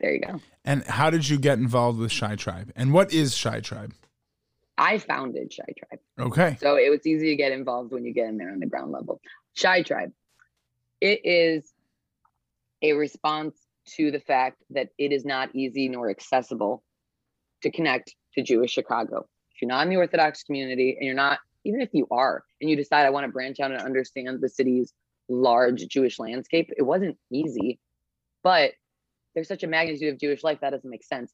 there 0.00 0.14
you 0.14 0.20
go. 0.20 0.40
And 0.64 0.84
how 0.84 1.10
did 1.10 1.28
you 1.28 1.38
get 1.38 1.58
involved 1.58 1.98
with 1.98 2.12
ChiTribe? 2.12 2.70
And 2.76 2.92
what 2.92 3.12
is 3.12 3.34
ChiTribe? 3.34 3.92
I 4.78 4.98
founded 4.98 5.52
Shy 5.52 5.64
Tribe. 5.76 6.00
Okay. 6.20 6.56
So 6.60 6.76
it 6.76 6.88
was 6.88 7.04
easy 7.04 7.30
to 7.30 7.36
get 7.36 7.50
involved 7.50 7.92
when 7.92 8.04
you 8.04 8.14
get 8.14 8.28
in 8.28 8.38
there 8.38 8.52
on 8.52 8.60
the 8.60 8.66
ground 8.66 8.92
level. 8.92 9.20
ChiTribe. 9.58 10.12
It 11.00 11.20
is 11.24 11.72
a 12.82 12.92
response 12.92 13.56
to 13.96 14.10
the 14.10 14.20
fact 14.20 14.62
that 14.70 14.90
it 14.98 15.12
is 15.12 15.24
not 15.24 15.54
easy 15.54 15.88
nor 15.88 16.10
accessible 16.10 16.82
to 17.62 17.70
connect 17.70 18.14
to 18.34 18.42
Jewish 18.42 18.72
Chicago. 18.72 19.26
If 19.54 19.62
you're 19.62 19.68
not 19.68 19.84
in 19.84 19.90
the 19.90 19.96
Orthodox 19.96 20.44
community 20.44 20.96
and 20.96 21.06
you're 21.06 21.14
not, 21.14 21.38
even 21.64 21.80
if 21.80 21.90
you 21.92 22.06
are, 22.10 22.44
and 22.60 22.70
you 22.70 22.76
decide 22.76 23.06
I 23.06 23.10
want 23.10 23.26
to 23.26 23.32
branch 23.32 23.58
out 23.60 23.72
and 23.72 23.80
understand 23.80 24.40
the 24.40 24.48
city's 24.48 24.92
large 25.28 25.86
Jewish 25.88 26.18
landscape, 26.18 26.70
it 26.76 26.82
wasn't 26.82 27.16
easy, 27.32 27.80
but 28.44 28.72
there's 29.34 29.48
such 29.48 29.64
a 29.64 29.68
magnitude 29.68 30.12
of 30.12 30.20
Jewish 30.20 30.42
life 30.44 30.58
that 30.60 30.70
doesn't 30.70 30.88
make 30.88 31.04
sense. 31.04 31.32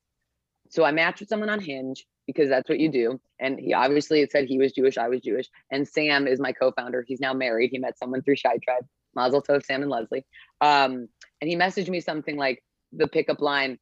So 0.70 0.84
I 0.84 0.92
matched 0.92 1.20
with 1.20 1.28
someone 1.28 1.50
on 1.50 1.60
Hinge 1.60 2.06
because 2.26 2.48
that's 2.48 2.68
what 2.68 2.78
you 2.78 2.90
do. 2.90 3.20
And 3.38 3.58
he 3.58 3.74
obviously 3.74 4.26
said 4.30 4.46
he 4.46 4.58
was 4.58 4.72
Jewish, 4.72 4.98
I 4.98 5.08
was 5.08 5.20
Jewish. 5.20 5.48
And 5.70 5.86
Sam 5.86 6.26
is 6.26 6.40
my 6.40 6.52
co-founder. 6.52 7.04
He's 7.06 7.20
now 7.20 7.32
married. 7.32 7.70
He 7.70 7.78
met 7.78 7.98
someone 7.98 8.22
through 8.22 8.36
ChiTribe. 8.36 8.86
Mazel 9.14 9.42
tov, 9.42 9.64
Sam 9.64 9.82
and 9.82 9.90
Leslie. 9.90 10.26
Um, 10.60 11.08
and 11.40 11.50
he 11.50 11.56
messaged 11.56 11.88
me 11.88 12.00
something 12.00 12.36
like 12.36 12.62
the 12.92 13.06
pickup 13.06 13.40
line. 13.40 13.78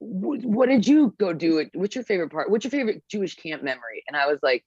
What 0.00 0.68
did 0.68 0.86
you 0.86 1.14
go 1.18 1.32
do? 1.32 1.66
What's 1.74 1.94
your 1.94 2.04
favorite 2.04 2.30
part? 2.30 2.50
What's 2.50 2.64
your 2.64 2.70
favorite 2.70 3.04
Jewish 3.08 3.36
camp 3.36 3.62
memory? 3.62 4.02
And 4.08 4.16
I 4.16 4.26
was 4.26 4.40
like, 4.42 4.64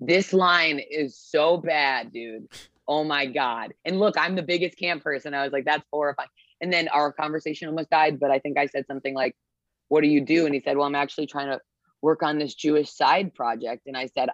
this 0.00 0.32
line 0.32 0.78
is 0.78 1.18
so 1.18 1.56
bad, 1.56 2.12
dude. 2.12 2.46
Oh 2.86 3.04
my 3.04 3.26
God. 3.26 3.72
And 3.84 3.98
look, 3.98 4.16
I'm 4.18 4.36
the 4.36 4.42
biggest 4.42 4.78
camp 4.78 5.02
person. 5.02 5.34
I 5.34 5.42
was 5.44 5.52
like, 5.52 5.64
that's 5.64 5.84
horrifying. 5.92 6.28
And 6.60 6.72
then 6.72 6.88
our 6.88 7.12
conversation 7.12 7.68
almost 7.68 7.90
died, 7.90 8.20
but 8.20 8.30
I 8.30 8.38
think 8.38 8.58
I 8.58 8.66
said 8.66 8.86
something 8.86 9.14
like, 9.14 9.36
what 9.88 10.02
do 10.02 10.08
you 10.08 10.20
do? 10.20 10.46
And 10.46 10.54
he 10.54 10.60
said, 10.60 10.76
well, 10.76 10.86
I'm 10.86 10.94
actually 10.94 11.26
trying 11.26 11.48
to 11.48 11.60
work 12.04 12.22
on 12.22 12.38
this 12.38 12.54
Jewish 12.54 12.90
side 12.90 13.34
project. 13.34 13.86
And 13.86 13.96
I 13.96 14.06
said, 14.06 14.28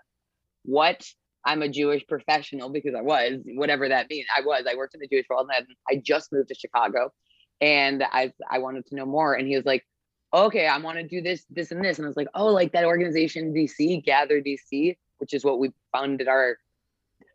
what? 0.64 1.06
I'm 1.44 1.62
a 1.62 1.68
Jewish 1.68 2.04
professional 2.06 2.68
because 2.68 2.94
I 2.94 3.00
was, 3.00 3.38
whatever 3.46 3.88
that 3.88 4.10
means. 4.10 4.26
I 4.36 4.42
was, 4.42 4.64
I 4.70 4.74
worked 4.74 4.94
in 4.94 5.00
the 5.00 5.06
Jewish 5.06 5.26
world 5.30 5.48
and 5.56 5.66
I 5.88 6.02
just 6.04 6.32
moved 6.32 6.48
to 6.48 6.54
Chicago 6.54 7.12
and 7.60 8.02
I, 8.02 8.32
I 8.50 8.58
wanted 8.58 8.86
to 8.86 8.96
know 8.96 9.06
more. 9.06 9.34
And 9.34 9.46
he 9.46 9.56
was 9.56 9.64
like, 9.64 9.86
okay, 10.34 10.66
I 10.66 10.76
want 10.78 10.98
to 10.98 11.04
do 11.04 11.22
this, 11.22 11.46
this, 11.48 11.70
and 11.70 11.82
this. 11.82 11.98
And 11.98 12.06
I 12.06 12.08
was 12.08 12.16
like, 12.16 12.28
oh, 12.34 12.48
like 12.48 12.72
that 12.72 12.84
organization 12.84 13.54
DC, 13.54 14.04
Gather 14.04 14.42
DC, 14.42 14.96
which 15.18 15.32
is 15.32 15.44
what 15.44 15.60
we 15.60 15.70
founded 15.92 16.28
our, 16.28 16.58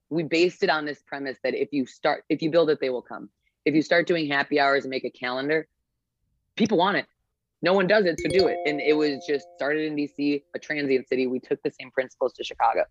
we 0.10 0.24
based 0.24 0.64
it 0.64 0.70
on 0.70 0.86
this 0.86 1.02
premise 1.08 1.38
that 1.44 1.56
if 1.56 1.70
you 1.72 1.86
start, 1.86 2.26
if 2.30 2.42
you 2.42 2.52
build 2.52 2.70
it, 2.70 2.80
they 2.80 2.90
will 2.90 3.02
come. 3.02 3.30
If 3.64 3.74
you 3.74 3.82
start 3.82 4.06
doing 4.06 4.30
happy 4.30 4.60
hours 4.60 4.84
and 4.84 4.92
make 4.92 5.06
a 5.06 5.10
calendar, 5.10 5.68
people 6.56 6.78
want 6.78 6.98
it. 6.98 7.08
No 7.62 7.74
one 7.74 7.88
does 7.88 8.06
it, 8.06 8.20
so 8.20 8.30
do 8.30 8.48
it. 8.48 8.58
And 8.66 8.80
it 8.80 8.94
was 8.94 9.26
just 9.28 9.48
started 9.56 9.86
in 9.86 9.96
DC, 9.96 10.44
a 10.54 10.60
transient 10.60 11.08
city. 11.08 11.28
We 11.28 11.40
took 11.40 11.62
the 11.64 11.72
same 11.72 11.92
principles 11.92 12.34
to 12.34 12.44
Chicago. 12.44 12.84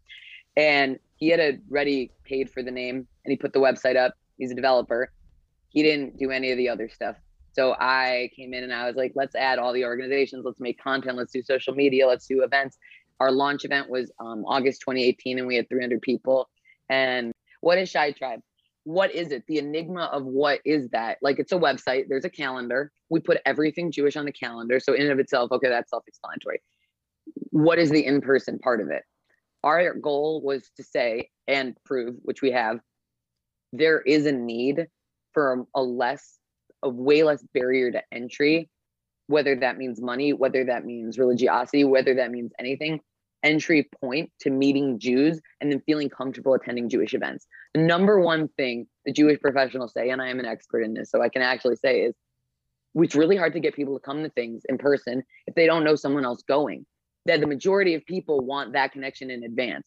And 0.57 0.99
he 1.17 1.29
had 1.29 1.41
already 1.71 2.11
paid 2.25 2.51
for 2.51 2.63
the 2.63 2.71
name 2.71 2.97
and 2.97 3.31
he 3.31 3.37
put 3.37 3.53
the 3.53 3.59
website 3.59 3.97
up. 3.97 4.15
He's 4.39 4.51
a 4.51 4.55
developer. 4.55 5.13
He 5.69 5.83
didn't 5.83 6.19
do 6.19 6.31
any 6.31 6.51
of 6.51 6.59
the 6.59 6.69
other 6.69 6.89
stuff. 6.89 7.17
So 7.53 7.77
I 7.79 8.31
came 8.35 8.53
in 8.53 8.65
and 8.65 8.73
I 8.73 8.87
was 8.87 8.97
like, 8.97 9.13
let's 9.15 9.37
add 9.37 9.59
all 9.59 9.73
the 9.73 9.85
organizations. 9.85 10.45
Let's 10.45 10.61
make 10.61 10.83
content. 10.83 11.17
Let's 11.17 11.33
do 11.33 11.43
social 11.43 11.75
media. 11.75 12.07
Let's 12.07 12.27
do 12.27 12.43
events. 12.43 12.79
Our 13.21 13.31
launch 13.31 13.65
event 13.65 13.89
was 13.89 14.11
um, 14.19 14.45
August 14.45 14.81
2018 14.81 15.39
and 15.39 15.47
we 15.47 15.57
had 15.57 15.69
300 15.69 16.03
people. 16.03 16.49
And 16.89 17.33
what 17.61 17.79
is 17.79 17.93
ChiTribe? 17.93 18.41
What 18.85 19.15
is 19.15 19.33
it? 19.33 19.45
The 19.49 19.59
enigma 19.59 20.11
of 20.13 20.25
what 20.25 20.61
is 20.65 20.89
that? 20.91 21.19
Like 21.23 21.39
it's 21.39 21.53
a 21.53 21.59
website. 21.59 22.05
There's 22.09 22.25
a 22.25 22.31
calendar. 22.31 22.93
We 23.09 23.21
put 23.21 23.41
everything 23.47 23.91
Jewish 23.91 24.17
on 24.17 24.27
the 24.27 24.33
calendar. 24.33 24.79
So 24.79 24.93
in 24.93 25.03
and 25.03 25.13
of 25.13 25.19
itself, 25.19 25.51
okay, 25.53 25.69
that's 25.69 25.91
self-explanatory. 25.91 26.61
What 27.51 27.79
is 27.79 27.91
the 27.91 28.05
in-person 28.05 28.59
part 28.59 28.81
of 28.81 28.91
it? 28.91 29.03
Our 29.63 29.95
goal 29.95 30.43
was 30.43 30.71
to 30.77 30.85
say 30.85 31.31
and 31.49 31.75
prove, 31.85 32.17
which 32.23 32.43
we 32.43 32.51
have, 32.51 32.81
there 33.73 34.01
is 34.03 34.27
a 34.27 34.33
need 34.33 34.87
for 35.33 35.65
a 35.75 35.83
less, 35.83 36.39
a 36.83 36.89
way 36.89 37.23
less 37.23 37.43
barrier 37.55 37.91
to 37.91 38.03
entry, 38.13 38.69
whether 39.27 39.57
that 39.57 39.79
means 39.79 40.03
money, 40.03 40.35
whether 40.35 40.65
that 40.67 40.85
means 40.85 41.19
religiosity, 41.19 41.85
whether 41.85 42.15
that 42.17 42.31
means 42.31 42.53
anything, 42.59 43.01
entry 43.45 43.89
point 44.01 44.33
to 44.41 44.51
meeting 44.51 44.99
Jews 44.99 45.41
and 45.61 45.71
then 45.71 45.81
feeling 45.87 46.09
comfortable 46.09 46.55
attending 46.55 46.89
Jewish 46.89 47.15
events. 47.15 47.47
The 47.75 47.81
number 47.81 48.19
one 48.19 48.49
thing 48.57 48.87
the 49.05 49.13
Jewish 49.13 49.39
professionals 49.41 49.93
say, 49.93 50.11
and 50.11 50.21
I 50.21 50.29
am 50.29 50.41
an 50.41 50.47
expert 50.47 50.81
in 50.81 50.95
this, 50.95 51.11
so 51.11 51.23
I 51.23 51.29
can 51.29 51.43
actually 51.43 51.77
say 51.77 52.01
is 52.01 52.15
it's 52.95 53.15
really 53.15 53.37
hard 53.37 53.53
to 53.53 53.61
get 53.61 53.75
people 53.75 53.99
to 53.99 54.05
come 54.05 54.23
to 54.23 54.31
things 54.31 54.63
in 54.69 54.79
person 54.79 55.23
if 55.47 55.55
they 55.55 55.67
don't 55.67 55.85
know 55.85 55.95
someone 55.95 56.25
else 56.25 56.43
going. 56.43 56.87
That 57.27 57.41
the 57.41 57.47
majority 57.47 57.95
of 57.95 58.05
people 58.07 58.41
want 58.41 58.73
that 58.73 58.93
connection 58.93 59.31
in 59.31 59.45
advance. 59.45 59.87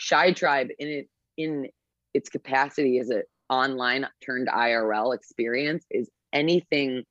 ChiTribe 0.00 0.70
in 0.78 0.88
it 0.88 1.08
in 1.36 1.68
its 2.14 2.28
capacity 2.28 2.98
as 2.98 3.10
a 3.10 3.22
online 3.50 4.06
turned 4.24 4.48
IRL 4.48 5.14
experience 5.14 5.84
is 5.90 6.08
anything 6.32 7.04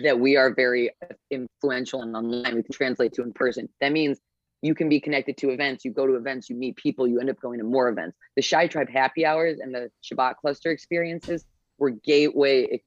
that 0.00 0.20
we 0.20 0.36
are 0.36 0.54
very 0.54 0.90
influential 1.30 2.02
and 2.02 2.14
online 2.14 2.54
we 2.54 2.62
can 2.62 2.72
translate 2.72 3.14
to 3.14 3.22
in 3.22 3.32
person. 3.32 3.68
That 3.80 3.92
means 3.92 4.18
you 4.62 4.74
can 4.74 4.88
be 4.88 5.00
connected 5.00 5.36
to 5.38 5.50
events. 5.50 5.84
You 5.84 5.92
go 5.92 6.06
to 6.06 6.14
events, 6.16 6.50
you 6.50 6.56
meet 6.56 6.76
people, 6.76 7.06
you 7.06 7.20
end 7.20 7.30
up 7.30 7.40
going 7.40 7.58
to 7.58 7.64
more 7.64 7.88
events. 7.88 8.16
The 8.36 8.42
ChiTribe 8.42 8.90
happy 8.90 9.24
hours 9.24 9.58
and 9.60 9.74
the 9.74 9.90
Shabbat 10.02 10.36
cluster 10.36 10.70
experiences 10.70 11.44
were 11.78 11.90
gateway, 11.90 12.82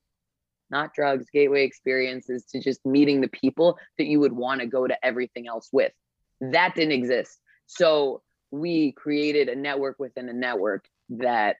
not 0.69 0.93
drugs, 0.93 1.27
gateway 1.31 1.63
experiences 1.63 2.45
to 2.51 2.59
just 2.61 2.85
meeting 2.85 3.21
the 3.21 3.29
people 3.29 3.77
that 3.97 4.05
you 4.05 4.19
would 4.19 4.33
want 4.33 4.59
to 4.61 4.67
go 4.67 4.85
to 4.85 4.97
everything 5.05 5.47
else 5.47 5.69
with. 5.71 5.93
That 6.41 6.75
didn't 6.75 6.91
exist. 6.93 7.39
So 7.67 8.21
we 8.51 8.91
created 8.91 9.47
a 9.47 9.55
network 9.55 9.97
within 9.97 10.27
a 10.27 10.33
network 10.33 10.85
that 11.09 11.55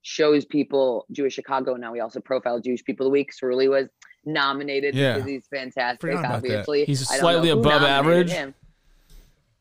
shows 0.00 0.44
people 0.44 1.06
Jewish 1.12 1.34
Chicago. 1.34 1.74
Now 1.74 1.92
we 1.92 2.00
also 2.00 2.20
profile 2.20 2.60
Jewish 2.60 2.82
people 2.82 3.06
of 3.06 3.10
the 3.10 3.12
week. 3.12 3.32
Surly 3.32 3.68
was 3.68 3.88
nominated 4.24 4.94
Yeah. 4.94 5.14
because 5.14 5.28
he's 5.28 5.46
fantastic. 5.48 6.14
Obviously, 6.16 6.84
He's 6.86 7.06
slightly 7.06 7.50
above 7.50 7.82
average. 7.82 8.30
him. 8.30 8.54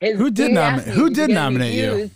His- 0.01 0.17
Who 0.17 0.29
did 0.31 0.49
he 0.49 0.55
nomi- 0.55 0.59
asked 0.59 0.87
me 0.87 0.93
who 0.93 1.09
did 1.11 1.29
nominate 1.29 1.73
you? 1.73 2.09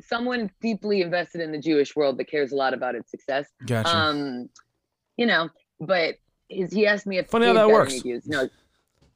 Someone 0.00 0.50
deeply 0.60 1.00
invested 1.00 1.40
in 1.40 1.50
the 1.50 1.58
Jewish 1.58 1.96
world 1.96 2.18
that 2.18 2.26
cares 2.30 2.52
a 2.52 2.56
lot 2.56 2.74
about 2.74 2.94
its 2.94 3.10
success. 3.10 3.46
Gotcha. 3.64 3.88
Um, 3.96 4.48
you 5.16 5.24
know, 5.26 5.48
but 5.80 6.16
his, 6.50 6.70
he 6.70 6.86
asked 6.86 7.06
me 7.06 7.16
if 7.18 7.28
Funny 7.28 7.46
how 7.46 7.54
that 7.54 7.68
works. 7.68 8.00
Views. 8.02 8.26
No, 8.28 8.48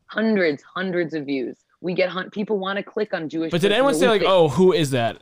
hundreds, 0.06 0.62
hundreds 0.62 1.12
of 1.14 1.26
views. 1.26 1.58
We 1.82 1.92
get 1.94 2.08
hun- 2.08 2.30
people 2.30 2.58
want 2.58 2.78
to 2.78 2.82
click 2.82 3.12
on 3.14 3.28
Jewish. 3.28 3.50
But 3.50 3.60
did 3.60 3.72
anyone 3.72 3.94
say 3.94 4.08
like, 4.08 4.22
"Oh, 4.24 4.48
who 4.48 4.72
is 4.72 4.90
that?" 4.92 5.18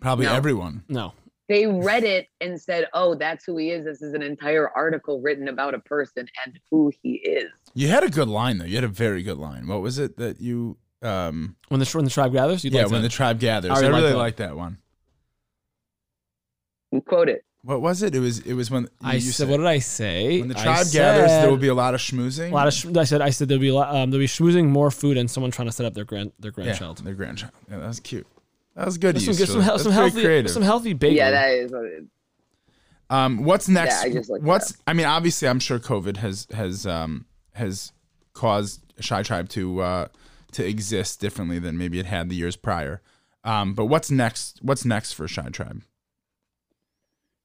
Probably 0.00 0.26
no. 0.26 0.34
everyone. 0.34 0.82
No. 0.88 1.12
they 1.48 1.66
read 1.66 2.04
it 2.04 2.28
and 2.40 2.60
said, 2.60 2.88
"Oh, 2.94 3.14
that's 3.14 3.44
who 3.44 3.56
he 3.58 3.70
is. 3.70 3.84
This 3.84 4.00
is 4.02 4.14
an 4.14 4.22
entire 4.22 4.68
article 4.70 5.20
written 5.20 5.48
about 5.48 5.74
a 5.74 5.78
person 5.78 6.26
and 6.44 6.58
who 6.70 6.90
he 7.02 7.14
is." 7.16 7.50
You 7.74 7.88
had 7.88 8.02
a 8.02 8.08
good 8.10 8.28
line 8.28 8.58
though. 8.58 8.64
You 8.64 8.76
had 8.76 8.84
a 8.84 8.88
very 8.88 9.22
good 9.22 9.38
line. 9.38 9.66
What 9.66 9.82
was 9.82 9.98
it 9.98 10.16
that 10.16 10.40
you? 10.40 10.78
Um, 11.00 11.56
When 11.68 11.80
the 11.80 11.86
when 11.92 12.04
the 12.04 12.10
tribe 12.10 12.32
gathers, 12.32 12.64
you'd 12.64 12.72
yeah, 12.72 12.82
like 12.82 12.90
when 12.92 13.02
to- 13.02 13.08
the 13.08 13.12
tribe 13.12 13.38
gathers. 13.38 13.70
I 13.70 13.74
I, 13.74 13.80
like 13.88 14.02
really 14.02 14.14
like 14.14 14.36
that 14.36 14.56
one. 14.56 14.78
You 16.90 17.00
quote 17.00 17.28
it. 17.28 17.44
What 17.62 17.82
was 17.82 18.02
it? 18.02 18.14
It 18.14 18.20
was. 18.20 18.38
It 18.40 18.54
was 18.54 18.70
when 18.70 18.84
you, 18.84 18.88
I 19.02 19.14
you 19.14 19.20
said, 19.20 19.48
"What 19.48 19.58
did 19.58 19.66
I 19.66 19.78
say?" 19.78 20.40
when 20.40 20.48
the 20.48 20.58
I 20.58 20.62
tribe 20.62 20.86
gathers, 20.92 21.28
there 21.28 21.50
will 21.50 21.56
be 21.56 21.68
a 21.68 21.74
lot 21.74 21.92
of 21.94 22.00
schmoozing. 22.00 22.50
a 22.50 22.54
lot 22.54 22.68
of. 22.68 22.72
Sh- 22.72 22.86
I 22.96 23.04
said, 23.04 23.20
I 23.20 23.30
said 23.30 23.48
there'll 23.48 23.60
be 23.60 23.68
a 23.68 23.74
lot, 23.74 23.94
um, 23.94 24.10
there'll 24.10 24.22
be 24.22 24.28
schmoozing, 24.28 24.66
more 24.68 24.90
food, 24.90 25.18
and 25.18 25.30
someone 25.30 25.50
trying 25.50 25.66
to 25.66 25.72
set 25.72 25.84
up 25.84 25.92
their 25.94 26.04
grand 26.04 26.32
their 26.38 26.52
yeah, 26.56 26.64
grandchild. 26.64 26.98
their 26.98 27.14
grandchild. 27.14 27.52
Yeah, 27.68 27.78
that 27.78 27.88
was 27.88 28.00
cute. 28.00 28.26
That 28.74 28.86
was 28.86 28.96
good. 28.96 29.16
Get 29.16 29.22
some, 29.22 29.28
use, 29.28 29.38
get 29.38 29.46
some, 29.48 29.54
Julie. 29.56 29.66
That's 29.66 29.82
some 29.82 29.92
healthy, 29.92 30.22
creative. 30.22 30.50
some 30.50 30.62
healthy 30.62 30.92
bacon. 30.94 31.16
Yeah, 31.16 31.30
that 31.32 31.50
is 31.50 31.72
what 31.72 31.84
it 31.84 31.92
is. 31.94 32.04
Um, 33.10 33.44
what's 33.44 33.68
next? 33.68 34.02
I 34.02 34.12
just 34.12 34.30
looked 34.30 34.44
it 34.44 34.46
what's 34.46 34.74
I 34.86 34.92
mean, 34.92 35.06
obviously, 35.06 35.48
I'm 35.48 35.60
sure 35.60 35.78
COVID 35.80 36.18
has 36.18 36.46
has 36.54 36.86
um 36.86 37.26
has 37.54 37.92
caused 38.34 38.82
ChiTribe 39.00 39.48
to 39.50 39.80
uh 39.80 40.08
to 40.52 40.66
exist 40.66 41.20
differently 41.20 41.58
than 41.58 41.76
maybe 41.78 41.98
it 41.98 42.06
had 42.06 42.28
the 42.28 42.36
years 42.36 42.56
prior. 42.56 43.02
Um, 43.44 43.74
but 43.74 43.86
what's 43.86 44.10
next? 44.10 44.58
What's 44.62 44.84
next 44.84 45.12
for 45.12 45.26
ChiTribe? 45.26 45.82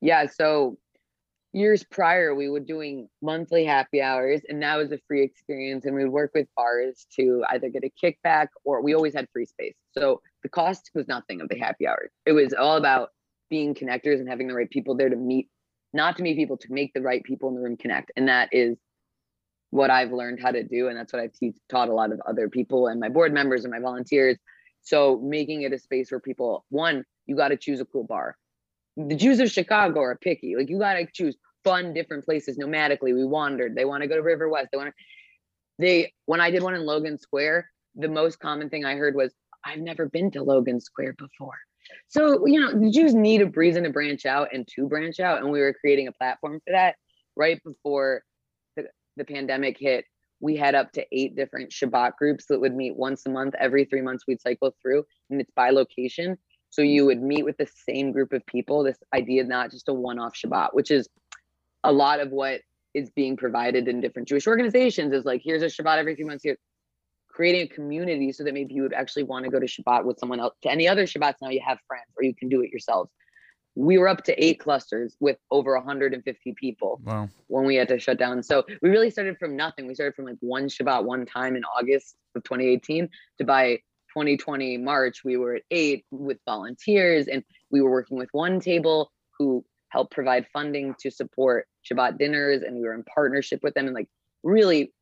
Yeah, 0.02 0.26
so 0.28 0.78
years 1.54 1.84
prior 1.84 2.34
we 2.34 2.50
were 2.50 2.60
doing 2.60 3.08
monthly 3.22 3.63
happy 3.63 4.02
hours 4.02 4.42
and 4.50 4.62
that 4.63 4.76
was 4.76 4.92
a 4.92 4.98
free 5.08 5.24
experience 5.24 5.86
and 5.86 5.96
we 5.96 6.04
would 6.04 6.12
work 6.12 6.32
with 6.34 6.48
bars 6.58 7.06
to 7.16 7.44
either 7.50 7.70
get 7.70 7.84
a 7.84 7.92
kickback 8.04 8.48
or 8.66 8.82
we 8.82 8.96
always 8.96 9.13
had 9.13 9.28
free 9.32 9.46
space. 9.46 9.76
So 9.92 10.20
the 10.42 10.50
cost 10.50 10.89
was 10.96 11.08
nothing 11.08 11.42
of 11.42 11.50
the 11.50 11.60
happy 11.60 11.88
hours. 11.88 12.10
It 12.26 12.32
was 12.32 12.54
all 12.54 12.76
about 12.76 13.10
being 13.52 13.76
connectors 13.76 14.20
and 14.20 14.28
having 14.28 14.48
the 14.48 14.56
right 14.56 14.70
people 14.70 14.96
there 14.96 15.10
to 15.10 15.16
meet, 15.16 15.48
not 15.94 16.18
to 16.18 16.24
meet 16.24 16.38
people, 16.38 16.58
to 16.58 16.74
make 16.74 16.92
the 16.94 17.02
right 17.02 17.24
people 17.24 17.50
in 17.50 17.56
the 17.56 17.62
room 17.62 17.78
connect. 17.78 18.12
And 18.16 18.28
that 18.28 18.50
is 18.52 18.76
what 19.74 19.90
I've 19.90 20.12
learned 20.12 20.40
how 20.40 20.52
to 20.52 20.64
do. 20.64 20.88
And 20.88 20.98
that's 20.98 21.14
what 21.14 21.22
I've 21.22 21.34
te- 21.34 21.56
taught 21.70 21.90
a 21.90 21.94
lot 21.94 22.12
of 22.12 22.22
other 22.28 22.48
people 22.50 22.88
and 22.88 23.00
my 23.00 23.10
board 23.10 23.34
members 23.34 23.64
and 23.66 23.72
my 23.72 23.80
volunteers. 23.80 24.38
So 24.82 25.20
making 25.24 25.64
it 25.64 25.74
a 25.74 25.80
space 25.80 26.12
where 26.12 26.20
people, 26.20 26.66
one, 26.70 27.06
you 27.26 27.36
got 27.36 27.50
to 27.50 27.58
choose 27.58 27.80
a 27.80 27.86
cool 27.86 28.04
bar 28.04 28.36
the 28.98 29.16
Jews 29.16 29.40
of 29.40 29.52
Chicago 29.52 30.02
are 30.02 30.16
picky. 30.16 30.56
Like 30.56 30.70
you 30.70 30.80
gotta 30.80 31.08
choose 31.12 31.36
fun, 31.64 31.94
different 31.94 32.26
places 32.26 32.58
nomadically. 32.58 33.14
We 33.14 33.26
wandered. 33.26 33.76
They 33.76 33.86
want 33.86 34.02
to 34.02 34.08
go 34.08 34.16
to 34.16 34.22
River 34.22 34.50
West. 34.50 34.70
They 34.72 34.78
want 34.78 34.90
to. 34.90 35.04
They 35.80 36.14
when 36.26 36.42
I 36.42 36.52
did 36.52 36.64
one 36.64 36.76
in 36.76 36.86
Logan 36.86 37.18
Square, 37.18 37.70
the 37.96 38.08
most 38.08 38.40
common 38.40 38.70
thing 38.70 38.86
I 38.86 38.96
heard 38.96 39.16
was, 39.16 39.34
"I've 39.64 39.80
never 39.80 40.08
been 40.08 40.32
to 40.32 40.44
Logan 40.44 40.80
Square 40.80 41.16
before." 41.18 41.58
So 42.08 42.46
you 42.46 42.60
know, 42.60 42.80
the 42.80 42.92
Jews 42.92 43.14
need 43.14 43.42
a 43.42 43.48
reason 43.48 43.84
to 43.84 43.90
branch 43.90 44.26
out 44.26 44.50
and 44.54 44.68
to 44.76 44.88
branch 44.88 45.20
out, 45.20 45.40
and 45.40 45.52
we 45.52 45.60
were 45.60 45.74
creating 45.74 46.08
a 46.08 46.12
platform 46.12 46.60
for 46.66 46.72
that 46.72 46.96
right 47.36 47.62
before 47.64 48.24
the, 49.17 49.26
pandemic 49.26 49.78
hit. 49.80 50.06
We 50.39 50.58
had 50.58 50.76
up 50.76 50.91
to 50.93 51.06
eight 51.12 51.36
different 51.36 51.71
Shabbat 51.71 52.17
groups 52.17 52.45
that 52.47 52.60
would 52.60 52.76
meet 52.76 52.95
once 52.95 53.26
a 53.26 53.30
month. 53.30 53.56
Every 53.60 53.86
three 53.86 54.02
months, 54.02 54.26
we'd 54.28 54.41
cycle 54.41 54.76
through, 54.82 55.06
and 55.30 55.39
it's 55.39 55.52
by 55.56 55.69
location. 55.69 56.38
So 56.69 56.82
you 56.82 57.06
would 57.06 57.21
meet 57.21 57.45
with 57.45 57.58
the 57.58 57.67
same 57.88 58.12
group 58.12 58.34
of 58.34 58.45
people. 58.45 58.84
This 58.84 58.97
idea, 59.13 59.43
not 59.43 59.71
just 59.71 59.88
a 59.89 59.93
one-off 59.93 60.34
Shabbat, 60.36 60.69
which 60.73 60.91
is 60.91 61.08
a 61.84 61.91
lot 61.91 62.19
of 62.19 62.32
what 62.32 62.62
is 62.93 63.10
being 63.12 63.38
provided 63.38 63.88
in 63.88 64.02
different 64.02 64.28
Jewish 64.28 64.47
organizations. 64.47 65.13
Is 65.13 65.23
like 65.23 65.41
here's 65.43 65.62
a 65.62 65.67
Shabbat 65.67 65.97
every 65.97 66.15
few 66.15 66.26
months. 66.26 66.43
Here, 66.43 66.58
creating 67.30 67.62
a 67.62 67.67
community 67.67 68.32
so 68.32 68.43
that 68.43 68.54
maybe 68.54 68.73
you 68.73 68.84
would 68.84 68.93
actually 68.93 69.23
want 69.23 69.45
to 69.45 69.52
go 69.52 69.60
to 69.60 69.65
Shabbat 69.65 70.04
with 70.04 70.19
someone 70.19 70.39
else. 70.39 70.56
To 70.63 70.71
any 70.71 70.88
other 70.88 71.04
Shabbats 71.04 71.36
now, 71.41 71.49
you 71.49 71.62
have 71.65 71.80
friends, 71.88 72.06
or 72.17 72.23
you 72.23 72.36
can 72.36 72.49
do 72.49 72.62
it 72.62 72.69
yourselves. 72.69 73.10
We 73.76 73.98
were 73.98 74.08
up 74.08 74.24
to 74.26 74.44
eight 74.44 74.60
clusters 74.60 75.16
with 75.20 75.38
over 75.50 75.76
150 75.76 76.54
people 76.60 77.02
Wow. 77.04 77.30
when 77.48 77.66
we 77.66 77.76
had 77.76 77.88
to 77.88 78.00
shut 78.00 78.20
down. 78.20 78.44
So 78.44 78.64
we 78.82 78.90
really 78.90 79.10
started 79.10 79.38
from 79.40 79.56
nothing. 79.56 79.88
We 79.88 79.96
started 79.96 80.16
from 80.16 80.26
like 80.26 80.38
one 80.42 80.66
Shabbat 80.68 81.04
one 81.04 81.26
time 81.26 81.56
in 81.56 81.64
August 81.64 82.16
of 82.36 82.44
2018 82.44 83.10
to 83.40 83.44
by 83.44 83.78
2020 84.14 84.78
March, 84.78 85.24
we 85.26 85.38
were 85.38 85.56
at 85.56 85.64
eight 85.72 86.06
with 86.12 86.38
volunteers 86.46 87.28
and 87.28 87.44
we 87.72 87.82
were 87.82 87.90
working 87.90 88.18
with 88.18 88.30
one 88.32 88.60
table 88.60 89.12
who 89.40 89.66
helped 89.90 90.14
provide 90.14 90.46
funding 90.54 90.94
to 91.00 91.10
support 91.10 91.68
Shabbat 91.90 92.18
dinners 92.20 92.62
and 92.62 92.76
we 92.76 92.82
were 92.84 92.94
in 92.94 93.04
partnership 93.04 93.62
with 93.64 93.74
them 93.74 93.88
and 93.88 93.96
like 93.96 94.10
really 94.44 94.94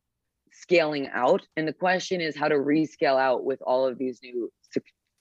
scaling 0.52 1.08
out. 1.12 1.42
And 1.56 1.68
the 1.68 1.72
question 1.72 2.20
is 2.20 2.36
how 2.36 2.48
to 2.48 2.56
rescale 2.56 3.20
out 3.20 3.44
with 3.44 3.60
all 3.62 3.86
of 3.86 3.98
these 3.98 4.20
new 4.22 4.50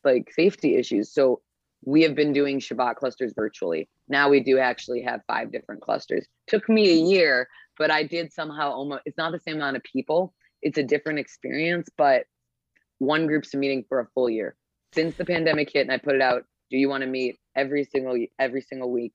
like 0.04 0.32
safety 0.34 0.76
issues. 0.76 1.14
So 1.14 1.42
we 1.84 2.04
have 2.04 2.16
been 2.16 2.34
doing 2.34 2.60
Shabbat 2.60 2.96
clusters 2.96 3.34
virtually. 3.36 3.90
Now 4.08 4.30
we 4.30 4.40
do 4.40 4.60
actually 4.60 5.02
have 5.02 5.22
five 5.28 5.52
different 5.52 5.82
clusters. 5.82 6.26
Took 6.48 6.70
me 6.70 6.90
a 6.90 6.94
year, 6.94 7.48
but 7.78 7.92
I 7.92 8.04
did 8.04 8.32
somehow 8.32 8.72
almost, 8.72 9.02
it's 9.06 9.18
not 9.18 9.32
the 9.32 9.40
same 9.40 9.56
amount 9.56 9.78
of 9.78 9.84
people. 9.84 10.34
It's 10.62 10.78
a 10.78 10.84
different 10.84 11.20
experience, 11.20 11.90
but 11.98 12.26
one 13.00 13.26
group's 13.26 13.56
meeting 13.56 13.84
for 13.90 14.00
a 14.00 14.08
full 14.14 14.30
year. 14.30 14.56
Since 14.94 15.16
the 15.16 15.26
pandemic 15.26 15.72
hit 15.74 15.82
and 15.82 15.92
I 15.92 15.98
put 15.98 16.16
it 16.16 16.22
out, 16.22 16.46
do 16.70 16.78
you 16.78 16.88
want 16.88 17.02
to 17.02 17.08
meet 17.08 17.40
every 17.56 17.84
single 17.84 18.18
every 18.38 18.62
single 18.62 18.92
week? 18.92 19.14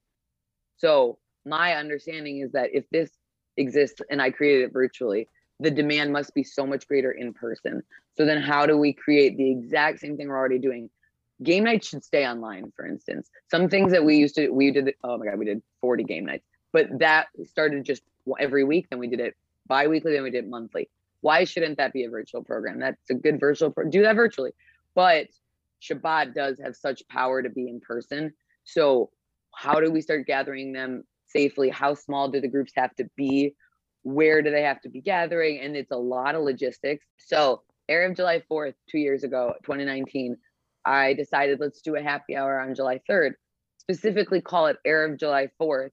So 0.79 1.19
my 1.45 1.75
understanding 1.75 2.41
is 2.41 2.53
that 2.53 2.71
if 2.73 2.85
this 2.91 3.11
exists 3.57 4.01
and 4.11 4.21
I 4.21 4.31
created 4.31 4.65
it 4.65 4.73
virtually, 4.73 5.29
the 5.61 5.71
demand 5.71 6.13
must 6.13 6.35
be 6.35 6.43
so 6.43 6.67
much 6.67 6.87
greater 6.89 7.13
in 7.13 7.33
person. 7.33 7.83
So 8.17 8.27
then 8.27 8.43
how 8.43 8.67
do 8.67 8.77
we 8.77 8.93
create 8.93 9.37
the 9.37 9.51
exact 9.51 10.01
same 10.01 10.17
thing 10.17 10.29
we're 10.29 10.37
already 10.37 10.59
doing? 10.59 10.91
Game 11.43 11.65
nights 11.65 11.89
should 11.89 12.05
stay 12.05 12.27
online, 12.27 12.73
for 12.75 12.87
instance. 12.87 13.31
Some 13.51 13.69
things 13.69 13.93
that 13.93 14.05
we 14.05 14.17
used 14.17 14.37
to 14.37 14.49
we 14.49 14.71
did 14.71 14.95
oh 15.05 15.19
my 15.19 15.27
god, 15.27 15.39
we 15.39 15.45
did 15.45 15.63
40 15.81 16.05
game 16.05 16.27
nights. 16.27 16.47
But 16.73 16.99
that 16.99 17.27
started 17.47 17.85
just 17.85 18.03
every 18.39 18.65
week, 18.65 18.87
then 18.91 18.99
we 18.99 19.07
did 19.07 19.21
it 19.21 19.37
bi-weekly, 19.67 20.13
then 20.13 20.23
we 20.23 20.31
did 20.31 20.45
it 20.45 20.51
monthly. 20.51 20.89
Why 21.21 21.45
shouldn't 21.45 21.79
that 21.79 21.93
be 21.93 22.05
a 22.05 22.11
virtual 22.11 22.43
program? 22.43 22.79
That's 22.79 23.11
a 23.11 23.15
good 23.15 23.41
virtual 23.41 23.71
pro- 23.71 23.89
do 23.89 24.03
that 24.03 24.17
virtually. 24.17 24.53
But 24.95 25.29
Shabbat 25.83 26.35
does 26.35 26.59
have 26.61 26.77
such 26.77 27.07
power 27.09 27.43
to 27.43 27.49
be 27.49 27.69
in 27.69 27.81
person. 27.81 28.33
So 28.65 29.11
how 29.55 29.81
do 29.81 29.91
we 29.91 30.01
start 30.01 30.27
gathering 30.27 30.73
them 30.73 31.05
safely? 31.27 31.69
How 31.69 31.95
small 31.95 32.29
do 32.29 32.41
the 32.41 32.49
groups 32.49 32.73
have 32.77 32.95
to 32.97 33.09
be? 33.17 33.55
Where 34.03 34.43
do 34.43 34.51
they 34.51 34.63
have 34.63 34.81
to 34.83 34.89
be 34.89 35.01
gathering? 35.01 35.61
And 35.61 35.77
it's 35.77 35.91
a 35.91 35.97
lot 35.97 36.35
of 36.35 36.43
logistics. 36.43 37.07
So 37.17 37.63
Erev 37.91 38.17
July 38.17 38.43
4th, 38.51 38.75
two 38.89 38.99
years 38.99 39.25
ago, 39.25 39.55
2019, 39.65 40.37
I 40.87 41.15
decided 41.15 41.61
let's 41.61 41.81
do 41.83 41.97
a 41.97 42.03
happy 42.03 42.37
hour 42.37 42.61
on 42.61 42.75
July 42.75 43.01
3rd, 43.11 43.33
specifically 43.79 44.41
call 44.41 44.67
it 44.67 44.77
Erev 44.87 45.19
July 45.19 45.49
4th. 45.61 45.91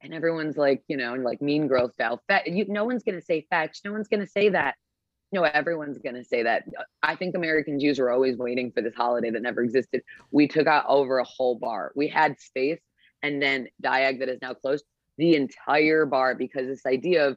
And 0.00 0.14
everyone's 0.14 0.56
like, 0.56 0.84
you 0.86 0.96
know, 0.96 1.14
like 1.14 1.42
mean 1.42 1.66
girl 1.66 1.90
style. 1.90 2.22
Fet- 2.28 2.46
you, 2.46 2.64
no 2.68 2.84
one's 2.84 3.02
going 3.02 3.18
to 3.18 3.24
say 3.24 3.46
fetch. 3.50 3.80
No 3.84 3.90
one's 3.90 4.06
going 4.06 4.24
to 4.24 4.30
say 4.30 4.50
that. 4.50 4.76
No, 5.32 5.42
everyone's 5.42 5.98
going 5.98 6.14
to 6.14 6.24
say 6.24 6.44
that. 6.44 6.64
I 7.02 7.16
think 7.16 7.34
American 7.34 7.80
Jews 7.80 7.98
were 7.98 8.10
always 8.10 8.38
waiting 8.38 8.70
for 8.70 8.80
this 8.80 8.94
holiday 8.94 9.30
that 9.30 9.42
never 9.42 9.62
existed. 9.62 10.02
We 10.30 10.46
took 10.46 10.68
out 10.68 10.84
over 10.88 11.18
a 11.18 11.24
whole 11.24 11.56
bar. 11.56 11.92
We 11.96 12.08
had 12.08 12.40
space, 12.40 12.80
and 13.22 13.42
then 13.42 13.68
Diag 13.82 14.20
that 14.20 14.28
is 14.30 14.38
now 14.40 14.54
closed 14.54 14.84
the 15.18 15.34
entire 15.34 16.06
bar 16.06 16.34
because 16.34 16.66
this 16.68 16.86
idea 16.86 17.26
of 17.26 17.36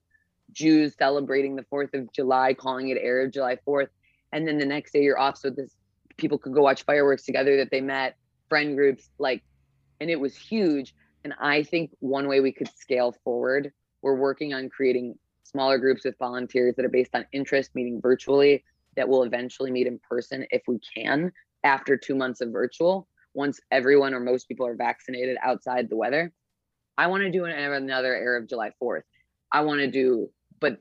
Jews 0.54 0.96
celebrating 0.98 1.56
the 1.56 1.66
4th 1.74 1.94
of 1.94 2.14
July, 2.14 2.54
calling 2.54 2.90
it 2.90 3.04
Erev 3.04 3.34
July 3.34 3.58
4th, 3.68 3.88
and 4.32 4.48
then 4.48 4.58
the 4.58 4.66
next 4.66 4.94
day 4.94 5.02
you're 5.02 5.20
off 5.20 5.38
so 5.38 5.50
this 5.50 5.76
people 6.22 6.38
could 6.38 6.54
go 6.54 6.62
watch 6.62 6.84
fireworks 6.84 7.24
together 7.24 7.58
that 7.58 7.72
they 7.72 7.82
met, 7.82 8.16
friend 8.48 8.78
groups, 8.78 9.10
like, 9.20 9.44
and 10.00 10.10
it 10.10 10.20
was 10.20 10.36
huge. 10.36 10.94
And 11.26 11.34
I 11.40 11.64
think 11.64 11.92
one 12.00 12.28
way 12.28 12.40
we 12.40 12.52
could 12.52 12.70
scale 12.78 13.14
forward, 13.24 13.72
we're 14.02 14.16
working 14.16 14.54
on 14.54 14.70
creating 14.70 15.16
smaller 15.44 15.78
groups 15.78 16.06
with 16.06 16.18
volunteers 16.18 16.76
that 16.76 16.86
are 16.86 16.90
based 16.90 17.14
on 17.14 17.26
interest, 17.34 17.72
meeting 17.76 18.00
virtually, 18.00 18.64
that 18.96 19.08
will 19.08 19.24
eventually 19.24 19.72
meet 19.72 19.88
in 19.88 20.00
person 20.00 20.46
if 20.52 20.62
we 20.68 20.80
can 20.96 21.32
after 21.64 21.98
two 21.98 22.16
months 22.16 22.42
of 22.42 22.52
virtual, 22.52 23.08
once 23.34 23.60
everyone 23.72 24.14
or 24.14 24.20
most 24.20 24.48
people 24.48 24.66
are 24.66 24.76
vaccinated 24.76 25.38
outside 25.44 25.90
the 25.90 25.96
weather. 25.96 26.32
I 26.98 27.08
want 27.08 27.24
to 27.24 27.32
do 27.32 27.46
another 27.46 27.74
another 27.74 28.36
of 28.38 28.48
July 28.48 28.72
4th. 28.82 29.04
I 29.52 29.62
want 29.62 29.80
to 29.80 29.88
do, 29.90 30.30
but 30.60 30.80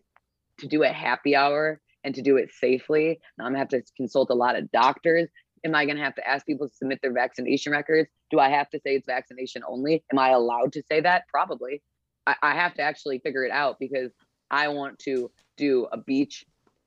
to 0.59 0.67
do 0.67 0.83
a 0.83 0.89
happy 0.89 1.35
hour 1.35 1.81
and 2.05 2.15
to 2.15 2.23
do 2.23 2.37
it 2.37 2.51
safely, 2.53 3.21
now 3.37 3.45
I'm 3.45 3.53
gonna 3.53 3.59
have 3.59 3.69
to 3.69 3.83
consult 3.97 4.31
a 4.31 4.35
lot 4.35 4.57
of 4.57 4.71
doctors. 4.71 5.29
Am 5.65 5.75
I 5.75 5.85
gonna 5.85 6.03
have 6.03 6.15
to 6.17 6.27
ask 6.27 6.47
people 6.47 6.69
to 6.69 6.75
submit 6.75 7.01
their 7.03 7.13
vaccination 7.13 7.73
records? 7.73 8.09
Do 8.31 8.39
I 8.39 8.49
have 8.49 8.71
to 8.71 8.79
say 8.79 8.95
it's 8.95 9.07
vaccination 9.07 9.63
only? 9.67 10.05
Am 10.13 10.19
I 10.19 10.31
allowed 10.31 10.73
to 10.75 10.83
say 10.83 11.01
that? 11.01 11.25
Probably. 11.29 11.83
I, 12.27 12.37
I 12.43 12.55
have 12.55 12.75
to 12.75 12.83
actually 12.83 13.19
figure 13.19 13.45
it 13.45 13.51
out 13.51 13.77
because 13.79 14.13
I 14.51 14.69
want 14.69 14.99
to 15.01 15.31
do 15.57 15.87
a 15.93 15.99
beach 15.99 16.45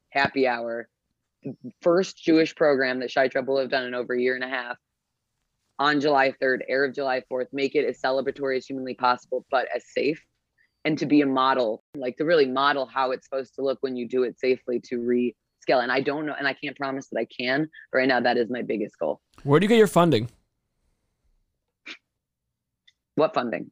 happy 0.09 0.47
hour, 0.47 0.87
first 1.81 2.17
Jewish 2.17 2.55
program 2.55 2.99
that 2.99 3.11
Shy 3.11 3.29
will 3.45 3.59
have 3.59 3.69
done 3.69 3.85
in 3.85 3.93
over 3.93 4.13
a 4.13 4.21
year 4.21 4.35
and 4.35 4.43
a 4.43 4.49
half 4.49 4.77
on 5.79 5.99
July 5.99 6.33
3rd, 6.41 6.59
air 6.69 6.85
of 6.85 6.93
July 6.93 7.23
4th, 7.31 7.47
make 7.51 7.75
it 7.75 7.85
as 7.85 7.99
celebratory 7.99 8.57
as 8.57 8.65
humanly 8.65 8.93
possible, 8.93 9.45
but 9.49 9.67
as 9.75 9.83
safe 9.91 10.23
and 10.85 10.97
to 10.99 11.05
be 11.05 11.21
a 11.21 11.25
model, 11.25 11.83
like 11.95 12.17
to 12.17 12.25
really 12.25 12.45
model 12.47 12.85
how 12.85 13.11
it's 13.11 13.25
supposed 13.25 13.55
to 13.55 13.61
look 13.61 13.77
when 13.81 13.95
you 13.95 14.07
do 14.07 14.23
it 14.23 14.39
safely 14.39 14.79
to 14.81 14.97
rescale. 14.97 15.81
And 15.81 15.91
I 15.91 16.01
don't 16.01 16.25
know, 16.25 16.35
and 16.37 16.47
I 16.47 16.53
can't 16.53 16.75
promise 16.77 17.07
that 17.11 17.19
I 17.19 17.25
can. 17.25 17.69
But 17.91 17.97
right 17.99 18.07
now, 18.07 18.19
that 18.19 18.37
is 18.37 18.49
my 18.49 18.61
biggest 18.61 18.97
goal. 18.99 19.21
Where 19.43 19.59
do 19.59 19.63
you 19.65 19.69
get 19.69 19.77
your 19.77 19.87
funding? 19.87 20.29
What 23.15 23.33
funding? 23.33 23.71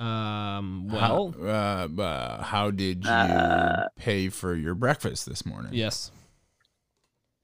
Um, 0.00 0.88
How, 0.90 1.32
well, 1.38 1.88
uh, 1.98 2.02
uh, 2.02 2.42
how 2.42 2.70
did 2.72 3.04
you 3.04 3.10
Uh, 3.10 3.86
pay 3.96 4.28
for 4.30 4.54
your 4.54 4.74
breakfast 4.74 5.26
this 5.26 5.46
morning? 5.46 5.72
yes. 5.74 6.10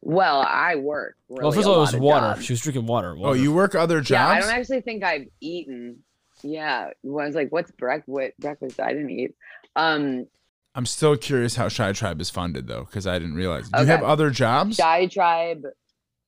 Well, 0.01 0.41
I 0.47 0.76
work. 0.76 1.16
Really 1.29 1.43
well, 1.43 1.53
first 1.53 1.66
of 1.66 1.72
all, 1.72 1.79
it 1.79 1.81
was 1.81 1.97
water. 1.97 2.26
jobs. 2.35 2.45
She 2.45 2.53
was 2.53 2.61
drinking 2.61 2.87
water. 2.87 3.16
Oh, 3.18 3.33
you 3.33 3.53
work 3.53 3.74
other 3.74 4.01
jobs? 4.01 4.11
Yeah, 4.11 4.29
I 4.29 4.41
don't 4.41 4.51
actually 4.51 4.81
think 4.81 5.03
I've 5.05 5.26
eaten. 5.41 6.05
Yeah, 6.43 6.91
I 6.91 6.95
was 7.03 7.34
like, 7.34 7.51
what's 7.51 7.70
break- 7.72 8.07
what 8.07 8.36
breakfast? 8.39 8.80
I 8.80 8.93
didn't 8.93 9.11
eat. 9.11 9.34
Um, 9.76 10.26
I'm 10.74 10.86
still 10.86 11.16
curious 11.16 11.57
how 11.57 11.66
ChiTribe 11.66 12.20
is 12.20 12.30
funded 12.30 12.66
though, 12.66 12.84
because 12.84 13.07
I 13.07 13.18
didn't 13.18 13.34
realize. 13.34 13.68
Do 13.68 13.80
you 13.80 13.86
have 13.86 14.03
other 14.03 14.30
jobs? 14.30 14.76
ChiTribe. 14.76 15.64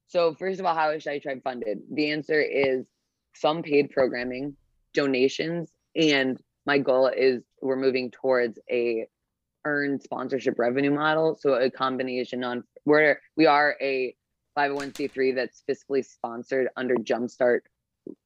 So 0.08 0.34
first 0.34 0.58
of 0.58 0.66
all, 0.66 0.74
how 0.74 0.90
is 0.90 1.04
ChiTribe 1.04 1.42
funded? 1.42 1.82
The 1.92 2.10
answer 2.10 2.40
is 2.40 2.84
some 3.34 3.62
paid 3.62 3.90
programming, 3.90 4.56
donations, 4.92 5.70
and 5.94 6.40
my 6.66 6.78
goal 6.78 7.06
is 7.08 7.42
we're 7.62 7.76
moving 7.76 8.10
towards 8.10 8.58
a 8.70 9.06
earned 9.64 10.02
sponsorship 10.02 10.58
revenue 10.58 10.90
model. 10.92 11.36
So 11.40 11.54
a 11.54 11.70
combination 11.70 12.42
on 12.42 12.64
where 12.84 13.20
we 13.36 13.46
are 13.46 13.76
a 13.80 14.14
501c3 14.58 15.34
that's 15.34 15.62
fiscally 15.68 16.04
sponsored 16.04 16.68
under 16.76 16.96
Jumpstart, 16.96 17.60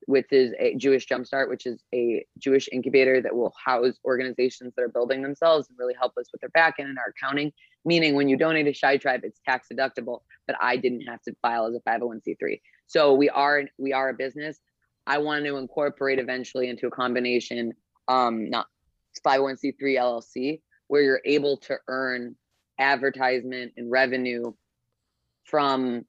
which 0.07 0.27
is 0.31 0.53
a 0.59 0.75
Jewish 0.77 1.07
Jumpstart, 1.07 1.49
which 1.49 1.67
is 1.67 1.83
a 1.95 2.25
Jewish 2.39 2.69
incubator 2.71 3.21
that 3.21 3.35
will 3.35 3.53
house 3.63 3.95
organizations 4.05 4.73
that 4.77 4.83
are 4.83 4.89
building 4.89 5.23
themselves 5.23 5.69
and 5.69 5.79
really 5.79 5.95
help 5.95 6.13
us 6.19 6.27
with 6.33 6.41
their 6.41 6.51
back 6.51 6.77
end 6.79 6.89
and 6.89 6.99
our 6.99 7.15
accounting. 7.17 7.53
Meaning, 7.85 8.15
when 8.15 8.29
you 8.29 8.37
donate 8.37 8.67
to 8.67 8.73
ChiTribe, 8.73 9.25
it's 9.25 9.41
tax 9.45 9.69
deductible, 9.73 10.21
but 10.47 10.57
I 10.61 10.77
didn't 10.77 11.03
have 11.03 11.23
to 11.23 11.35
file 11.43 11.67
as 11.67 11.75
a 11.75 11.81
501c3. 11.89 12.61
So 12.87 13.15
we 13.15 13.29
are 13.29 13.65
we 13.79 13.93
are 13.93 14.11
a 14.11 14.15
business. 14.15 14.59
I 15.07 15.19
want 15.19 15.45
to 15.45 15.57
incorporate 15.57 16.19
eventually 16.19 16.69
into 16.69 16.87
a 16.87 16.91
combination, 16.91 17.75
um, 18.09 18.49
not 18.49 18.67
501c3 19.27 19.75
LLC, 19.81 20.61
where 20.89 21.03
you're 21.03 21.21
able 21.25 21.59
to 21.59 21.77
earn 21.89 22.37
advertisement 22.79 23.73
and 23.77 23.91
revenue 23.91 24.53
from 25.45 26.05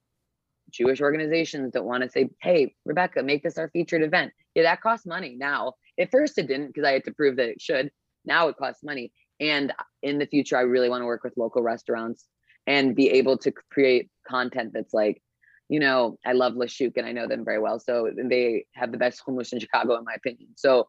Jewish 0.70 1.00
organizations 1.00 1.72
that 1.72 1.84
want 1.84 2.02
to 2.02 2.10
say, 2.10 2.28
hey, 2.40 2.74
Rebecca, 2.84 3.22
make 3.22 3.42
this 3.42 3.58
our 3.58 3.70
featured 3.70 4.02
event. 4.02 4.32
Yeah, 4.54 4.64
that 4.64 4.80
costs 4.80 5.06
money 5.06 5.36
now. 5.38 5.74
At 5.98 6.10
first, 6.10 6.38
it 6.38 6.48
didn't 6.48 6.68
because 6.68 6.84
I 6.84 6.92
had 6.92 7.04
to 7.04 7.12
prove 7.12 7.36
that 7.36 7.48
it 7.48 7.60
should. 7.60 7.90
Now 8.24 8.48
it 8.48 8.56
costs 8.56 8.82
money. 8.82 9.12
And 9.40 9.72
in 10.02 10.18
the 10.18 10.26
future, 10.26 10.56
I 10.56 10.62
really 10.62 10.88
want 10.88 11.02
to 11.02 11.06
work 11.06 11.24
with 11.24 11.36
local 11.36 11.62
restaurants 11.62 12.26
and 12.66 12.96
be 12.96 13.10
able 13.10 13.38
to 13.38 13.52
create 13.70 14.10
content 14.26 14.72
that's 14.74 14.94
like, 14.94 15.22
you 15.68 15.80
know, 15.80 16.16
I 16.24 16.32
love 16.32 16.54
Lashuk 16.54 16.92
and 16.96 17.06
I 17.06 17.12
know 17.12 17.28
them 17.28 17.44
very 17.44 17.58
well. 17.58 17.78
So 17.78 18.10
they 18.16 18.66
have 18.74 18.92
the 18.92 18.98
best 18.98 19.22
hummus 19.26 19.52
in 19.52 19.60
Chicago, 19.60 19.96
in 19.96 20.04
my 20.04 20.14
opinion. 20.14 20.50
So 20.56 20.88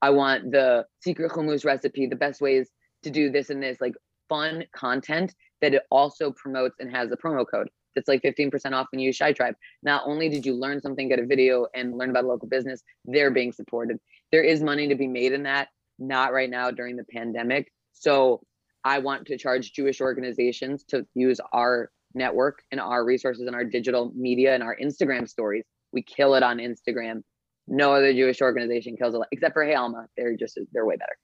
I 0.00 0.10
want 0.10 0.50
the 0.50 0.86
secret 1.00 1.32
hummus 1.32 1.64
recipe, 1.64 2.06
the 2.06 2.16
best 2.16 2.40
ways 2.40 2.70
to 3.04 3.10
do 3.10 3.30
this 3.30 3.50
and 3.50 3.62
this, 3.62 3.80
like 3.80 3.94
fun 4.28 4.64
content 4.74 5.34
that 5.60 5.74
it 5.74 5.82
also 5.90 6.32
promotes 6.32 6.76
and 6.80 6.94
has 6.94 7.10
a 7.12 7.16
promo 7.16 7.44
code 7.48 7.68
that's 7.94 8.08
like 8.08 8.22
15% 8.22 8.72
off 8.72 8.86
when 8.92 9.00
you 9.00 9.06
use 9.06 9.18
ChiTribe. 9.18 9.54
Not 9.82 10.02
only 10.06 10.28
did 10.28 10.46
you 10.46 10.54
learn 10.54 10.80
something, 10.80 11.08
get 11.08 11.18
a 11.18 11.26
video, 11.26 11.66
and 11.74 11.96
learn 11.96 12.10
about 12.10 12.24
a 12.24 12.28
local 12.28 12.48
business, 12.48 12.82
they're 13.04 13.30
being 13.30 13.52
supported. 13.52 13.98
There 14.30 14.42
is 14.42 14.62
money 14.62 14.88
to 14.88 14.94
be 14.94 15.06
made 15.06 15.32
in 15.32 15.42
that, 15.44 15.68
not 15.98 16.32
right 16.32 16.50
now 16.50 16.70
during 16.70 16.96
the 16.96 17.04
pandemic. 17.04 17.72
So 17.92 18.42
I 18.84 18.98
want 18.98 19.26
to 19.26 19.38
charge 19.38 19.72
Jewish 19.72 20.00
organizations 20.00 20.84
to 20.84 21.06
use 21.14 21.40
our 21.52 21.90
network 22.14 22.62
and 22.70 22.80
our 22.80 23.04
resources 23.04 23.46
and 23.46 23.54
our 23.54 23.64
digital 23.64 24.12
media 24.14 24.54
and 24.54 24.62
our 24.62 24.76
Instagram 24.76 25.28
stories. 25.28 25.64
We 25.92 26.02
kill 26.02 26.34
it 26.34 26.42
on 26.42 26.58
Instagram. 26.58 27.22
No 27.68 27.92
other 27.94 28.12
Jewish 28.12 28.40
organization 28.40 28.96
kills 28.96 29.14
it 29.14 29.20
except 29.30 29.52
for 29.52 29.64
Hey 29.64 29.74
Alma. 29.74 30.06
They're 30.16 30.36
just 30.36 30.58
they're 30.72 30.86
way 30.86 30.96
better. 30.96 31.16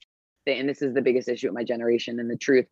And 0.59 0.69
this 0.69 0.81
is 0.81 0.95
the 0.95 1.03
biggest 1.03 1.29
issue 1.29 1.49
with 1.49 1.55
my 1.55 1.65
generation. 1.65 2.21
And 2.21 2.31
the 2.31 2.37
truth, 2.37 2.67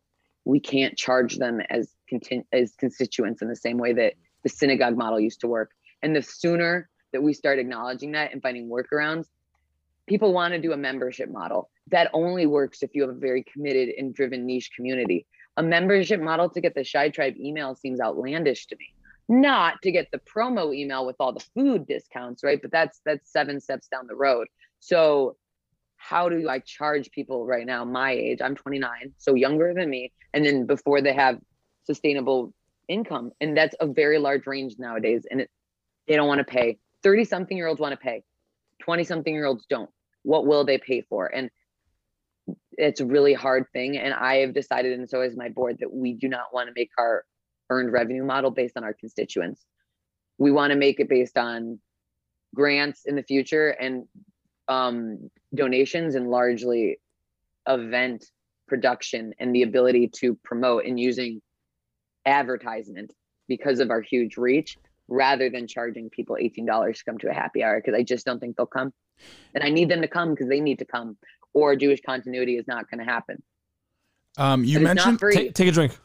we 0.47 0.61
can't 0.61 0.97
charge 0.97 1.37
them 1.37 1.61
as 1.69 1.91
contin- 2.11 2.45
as 2.53 2.73
constituents 2.77 3.41
in 3.41 3.49
the 3.49 3.55
same 3.55 3.77
way 3.77 3.91
that 3.91 4.13
the 4.43 4.49
synagogue 4.49 4.95
model 4.95 5.19
used 5.19 5.41
to 5.41 5.47
work. 5.47 5.71
And 6.01 6.15
the 6.15 6.21
sooner 6.21 6.89
that 7.11 7.21
we 7.21 7.33
start 7.33 7.59
acknowledging 7.59 8.13
that 8.13 8.31
and 8.31 8.41
finding 8.41 8.69
workarounds, 8.69 9.25
people 10.07 10.33
want 10.33 10.53
to 10.53 10.61
do 10.61 10.71
a 10.71 10.77
membership 10.77 11.29
model. 11.29 11.69
That 11.87 12.09
only 12.13 12.45
works 12.45 12.81
if 12.81 12.95
you 12.95 13.01
have 13.01 13.11
a 13.11 13.19
very 13.19 13.43
committed 13.43 13.89
and 13.97 14.15
driven 14.15 14.45
niche 14.45 14.71
community. 14.73 15.25
A 15.57 15.63
membership 15.63 16.21
model 16.21 16.49
to 16.49 16.61
get 16.61 16.75
the 16.75 16.81
ChiTribe 16.81 17.37
email 17.37 17.75
seems 17.75 17.99
outlandish 17.99 18.67
to 18.67 18.77
me. 18.77 18.93
Not 19.27 19.81
to 19.81 19.91
get 19.91 20.09
the 20.11 20.19
promo 20.19 20.73
email 20.73 21.05
with 21.05 21.17
all 21.19 21.33
the 21.33 21.45
food 21.55 21.85
discounts, 21.85 22.41
right? 22.41 22.61
But 22.61 22.71
that's 22.71 23.01
that's 23.03 23.29
seven 23.29 23.59
steps 23.59 23.89
down 23.89 24.07
the 24.07 24.15
road. 24.15 24.47
So 24.79 25.35
how 25.97 26.29
do 26.29 26.47
I 26.47 26.59
charge 26.59 27.11
people 27.11 27.45
right 27.45 27.65
now 27.65 27.83
my 27.83 28.11
age? 28.11 28.39
I'm 28.41 28.55
29, 28.55 29.13
so 29.17 29.33
younger 29.33 29.73
than 29.73 29.89
me, 29.89 30.13
and 30.33 30.45
then 30.45 30.65
before 30.65 31.01
they 31.01 31.13
have 31.13 31.39
sustainable 31.83 32.53
income, 32.87 33.31
and 33.41 33.57
that's 33.57 33.75
a 33.79 33.87
very 33.87 34.19
large 34.19 34.47
range 34.47 34.75
nowadays. 34.77 35.25
And 35.29 35.41
it, 35.41 35.49
they 36.07 36.15
don't 36.15 36.27
want 36.27 36.39
to 36.39 36.45
pay. 36.45 36.77
30 37.03 37.25
something 37.25 37.57
year 37.57 37.67
olds 37.67 37.79
want 37.79 37.91
to 37.93 37.97
pay, 37.97 38.23
20 38.81 39.03
something 39.03 39.33
year 39.33 39.45
olds 39.45 39.65
don't. 39.69 39.89
What 40.23 40.45
will 40.45 40.65
they 40.65 40.77
pay 40.77 41.01
for? 41.01 41.27
And 41.27 41.49
it's 42.77 43.01
a 43.01 43.05
really 43.05 43.33
hard 43.33 43.65
thing. 43.73 43.97
And 43.97 44.13
I 44.13 44.37
have 44.37 44.53
decided, 44.53 44.97
and 44.97 45.09
so 45.09 45.21
has 45.21 45.35
my 45.35 45.49
board, 45.49 45.77
that 45.79 45.93
we 45.93 46.13
do 46.13 46.27
not 46.27 46.53
want 46.53 46.67
to 46.67 46.73
make 46.75 46.91
our 46.97 47.25
earned 47.69 47.91
revenue 47.91 48.23
model 48.23 48.51
based 48.51 48.77
on 48.77 48.83
our 48.83 48.93
constituents. 48.93 49.65
We 50.37 50.51
want 50.51 50.71
to 50.71 50.77
make 50.77 50.99
it 50.99 51.09
based 51.09 51.37
on 51.37 51.79
grants 52.55 53.05
in 53.05 53.15
the 53.15 53.23
future 53.23 53.69
and 53.69 54.05
um, 54.67 55.29
donations 55.53 56.15
and 56.15 56.29
largely 56.29 56.99
event 57.67 58.25
production 58.67 59.33
and 59.39 59.55
the 59.55 59.63
ability 59.63 60.09
to 60.15 60.37
promote 60.43 60.85
and 60.85 60.99
using 60.99 61.41
advertisement 62.25 63.13
because 63.47 63.79
of 63.79 63.89
our 63.89 64.01
huge 64.01 64.37
reach 64.37 64.77
rather 65.07 65.49
than 65.49 65.67
charging 65.67 66.09
people 66.09 66.37
$18 66.39 66.97
to 66.97 67.03
come 67.05 67.17
to 67.19 67.29
a 67.29 67.33
happy 67.33 67.63
hour 67.63 67.79
because 67.79 67.97
I 67.97 68.03
just 68.03 68.25
don't 68.25 68.39
think 68.39 68.57
they'll 68.57 68.65
come. 68.65 68.91
And 69.55 69.63
I 69.63 69.69
need 69.69 69.89
them 69.89 70.01
to 70.01 70.07
come 70.07 70.31
because 70.31 70.49
they 70.49 70.59
need 70.59 70.79
to 70.79 70.85
come 70.85 71.17
or 71.53 71.75
Jewish 71.75 72.01
continuity 72.05 72.57
is 72.57 72.67
not 72.67 72.89
going 72.89 72.99
to 72.99 73.11
happen. 73.11 73.41
Um, 74.37 74.63
you 74.63 74.79
But 74.79 74.83
it's 74.83 74.87
not 74.87 74.95
mentioned 74.95 75.19
free. 75.19 75.33
Take, 75.33 75.53
take 75.55 75.67
a 75.69 75.71
drink. 75.71 75.97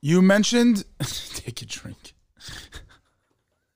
you 0.00 0.22
mentioned 0.22 0.84
take 1.34 1.62
a 1.62 1.66
drink. 1.66 2.14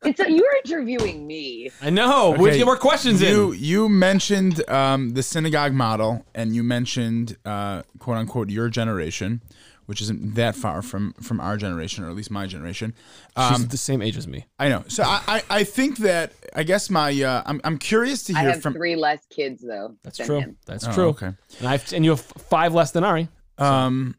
It's 0.04 0.20
a, 0.20 0.30
you're 0.30 0.56
interviewing 0.64 1.26
me. 1.26 1.70
I 1.82 1.90
know. 1.90 2.30
We 2.30 2.36
have 2.36 2.40
Okay, 2.48 2.58
get 2.58 2.64
more 2.66 2.76
questions 2.76 3.20
you, 3.22 3.52
in. 3.52 3.58
You 3.60 3.88
mentioned 3.88 4.68
um, 4.68 5.10
the 5.14 5.22
synagogue 5.22 5.72
model, 5.72 6.24
and 6.34 6.54
you 6.54 6.62
mentioned 6.62 7.36
uh, 7.44 7.82
quote 7.98 8.16
unquote 8.18 8.50
your 8.50 8.68
generation. 8.68 9.40
which 9.86 10.00
isn't 10.00 10.34
that 10.34 10.56
far 10.56 10.80
from 10.80 11.12
from 11.20 11.38
our 11.40 11.58
generation 11.58 12.02
or 12.04 12.08
at 12.08 12.16
least 12.16 12.30
my 12.30 12.46
generation. 12.46 12.94
She's 13.36 13.56
Um, 13.56 13.66
the 13.66 13.76
same 13.76 14.00
age 14.00 14.16
as 14.16 14.26
me. 14.26 14.46
I 14.58 14.70
know. 14.70 14.82
So 14.88 15.02
I, 15.02 15.20
I, 15.28 15.42
I 15.50 15.64
think 15.64 15.98
that 15.98 16.32
I 16.56 16.62
guess 16.62 16.88
my 16.88 17.10
uh, 17.22 17.42
I'm 17.44 17.60
I'm 17.64 17.76
curious 17.76 18.22
to 18.24 18.32
I 18.34 18.40
hear 18.40 18.50
have 18.52 18.62
from. 18.62 18.72
three 18.72 18.96
less 18.96 19.26
kids 19.28 19.60
though. 19.60 19.94
That's 20.02 20.16
than 20.16 20.26
true. 20.26 20.40
him. 20.40 20.56
That's 20.64 20.88
Oh, 20.88 20.92
true. 20.92 21.08
Okay. 21.08 21.30
And 21.58 21.68
I 21.68 21.78
and 21.94 22.02
you 22.02 22.12
have 22.12 22.20
five 22.22 22.72
less 22.72 22.92
than 22.92 23.04
Ari. 23.04 23.28
Um, 23.58 24.14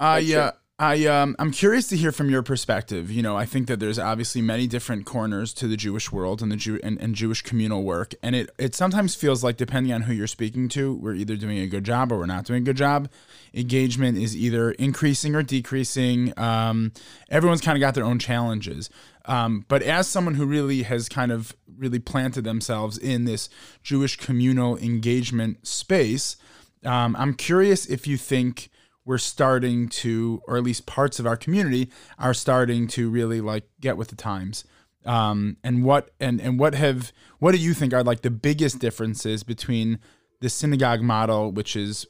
I 0.00 0.22
That's 0.22 0.32
true. 0.32 0.60
I 0.78 1.06
um, 1.06 1.34
I'm 1.38 1.52
curious 1.52 1.88
to 1.88 1.96
hear 1.96 2.12
from 2.12 2.28
your 2.28 2.42
perspective. 2.42 3.10
You 3.10 3.22
know, 3.22 3.34
I 3.34 3.46
think 3.46 3.66
that 3.68 3.80
there's 3.80 3.98
obviously 3.98 4.42
many 4.42 4.66
different 4.66 5.06
corners 5.06 5.54
to 5.54 5.66
the 5.66 5.76
Jewish 5.76 6.12
world 6.12 6.42
and 6.42 6.52
the 6.52 6.56
Jew 6.56 6.78
and, 6.82 7.00
and 7.00 7.14
Jewish 7.14 7.40
communal 7.40 7.82
work, 7.82 8.14
and 8.22 8.36
it 8.36 8.50
it 8.58 8.74
sometimes 8.74 9.14
feels 9.14 9.42
like 9.42 9.56
depending 9.56 9.94
on 9.94 10.02
who 10.02 10.12
you're 10.12 10.26
speaking 10.26 10.68
to, 10.70 10.94
we're 10.94 11.14
either 11.14 11.34
doing 11.34 11.58
a 11.58 11.66
good 11.66 11.84
job 11.84 12.12
or 12.12 12.18
we're 12.18 12.26
not 12.26 12.44
doing 12.44 12.62
a 12.62 12.64
good 12.66 12.76
job. 12.76 13.08
Engagement 13.54 14.18
is 14.18 14.36
either 14.36 14.72
increasing 14.72 15.34
or 15.34 15.42
decreasing. 15.42 16.38
Um, 16.38 16.92
everyone's 17.30 17.62
kind 17.62 17.78
of 17.78 17.80
got 17.80 17.94
their 17.94 18.04
own 18.04 18.18
challenges. 18.18 18.90
Um, 19.24 19.64
but 19.68 19.82
as 19.82 20.06
someone 20.06 20.34
who 20.34 20.44
really 20.44 20.82
has 20.82 21.08
kind 21.08 21.32
of 21.32 21.56
really 21.78 21.98
planted 22.00 22.44
themselves 22.44 22.98
in 22.98 23.24
this 23.24 23.48
Jewish 23.82 24.18
communal 24.18 24.76
engagement 24.76 25.66
space, 25.66 26.36
um, 26.84 27.16
I'm 27.16 27.32
curious 27.32 27.86
if 27.86 28.06
you 28.06 28.18
think 28.18 28.68
we're 29.06 29.18
starting 29.18 29.88
to, 29.88 30.42
or 30.46 30.56
at 30.58 30.64
least 30.64 30.84
parts 30.84 31.18
of 31.18 31.26
our 31.26 31.36
community 31.36 31.90
are 32.18 32.34
starting 32.34 32.88
to 32.88 33.08
really 33.08 33.40
like 33.40 33.64
get 33.80 33.96
with 33.96 34.08
the 34.08 34.16
times. 34.16 34.64
Um, 35.06 35.56
and 35.62 35.84
what 35.84 36.10
and 36.18 36.40
and 36.40 36.58
what 36.58 36.74
have 36.74 37.12
what 37.38 37.52
do 37.52 37.58
you 37.58 37.72
think 37.72 37.94
are 37.94 38.02
like 38.02 38.22
the 38.22 38.30
biggest 38.30 38.80
differences 38.80 39.44
between 39.44 40.00
the 40.40 40.50
synagogue 40.50 41.00
model, 41.00 41.52
which 41.52 41.76
is 41.76 42.06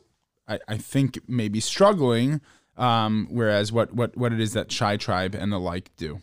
I, 0.48 0.58
I 0.66 0.78
think 0.78 1.20
maybe 1.28 1.60
struggling, 1.60 2.40
um, 2.78 3.28
whereas 3.30 3.70
what 3.70 3.92
what 3.92 4.16
what 4.16 4.32
it 4.32 4.40
is 4.40 4.54
that 4.54 4.68
ChiTribe 4.68 5.34
and 5.34 5.52
the 5.52 5.60
like 5.60 5.94
do. 5.96 6.22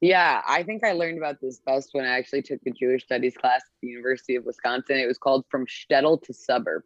Yeah, 0.00 0.40
I 0.46 0.62
think 0.62 0.84
I 0.84 0.92
learned 0.92 1.18
about 1.18 1.40
this 1.40 1.60
best 1.60 1.90
when 1.92 2.04
I 2.04 2.18
actually 2.18 2.42
took 2.42 2.60
a 2.66 2.70
Jewish 2.70 3.04
studies 3.04 3.36
class 3.36 3.60
at 3.60 3.80
the 3.82 3.88
University 3.88 4.36
of 4.36 4.44
Wisconsin. 4.44 4.96
It 4.96 5.06
was 5.06 5.18
called 5.18 5.44
From 5.50 5.66
Shtetl 5.66 6.22
to 6.22 6.32
Suburb, 6.34 6.82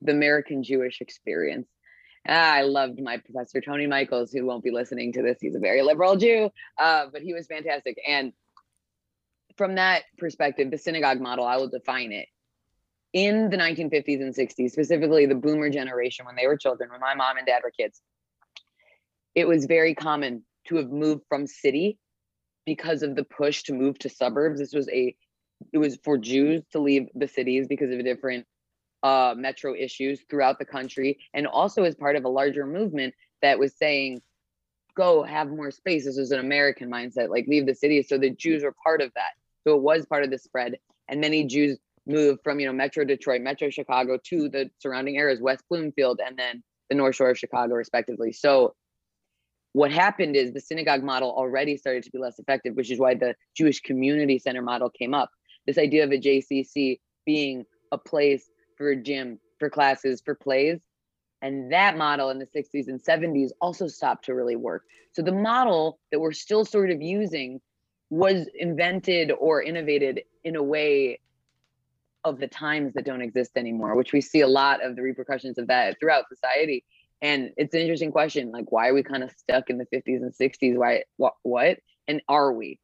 the 0.00 0.12
American 0.12 0.62
Jewish 0.62 1.00
Experience. 1.00 1.68
Ah, 2.28 2.54
I 2.54 2.62
loved 2.62 3.00
my 3.00 3.16
professor, 3.16 3.60
Tony 3.60 3.86
Michels, 3.86 4.30
who 4.30 4.44
won't 4.44 4.62
be 4.62 4.70
listening 4.70 5.12
to 5.14 5.22
this. 5.22 5.38
He's 5.40 5.54
a 5.54 5.58
very 5.58 5.82
liberal 5.82 6.16
Jew, 6.16 6.50
uh, 6.78 7.06
but 7.12 7.22
he 7.22 7.32
was 7.32 7.46
fantastic. 7.46 7.96
And 8.06 8.32
from 9.56 9.76
that 9.76 10.02
perspective, 10.18 10.70
the 10.70 10.78
synagogue 10.78 11.20
model, 11.20 11.46
I 11.46 11.56
will 11.56 11.68
define 11.68 12.12
it. 12.12 12.28
In 13.12 13.50
the 13.50 13.56
1950s 13.56 14.20
and 14.20 14.34
60s, 14.34 14.70
specifically 14.70 15.26
the 15.26 15.34
boomer 15.34 15.70
generation, 15.70 16.26
when 16.26 16.36
they 16.36 16.46
were 16.46 16.56
children, 16.56 16.90
when 16.90 17.00
my 17.00 17.14
mom 17.14 17.38
and 17.38 17.46
dad 17.46 17.62
were 17.64 17.72
kids, 17.72 18.00
it 19.34 19.48
was 19.48 19.64
very 19.66 19.94
common 19.94 20.44
to 20.68 20.76
have 20.76 20.90
moved 20.90 21.22
from 21.28 21.46
city 21.46 21.98
because 22.66 23.02
of 23.02 23.16
the 23.16 23.24
push 23.24 23.64
to 23.64 23.72
move 23.72 23.98
to 23.98 24.08
suburbs. 24.08 24.60
This 24.60 24.72
was 24.72 24.88
a 24.90 25.16
it 25.72 25.78
was 25.78 25.98
for 26.04 26.16
Jews 26.16 26.62
to 26.72 26.78
leave 26.78 27.08
the 27.14 27.28
cities 27.28 27.66
because 27.68 27.90
of 27.90 27.98
a 27.98 28.02
different 28.02 28.46
uh, 29.02 29.34
metro 29.36 29.74
issues 29.74 30.20
throughout 30.28 30.58
the 30.58 30.64
country, 30.64 31.18
and 31.34 31.46
also 31.46 31.84
as 31.84 31.94
part 31.94 32.16
of 32.16 32.24
a 32.24 32.28
larger 32.28 32.66
movement 32.66 33.14
that 33.42 33.58
was 33.58 33.74
saying, 33.76 34.20
"Go 34.94 35.22
have 35.22 35.50
more 35.50 35.70
space." 35.70 36.04
This 36.04 36.18
was 36.18 36.32
an 36.32 36.40
American 36.40 36.90
mindset, 36.90 37.28
like 37.28 37.46
leave 37.46 37.66
the 37.66 37.74
city. 37.74 38.02
So 38.02 38.18
the 38.18 38.30
Jews 38.30 38.62
were 38.62 38.74
part 38.84 39.00
of 39.00 39.12
that. 39.14 39.32
So 39.66 39.76
it 39.76 39.82
was 39.82 40.06
part 40.06 40.24
of 40.24 40.30
the 40.30 40.38
spread, 40.38 40.76
and 41.08 41.20
many 41.20 41.44
Jews 41.44 41.78
moved 42.06 42.40
from 42.42 42.60
you 42.60 42.66
know 42.66 42.72
Metro 42.72 43.04
Detroit, 43.04 43.42
Metro 43.42 43.70
Chicago 43.70 44.18
to 44.24 44.48
the 44.48 44.70
surrounding 44.78 45.16
areas, 45.16 45.40
West 45.40 45.64
Bloomfield, 45.68 46.20
and 46.24 46.36
then 46.36 46.62
the 46.88 46.96
North 46.96 47.16
Shore 47.16 47.30
of 47.30 47.38
Chicago, 47.38 47.74
respectively. 47.74 48.32
So 48.32 48.74
what 49.72 49.92
happened 49.92 50.34
is 50.36 50.52
the 50.52 50.60
synagogue 50.60 51.04
model 51.04 51.30
already 51.30 51.76
started 51.76 52.02
to 52.02 52.10
be 52.10 52.18
less 52.18 52.38
effective, 52.38 52.74
which 52.74 52.90
is 52.90 52.98
why 52.98 53.14
the 53.14 53.36
Jewish 53.56 53.80
Community 53.80 54.38
Center 54.38 54.62
model 54.62 54.90
came 54.90 55.14
up. 55.14 55.30
This 55.66 55.78
idea 55.78 56.04
of 56.04 56.10
a 56.10 56.18
JCC 56.18 56.98
being 57.24 57.64
a 57.92 57.98
place 57.98 58.49
for 58.80 58.92
a 58.92 58.96
gym, 58.96 59.38
for 59.58 59.68
classes, 59.68 60.22
for 60.24 60.34
plays. 60.34 60.80
And 61.42 61.70
that 61.70 61.98
model 61.98 62.30
in 62.30 62.38
the 62.38 62.46
60s 62.46 62.88
and 62.88 62.98
70s 62.98 63.50
also 63.60 63.86
stopped 63.86 64.24
to 64.24 64.34
really 64.34 64.56
work. 64.56 64.84
So 65.12 65.20
the 65.20 65.32
model 65.32 65.98
that 66.10 66.18
we're 66.18 66.32
still 66.32 66.64
sort 66.64 66.90
of 66.90 67.02
using 67.02 67.60
was 68.08 68.48
invented 68.54 69.32
or 69.38 69.62
innovated 69.62 70.22
in 70.44 70.56
a 70.56 70.62
way 70.62 71.20
of 72.24 72.38
the 72.38 72.48
times 72.48 72.94
that 72.94 73.04
don't 73.04 73.20
exist 73.20 73.52
anymore, 73.56 73.94
which 73.96 74.14
we 74.14 74.22
see 74.22 74.40
a 74.40 74.48
lot 74.48 74.82
of 74.82 74.96
the 74.96 75.02
repercussions 75.02 75.58
of 75.58 75.66
that 75.66 76.00
throughout 76.00 76.24
society. 76.30 76.82
And 77.20 77.50
it's 77.58 77.74
an 77.74 77.82
interesting 77.82 78.10
question, 78.10 78.50
like 78.50 78.72
why 78.72 78.88
are 78.88 78.94
we 78.94 79.02
kind 79.02 79.22
of 79.22 79.30
stuck 79.32 79.68
in 79.68 79.76
the 79.76 79.86
50s 79.86 80.22
and 80.22 80.32
60s? 80.32 80.76
Why 80.76 81.04
what 81.18 81.34
what? 81.42 81.78
And 82.08 82.22
are 82.28 82.50
we? 82.50 82.78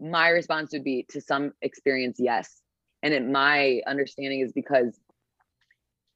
My 0.00 0.30
response 0.30 0.72
would 0.72 0.84
be 0.84 1.04
to 1.10 1.20
some 1.20 1.52
experience, 1.60 2.16
yes. 2.18 2.62
And 3.02 3.12
it, 3.12 3.26
my 3.26 3.82
understanding 3.86 4.40
is 4.40 4.52
because 4.52 4.98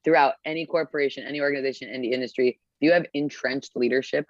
throughout 0.03 0.35
any 0.45 0.65
corporation, 0.65 1.23
any 1.27 1.41
organization, 1.41 1.89
any 1.89 2.11
industry, 2.13 2.49
if 2.49 2.55
you 2.79 2.91
have 2.93 3.05
entrenched 3.13 3.71
leadership, 3.75 4.25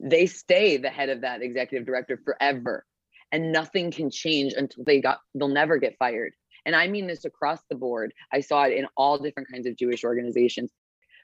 they 0.00 0.26
stay 0.26 0.76
the 0.76 0.88
head 0.88 1.08
of 1.08 1.22
that 1.22 1.42
executive 1.42 1.86
director 1.86 2.20
forever. 2.24 2.84
And 3.32 3.52
nothing 3.52 3.90
can 3.92 4.10
change 4.10 4.54
until 4.54 4.84
they 4.84 5.00
got 5.00 5.20
they'll 5.34 5.48
never 5.48 5.78
get 5.78 5.96
fired. 5.98 6.32
And 6.66 6.74
I 6.74 6.88
mean 6.88 7.06
this 7.06 7.24
across 7.24 7.60
the 7.70 7.76
board. 7.76 8.12
I 8.32 8.40
saw 8.40 8.64
it 8.64 8.72
in 8.72 8.86
all 8.96 9.18
different 9.18 9.48
kinds 9.52 9.66
of 9.66 9.76
Jewish 9.76 10.04
organizations. 10.04 10.72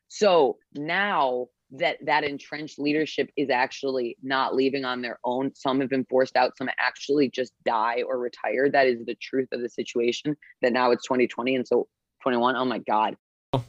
So 0.09 0.59
now 0.75 1.49
that 1.73 1.99
that 2.07 2.23
entrenched 2.23 2.79
leadership 2.79 3.31
is 3.37 3.51
actually 3.51 4.17
not 4.23 4.55
leaving 4.55 4.85
on 4.85 5.03
their 5.03 5.19
own, 5.25 5.53
some 5.55 5.81
have 5.81 5.91
been 5.91 6.07
forced 6.09 6.37
out, 6.37 6.57
some 6.57 6.71
actually 6.79 7.29
just 7.29 7.53
die 7.65 8.03
or 8.07 8.19
retire. 8.19 8.71
That 8.71 8.87
is 8.87 9.05
the 9.05 9.17
truth 9.17 9.49
of 9.53 9.61
the 9.61 9.69
situation. 9.69 10.37
That 10.63 10.73
now 10.73 10.93
it's 10.93 11.05
2020 11.05 11.57
and 11.57 11.67
so 11.67 11.89
21. 12.23 12.57
Oh 12.57 12.65
my 12.65 12.79
God. 12.79 13.17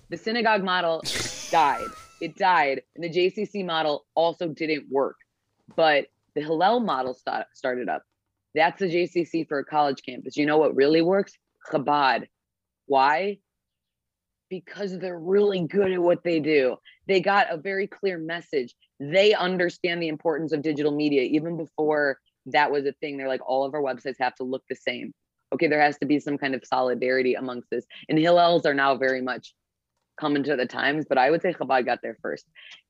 The 0.09 0.17
synagogue 0.17 0.63
model 0.63 1.03
died. 1.51 1.87
It 2.21 2.35
died. 2.35 2.81
And 2.95 3.03
the 3.03 3.09
JCC 3.09 3.65
model 3.65 4.05
also 4.15 4.47
didn't 4.47 4.85
work. 4.89 5.17
But 5.75 6.07
the 6.35 6.41
Hillel 6.41 6.79
model 6.79 7.13
sta- 7.13 7.45
started 7.53 7.89
up. 7.89 8.03
That's 8.55 8.79
the 8.79 8.87
JCC 8.87 9.47
for 9.47 9.59
a 9.59 9.65
college 9.65 10.01
campus. 10.05 10.37
You 10.37 10.45
know 10.45 10.57
what 10.57 10.75
really 10.75 11.01
works? 11.01 11.33
Chabad. 11.71 12.27
Why? 12.85 13.39
Because 14.49 14.97
they're 14.97 15.19
really 15.19 15.67
good 15.67 15.91
at 15.91 16.01
what 16.01 16.23
they 16.23 16.39
do. 16.39 16.77
They 17.07 17.19
got 17.19 17.51
a 17.51 17.57
very 17.57 17.85
clear 17.87 18.17
message. 18.17 18.73
They 18.99 19.33
understand 19.33 20.01
the 20.01 20.07
importance 20.07 20.53
of 20.53 20.61
digital 20.61 20.95
media 20.95 21.23
even 21.23 21.57
before 21.57 22.19
that 22.47 22.71
was 22.71 22.85
a 22.85 22.93
thing. 22.93 23.17
They're 23.17 23.27
like, 23.27 23.47
all 23.47 23.65
of 23.65 23.73
our 23.73 23.81
websites 23.81 24.15
have 24.19 24.35
to 24.35 24.43
look 24.43 24.63
the 24.69 24.75
same. 24.75 25.13
Okay, 25.53 25.67
there 25.67 25.81
has 25.81 25.97
to 25.99 26.05
be 26.05 26.19
some 26.19 26.37
kind 26.37 26.55
of 26.55 26.63
solidarity 26.65 27.35
amongst 27.35 27.69
this. 27.69 27.85
And 28.09 28.17
Hillels 28.17 28.65
are 28.65 28.73
now 28.73 28.95
very 28.95 29.21
much 29.21 29.53
coming 30.19 30.43
to 30.43 30.55
the 30.55 30.65
times, 30.65 31.05
but 31.07 31.17
I 31.17 31.29
would 31.31 31.41
say 31.41 31.53
Chabad 31.53 31.85
got 31.85 32.01
there 32.01 32.17
first. 32.21 32.45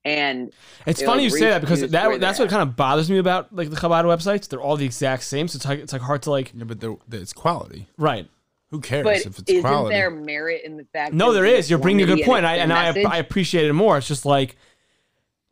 And 0.06 0.54
It's 0.86 1.02
funny 1.02 1.24
like, 1.24 1.34
you 1.34 1.38
say 1.40 1.50
that 1.50 1.62
because 1.62 1.82
that 1.92 2.20
that's 2.20 2.40
what 2.40 2.50
kind 2.50 2.62
of 2.62 2.76
bothers 2.76 3.10
me 3.10 3.18
about 3.18 3.54
like 3.56 3.70
the 3.70 3.76
Chabad 3.76 4.06
websites. 4.06 4.48
They're 4.48 4.62
all 4.62 4.78
the 4.78 4.86
exact 4.86 5.24
same, 5.24 5.48
so 5.48 5.58
it's 5.58 5.66
like 5.66 5.80
it's 5.80 5.94
like 5.94 6.02
hard 6.02 6.22
to 6.24 6.32
like 6.32 6.52
Yeah, 6.56 6.64
but 6.64 6.80
they're- 6.80 6.96
it's 7.12 7.34
quality. 7.34 7.88
right. 7.98 8.28
Who 8.72 8.82
cares 8.82 9.06
but 9.06 9.16
if 9.16 9.26
it's 9.26 9.34
quality? 9.36 9.54
isn't 9.54 9.70
quality? 9.70 9.96
there 9.96 10.10
merit 10.12 10.62
in 10.66 10.76
the 10.76 10.84
fact 10.92 11.14
No, 11.14 11.32
that 11.32 11.40
there. 11.42 11.60
You're 11.62 11.80
bringing 11.80 12.04
a 12.04 12.06
good 12.06 12.18
uniformity 12.20 12.26
point, 12.26 12.46
I, 12.46 12.56
and 12.58 12.72
and 12.74 13.08
I, 13.08 13.16
I 13.16 13.18
appreciate 13.20 13.66
it 13.66 13.72
more. 13.74 13.98
It's 13.98 14.08
just 14.10 14.26
like 14.26 14.58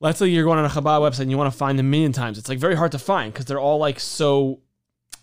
let's 0.01 0.19
say 0.19 0.27
you're 0.27 0.43
going 0.43 0.59
on 0.59 0.65
a 0.65 0.69
Chabad 0.69 0.99
website 0.99 1.21
and 1.21 1.31
you 1.31 1.37
want 1.37 1.51
to 1.51 1.57
find 1.57 1.79
them 1.79 1.85
a 1.85 1.89
million 1.89 2.11
times. 2.11 2.37
It's 2.37 2.49
like 2.49 2.59
very 2.59 2.75
hard 2.75 2.91
to 2.91 2.99
find 2.99 3.31
because 3.33 3.45
they're 3.45 3.59
all 3.59 3.77
like 3.77 3.99
so 4.01 4.59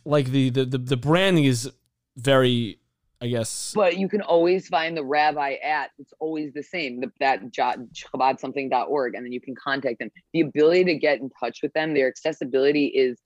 like 0.06 0.26
the 0.26 0.48
the 0.50 0.64
the, 0.64 0.78
the 0.78 0.96
branding 0.96 1.44
is 1.44 1.70
very 2.16 2.78
I 3.22 3.28
guess. 3.28 3.72
But 3.72 3.98
you 3.98 4.08
can 4.08 4.20
always 4.20 4.66
find 4.66 4.96
the 4.96 5.04
rabbi 5.04 5.52
at 5.62 5.92
it's 5.98 6.12
always 6.18 6.52
the 6.52 6.62
same 6.62 7.00
the, 7.00 7.12
that 7.20 7.52
jo- 7.52 7.86
chabadsomething.org 7.94 9.14
and 9.14 9.24
then 9.24 9.32
you 9.32 9.40
can 9.40 9.54
contact 9.54 10.00
them. 10.00 10.10
The 10.32 10.40
ability 10.40 10.84
to 10.86 10.96
get 10.96 11.20
in 11.20 11.30
touch 11.38 11.60
with 11.62 11.72
them 11.72 11.94
their 11.94 12.08
accessibility 12.08 12.86
is 12.86 13.18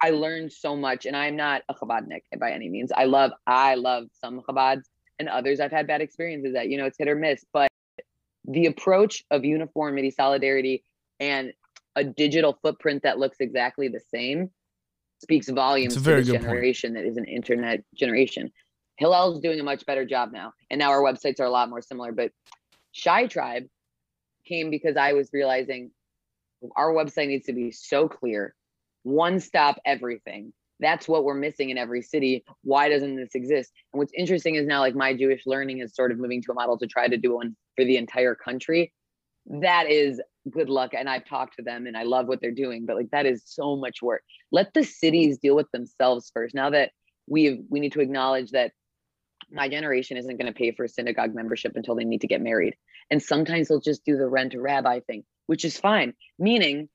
i 0.00 0.10
learned 0.10 0.52
so 0.52 0.76
much 0.76 1.04
and 1.04 1.16
i'm 1.16 1.34
not 1.34 1.62
a 1.68 1.74
chabadnik 1.74 2.22
by 2.38 2.52
any 2.52 2.68
means. 2.68 2.92
I 2.94 3.04
love 3.06 3.32
i 3.46 3.74
love 3.74 4.04
some 4.20 4.40
chabads 4.40 4.82
and 5.18 5.28
others 5.28 5.58
i've 5.58 5.72
had 5.72 5.88
bad 5.88 6.00
experiences 6.00 6.54
at 6.54 6.68
you 6.68 6.78
know 6.78 6.86
it's 6.86 6.96
hit 6.96 7.08
or 7.08 7.16
miss 7.16 7.44
but 7.52 7.68
the 8.44 8.66
approach 8.66 9.24
of 9.32 9.44
uniformity 9.44 10.12
solidarity 10.12 10.84
and 11.18 11.52
a 11.96 12.04
digital 12.04 12.56
footprint 12.62 13.02
that 13.02 13.18
looks 13.18 13.38
exactly 13.40 13.88
the 13.88 14.00
same 14.14 14.50
speaks 15.20 15.48
volumes 15.48 15.94
to 15.94 16.00
this 16.00 16.26
good 16.26 16.34
point. 16.34 16.42
generation 16.44 16.94
that 16.94 17.04
is 17.04 17.16
an 17.16 17.24
internet 17.24 17.82
generation 17.96 18.52
Hillel's 18.98 19.40
doing 19.40 19.60
a 19.60 19.64
much 19.64 19.86
better 19.86 20.04
job 20.04 20.32
now. 20.32 20.52
And 20.70 20.78
now 20.78 20.90
our 20.90 21.02
websites 21.02 21.40
are 21.40 21.44
a 21.44 21.50
lot 21.50 21.70
more 21.70 21.80
similar. 21.80 22.12
But 22.12 22.32
ChiTribe 22.94 23.68
came 24.44 24.70
because 24.70 24.96
I 24.96 25.12
was 25.12 25.30
realizing 25.32 25.90
our 26.76 26.92
website 26.92 27.28
needs 27.28 27.46
to 27.46 27.52
be 27.52 27.70
so 27.70 28.08
clear, 28.08 28.54
one 29.04 29.38
stop 29.38 29.78
everything. 29.84 30.52
That's 30.80 31.08
what 31.08 31.24
we're 31.24 31.34
missing 31.34 31.70
in 31.70 31.78
every 31.78 32.02
city. 32.02 32.44
Why 32.62 32.88
doesn't 32.88 33.16
this 33.16 33.34
exist? 33.34 33.72
And 33.92 33.98
what's 33.98 34.12
interesting 34.16 34.56
is 34.56 34.66
now, 34.66 34.80
like, 34.80 34.94
my 34.94 35.14
Jewish 35.14 35.42
learning 35.46 35.78
is 35.78 35.94
sort 35.94 36.12
of 36.12 36.18
moving 36.18 36.42
to 36.42 36.52
a 36.52 36.54
model 36.54 36.78
to 36.78 36.86
try 36.86 37.08
to 37.08 37.16
do 37.16 37.34
one 37.34 37.56
for 37.76 37.84
the 37.84 37.96
entire 37.96 38.34
country. 38.34 38.92
That 39.46 39.88
is 39.88 40.20
good 40.50 40.68
luck. 40.68 40.92
And 40.94 41.08
I've 41.08 41.24
talked 41.24 41.56
to 41.56 41.62
them 41.62 41.86
and 41.86 41.96
I 41.96 42.02
love 42.04 42.26
what 42.26 42.40
they're 42.40 42.50
doing, 42.50 42.86
but 42.86 42.96
like 42.96 43.10
that 43.10 43.26
is 43.26 43.42
so 43.44 43.76
much 43.76 44.02
work. 44.02 44.22
Let 44.50 44.72
the 44.74 44.84
cities 44.84 45.38
deal 45.38 45.56
with 45.56 45.70
themselves 45.72 46.30
first. 46.32 46.54
Now 46.54 46.70
that 46.70 46.90
we 47.26 47.62
we 47.68 47.80
need 47.80 47.92
to 47.92 48.00
acknowledge 48.00 48.50
that 48.52 48.72
my 49.50 49.68
generation 49.68 50.16
isn't 50.16 50.36
going 50.36 50.52
to 50.52 50.56
pay 50.56 50.72
for 50.72 50.84
a 50.84 50.88
synagogue 50.88 51.34
membership 51.34 51.72
until 51.74 51.94
they 51.94 52.04
need 52.04 52.20
to 52.20 52.26
get 52.26 52.42
married. 52.42 52.74
And 53.10 53.22
sometimes 53.22 53.68
they'll 53.68 53.80
just 53.80 54.04
do 54.04 54.16
the 54.16 54.28
rent 54.28 54.54
a 54.54 54.60
rabbi 54.60 55.00
thing, 55.00 55.24
which 55.46 55.64
is 55.64 55.78
fine. 55.78 56.14
Meaning 56.38 56.88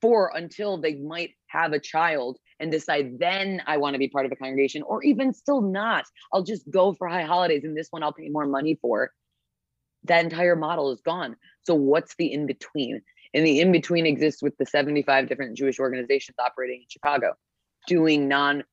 for 0.00 0.30
until 0.34 0.78
they 0.78 0.94
might 0.94 1.30
have 1.46 1.72
a 1.72 1.78
child 1.78 2.38
and 2.58 2.70
decide 2.70 3.18
then 3.18 3.62
I 3.66 3.76
want 3.76 3.94
to 3.94 3.98
be 3.98 4.08
part 4.08 4.26
of 4.26 4.32
a 4.32 4.36
congregation, 4.36 4.82
or 4.82 5.02
even 5.02 5.32
still 5.32 5.60
not. 5.60 6.04
I'll 6.32 6.42
just 6.42 6.68
go 6.70 6.94
for 6.94 7.08
high 7.08 7.24
holidays 7.24 7.64
and 7.64 7.76
this 7.76 7.88
one 7.90 8.02
I'll 8.02 8.12
pay 8.12 8.28
more 8.28 8.46
money 8.46 8.78
for. 8.80 9.10
That 10.04 10.24
entire 10.24 10.56
model 10.56 10.92
is 10.92 11.00
gone. 11.00 11.36
So 11.62 11.74
what's 11.74 12.14
the 12.16 12.32
in 12.32 12.46
between? 12.46 13.02
And 13.34 13.44
the 13.44 13.60
in 13.60 13.72
between 13.72 14.06
exists 14.06 14.42
with 14.42 14.56
the 14.56 14.66
75 14.66 15.28
different 15.28 15.56
Jewish 15.56 15.78
organizations 15.78 16.36
operating 16.38 16.82
in 16.82 16.86
Chicago, 16.88 17.34
doing 17.86 18.28
non 18.28 18.64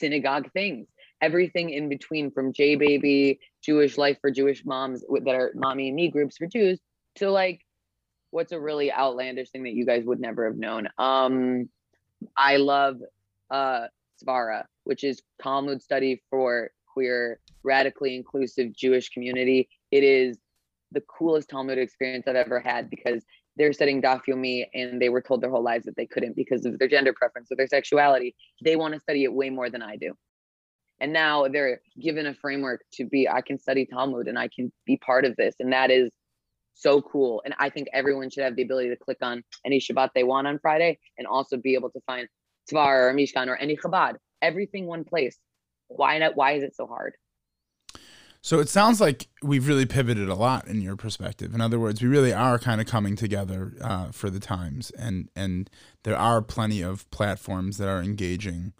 synagogue 0.00 0.50
things. 0.52 0.86
Everything 1.20 1.70
in 1.70 1.88
between 1.88 2.30
from 2.30 2.52
J 2.52 2.76
Baby, 2.76 3.40
Jewish 3.62 3.98
Life 3.98 4.18
for 4.20 4.30
Jewish 4.30 4.64
Moms 4.64 5.04
that 5.24 5.34
are 5.34 5.52
mommy 5.54 5.88
and 5.88 5.96
me 5.96 6.10
groups 6.10 6.36
for 6.38 6.46
Jews, 6.46 6.80
to 7.16 7.30
like 7.30 7.60
what's 8.30 8.52
a 8.52 8.60
really 8.60 8.92
outlandish 8.92 9.50
thing 9.50 9.64
that 9.64 9.72
you 9.72 9.84
guys 9.84 10.04
would 10.04 10.20
never 10.20 10.46
have 10.46 10.56
known. 10.56 10.88
Um, 10.98 11.68
I 12.36 12.56
love 12.56 12.98
uh, 13.50 13.86
Svara, 14.22 14.64
which 14.84 15.04
is 15.04 15.22
Talmud 15.42 15.82
study 15.82 16.22
for 16.30 16.70
queer, 16.92 17.40
radically 17.62 18.14
inclusive 18.14 18.72
Jewish 18.72 19.08
community. 19.10 19.68
It 19.90 20.04
is 20.04 20.38
the 20.92 21.02
coolest 21.02 21.48
Talmud 21.48 21.78
experience 21.78 22.26
I've 22.26 22.36
ever 22.36 22.60
had 22.60 22.90
because 22.90 23.24
they're 23.56 23.72
studying 23.72 24.00
Daf 24.00 24.22
Yomi 24.28 24.66
and 24.74 25.00
they 25.00 25.08
were 25.08 25.20
told 25.20 25.40
their 25.40 25.50
whole 25.50 25.62
lives 25.62 25.84
that 25.84 25.96
they 25.96 26.06
couldn't 26.06 26.36
because 26.36 26.64
of 26.64 26.78
their 26.78 26.88
gender 26.88 27.12
preference 27.12 27.50
or 27.50 27.56
their 27.56 27.66
sexuality. 27.66 28.34
They 28.62 28.76
want 28.76 28.94
to 28.94 29.00
study 29.00 29.24
it 29.24 29.32
way 29.32 29.50
more 29.50 29.70
than 29.70 29.82
I 29.82 29.96
do. 29.96 30.14
And 31.00 31.12
now 31.12 31.48
they're 31.48 31.80
given 31.98 32.26
a 32.26 32.34
framework 32.34 32.82
to 32.94 33.04
be, 33.04 33.28
I 33.28 33.40
can 33.40 33.58
study 33.58 33.86
Talmud 33.86 34.28
and 34.28 34.38
I 34.38 34.48
can 34.48 34.70
be 34.86 34.98
part 34.98 35.24
of 35.24 35.34
this. 35.36 35.54
And 35.58 35.72
that 35.72 35.90
is 35.90 36.10
so 36.74 37.00
cool. 37.00 37.42
And 37.44 37.54
I 37.58 37.70
think 37.70 37.88
everyone 37.92 38.30
should 38.30 38.44
have 38.44 38.56
the 38.56 38.62
ability 38.62 38.90
to 38.90 38.96
click 38.96 39.18
on 39.22 39.42
any 39.64 39.80
Shabbat 39.80 40.10
they 40.14 40.24
want 40.24 40.46
on 40.46 40.58
Friday 40.58 40.98
and 41.18 41.26
also 41.26 41.56
be 41.56 41.74
able 41.74 41.90
to 41.90 42.00
find 42.06 42.28
Tvar 42.70 43.10
or 43.10 43.14
Mishkan 43.14 43.48
or 43.48 43.56
any 43.56 43.76
Chabad, 43.76 44.14
everything 44.42 44.86
one 44.86 45.04
place. 45.04 45.38
Why 45.88 46.18
not? 46.18 46.36
Why 46.36 46.52
is 46.52 46.62
it 46.62 46.76
so 46.76 46.86
hard? 46.86 47.14
So 48.42 48.58
it 48.58 48.70
sounds 48.70 49.02
like 49.02 49.28
we've 49.42 49.68
really 49.68 49.84
pivoted 49.84 50.30
a 50.30 50.34
lot 50.34 50.66
in 50.66 50.80
your 50.80 50.96
perspective. 50.96 51.54
In 51.54 51.60
other 51.60 51.78
words, 51.78 52.00
we 52.00 52.08
really 52.08 52.32
are 52.32 52.58
kind 52.58 52.80
of 52.80 52.86
coming 52.86 53.14
together 53.14 53.74
uh, 53.82 54.12
for 54.12 54.30
the 54.30 54.40
times, 54.40 54.90
and 54.92 55.28
and 55.36 55.68
there 56.04 56.16
are 56.16 56.40
plenty 56.40 56.80
of 56.80 57.10
platforms 57.10 57.76
that 57.76 57.88
are 57.88 58.00
engaging 58.00 58.72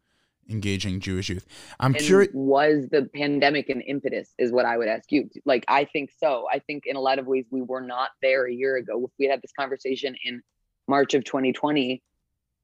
engaging 0.50 1.00
Jewish 1.00 1.28
youth. 1.28 1.46
I'm 1.78 1.94
curious. 1.94 2.30
Was 2.34 2.88
the 2.90 3.08
pandemic 3.14 3.68
an 3.68 3.80
impetus? 3.82 4.34
Is 4.38 4.52
what 4.52 4.66
I 4.66 4.76
would 4.76 4.88
ask 4.88 5.10
you. 5.10 5.30
Like, 5.44 5.64
I 5.68 5.84
think 5.84 6.10
so. 6.18 6.46
I 6.52 6.58
think 6.58 6.84
in 6.86 6.96
a 6.96 7.00
lot 7.00 7.18
of 7.18 7.26
ways 7.26 7.46
we 7.50 7.62
were 7.62 7.80
not 7.80 8.10
there 8.22 8.46
a 8.46 8.52
year 8.52 8.76
ago. 8.76 9.04
If 9.04 9.10
we 9.18 9.26
had 9.26 9.40
this 9.42 9.52
conversation 9.58 10.16
in 10.24 10.42
March 10.88 11.14
of 11.14 11.24
2020, 11.24 12.02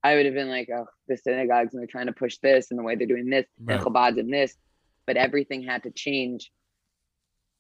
I 0.03 0.15
would 0.15 0.27
have 0.27 0.35
been 0.35 0.49
like, 0.49 0.69
oh, 0.75 0.87
the 1.09 1.17
synagogues 1.17 1.75
and 1.75 1.81
they're 1.81 1.89
trying 1.89 2.07
to 2.07 2.13
push 2.13 2.39
this 2.43 2.71
and 2.71 2.79
the 2.79 2.83
way 2.83 2.97
they're 2.97 3.07
doing 3.07 3.31
this 3.31 3.47
right. 3.61 3.77
and 3.77 3.85
Chabad's 3.85 4.19
in 4.19 4.31
this, 4.31 4.57
but 5.07 5.17
everything 5.17 5.63
had 5.63 5.83
to 5.85 5.91
change 5.91 6.51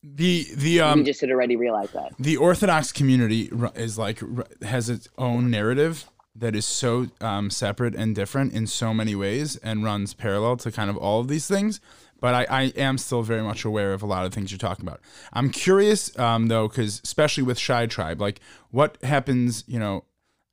the 0.02 0.46
the 0.54 0.80
um 0.80 1.00
we 1.00 1.04
just 1.04 1.20
had 1.20 1.30
already 1.30 1.56
realized 1.56 1.92
that 1.92 2.12
the 2.18 2.36
Orthodox 2.36 2.92
community 2.92 3.50
is 3.74 3.98
like 3.98 4.20
has 4.62 4.88
its 4.88 5.08
own 5.18 5.50
narrative 5.50 6.08
that 6.38 6.54
is 6.54 6.66
so 6.66 7.08
um, 7.20 7.50
separate 7.50 7.94
and 7.94 8.14
different 8.14 8.52
in 8.52 8.66
so 8.66 8.92
many 8.92 9.14
ways 9.14 9.56
and 9.56 9.84
runs 9.84 10.14
parallel 10.14 10.56
to 10.58 10.72
kind 10.72 10.90
of 10.90 10.96
all 10.96 11.20
of 11.20 11.28
these 11.28 11.46
things. 11.46 11.80
But 12.20 12.34
I, 12.34 12.46
I 12.48 12.62
am 12.76 12.98
still 12.98 13.22
very 13.22 13.42
much 13.42 13.64
aware 13.64 13.92
of 13.92 14.02
a 14.02 14.06
lot 14.06 14.24
of 14.24 14.32
things 14.32 14.50
you're 14.50 14.58
talking 14.58 14.86
about. 14.86 15.00
I'm 15.32 15.50
curious 15.50 16.16
um, 16.18 16.46
though, 16.48 16.68
because 16.68 17.00
especially 17.04 17.42
with 17.42 17.58
ChiTribe, 17.58 18.20
like 18.20 18.40
what 18.70 18.96
happens, 19.02 19.64
you 19.66 19.78
know, 19.78 20.04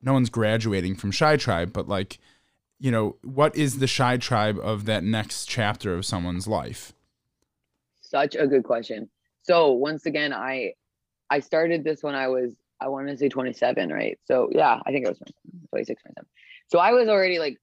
no 0.01 0.13
one's 0.13 0.29
graduating 0.29 0.95
from 0.95 1.11
ChiTribe, 1.11 1.71
but 1.71 1.88
like, 1.88 2.19
you 2.79 2.91
know, 2.91 3.15
what 3.23 3.55
is 3.55 3.79
the 3.79 3.86
ChiTribe 3.86 4.59
of 4.59 4.86
that 4.86 5.03
next 5.03 5.45
chapter 5.45 5.93
of 5.93 6.05
someone's 6.05 6.47
life? 6.47 6.93
Such 8.01 8.36
a 8.36 8.45
good 8.45 8.63
question. 8.63 9.09
So 9.41 9.71
once 9.71 10.05
again, 10.05 10.34
I 10.34 10.73
I 11.29 11.39
started 11.39 11.84
this 11.84 12.03
when 12.03 12.13
I 12.13 12.27
was 12.27 12.55
I 12.84 12.88
want 12.89 13.07
to 13.07 13.17
say 13.17 13.29
27, 13.29 13.89
right? 13.91 14.19
So 14.25 14.49
yeah, 14.51 14.79
I 14.86 14.91
think 14.91 15.05
it 15.05 15.09
was 15.09 15.19
26, 15.69 16.01
27. 16.01 16.25
So 16.67 16.79
I 16.79 16.91
was 16.91 17.07
already 17.07 17.39
like 17.39 17.57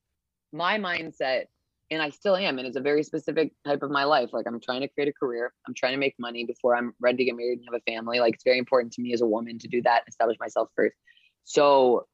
my 0.53 0.79
mindset, 0.79 1.45
and 1.91 2.01
I 2.01 2.11
still 2.11 2.37
am, 2.37 2.59
and 2.59 2.67
it's 2.67 2.77
a 2.77 2.81
very 2.81 3.03
specific 3.03 3.53
type 3.67 3.83
of 3.83 3.91
my 3.91 4.05
life. 4.05 4.31
Like 4.33 4.47
I'm 4.47 4.61
trying 4.61 4.81
to 4.81 4.89
create 4.89 5.09
a 5.09 5.13
career, 5.13 5.53
I'm 5.67 5.75
trying 5.75 5.93
to 5.93 5.99
make 5.99 6.15
money 6.19 6.45
before 6.45 6.75
I'm 6.77 6.95
ready 7.01 7.19
to 7.19 7.25
get 7.25 7.37
married 7.37 7.59
and 7.59 7.69
have 7.71 7.81
a 7.87 7.93
family. 7.93 8.21
Like 8.21 8.35
it's 8.35 8.45
very 8.45 8.59
important 8.59 8.93
to 8.95 9.03
me 9.03 9.13
as 9.13 9.21
a 9.21 9.27
woman 9.27 9.59
to 9.59 9.69
do 9.69 9.83
that, 9.83 10.05
establish 10.09 10.39
myself 10.41 10.69
first. 10.75 10.97
So 11.45 12.07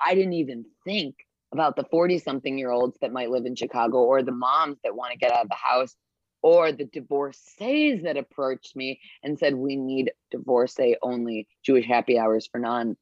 I 0.00 0.14
didn't 0.14 0.34
even 0.34 0.64
think 0.84 1.16
about 1.52 1.76
the 1.76 1.84
40 1.84 2.18
something 2.18 2.58
year 2.58 2.70
olds 2.70 2.96
that 3.00 3.12
might 3.12 3.30
live 3.30 3.46
in 3.46 3.54
Chicago 3.54 3.98
or 3.98 4.22
the 4.22 4.32
moms 4.32 4.78
that 4.84 4.94
want 4.94 5.12
to 5.12 5.18
get 5.18 5.32
out 5.32 5.42
of 5.42 5.48
the 5.48 5.56
house 5.56 5.94
or 6.42 6.72
the 6.72 6.84
divorcees 6.84 8.02
that 8.02 8.16
approached 8.16 8.76
me 8.76 9.00
and 9.22 9.38
said 9.38 9.54
we 9.54 9.76
need 9.76 10.12
divorcee 10.30 10.96
only 11.02 11.48
Jewish 11.64 11.86
happy 11.86 12.18
hours 12.18 12.46
for 12.46 12.58
non 12.58 12.96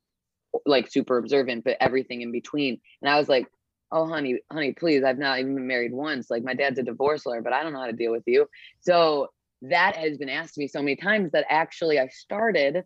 like 0.65 0.91
super 0.91 1.19
observant, 1.19 1.65
but 1.65 1.77
everything 1.81 2.23
in 2.23 2.33
between. 2.33 2.81
And 3.03 3.11
I 3.11 3.19
was 3.19 3.29
like, 3.29 3.47
oh 3.93 4.07
honey, 4.07 4.39
honey, 4.51 4.73
please, 4.73 5.05
I've 5.05 5.19
not 5.19 5.39
even 5.39 5.55
been 5.55 5.67
married 5.67 5.93
once. 5.93 6.31
Like 6.31 6.43
my 6.43 6.55
dad's 6.55 6.79
a 6.79 6.83
divorce 6.83 7.27
lawyer, 7.27 7.43
but 7.43 7.53
I 7.53 7.63
don't 7.63 7.73
know 7.73 7.81
how 7.81 7.87
to 7.87 7.93
deal 7.93 8.13
with 8.13 8.25
you. 8.27 8.49
So 8.81 9.29
that 9.63 9.97
has 9.97 10.19
been 10.19 10.29
asked 10.29 10.59
me 10.59 10.69
so 10.69 10.81
many 10.81 10.97
times 10.97 11.33
that 11.33 11.47
actually 11.49 11.99
I 11.99 12.09
started. 12.09 12.85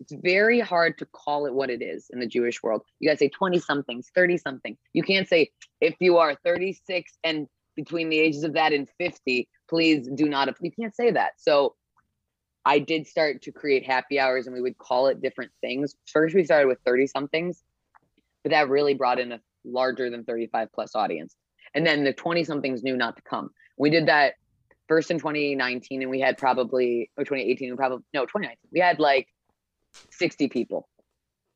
It's 0.00 0.12
very 0.22 0.60
hard 0.60 0.98
to 0.98 1.06
call 1.06 1.46
it 1.46 1.54
what 1.54 1.70
it 1.70 1.82
is 1.82 2.08
in 2.12 2.20
the 2.20 2.26
Jewish 2.26 2.62
world. 2.62 2.82
You 3.00 3.08
gotta 3.08 3.18
say 3.18 3.28
20 3.28 3.58
somethings, 3.58 4.10
30 4.14 4.36
something. 4.38 4.76
You 4.92 5.02
can't 5.02 5.28
say 5.28 5.50
if 5.80 5.94
you 6.00 6.18
are 6.18 6.36
36 6.44 7.12
and 7.24 7.48
between 7.76 8.08
the 8.08 8.18
ages 8.18 8.42
of 8.42 8.54
that 8.54 8.72
and 8.72 8.88
50, 8.98 9.48
please 9.68 10.08
do 10.14 10.28
not, 10.28 10.54
you 10.60 10.70
can't 10.70 10.94
say 10.94 11.10
that. 11.10 11.32
So 11.38 11.74
I 12.64 12.78
did 12.80 13.06
start 13.06 13.42
to 13.42 13.52
create 13.52 13.86
happy 13.86 14.18
hours 14.18 14.46
and 14.46 14.54
we 14.54 14.60
would 14.60 14.76
call 14.78 15.06
it 15.06 15.22
different 15.22 15.52
things. 15.60 15.94
First, 16.12 16.34
we 16.34 16.44
started 16.44 16.66
with 16.66 16.78
30 16.84 17.06
somethings, 17.06 17.62
but 18.42 18.50
that 18.50 18.68
really 18.68 18.94
brought 18.94 19.20
in 19.20 19.32
a 19.32 19.40
larger 19.64 20.10
than 20.10 20.24
35 20.24 20.68
plus 20.74 20.96
audience. 20.96 21.36
And 21.74 21.86
then 21.86 22.04
the 22.04 22.12
20 22.12 22.44
somethings 22.44 22.82
knew 22.82 22.96
not 22.96 23.16
to 23.16 23.22
come. 23.22 23.50
We 23.76 23.90
did 23.90 24.06
that 24.06 24.34
first 24.88 25.10
in 25.10 25.18
2019 25.18 26.02
and 26.02 26.10
we 26.10 26.20
had 26.20 26.38
probably, 26.38 27.10
or 27.16 27.24
2018, 27.24 27.68
and 27.68 27.78
probably, 27.78 28.04
no, 28.14 28.22
2019, 28.22 28.56
we 28.72 28.80
had 28.80 28.98
like 28.98 29.28
60 30.10 30.48
people. 30.48 30.88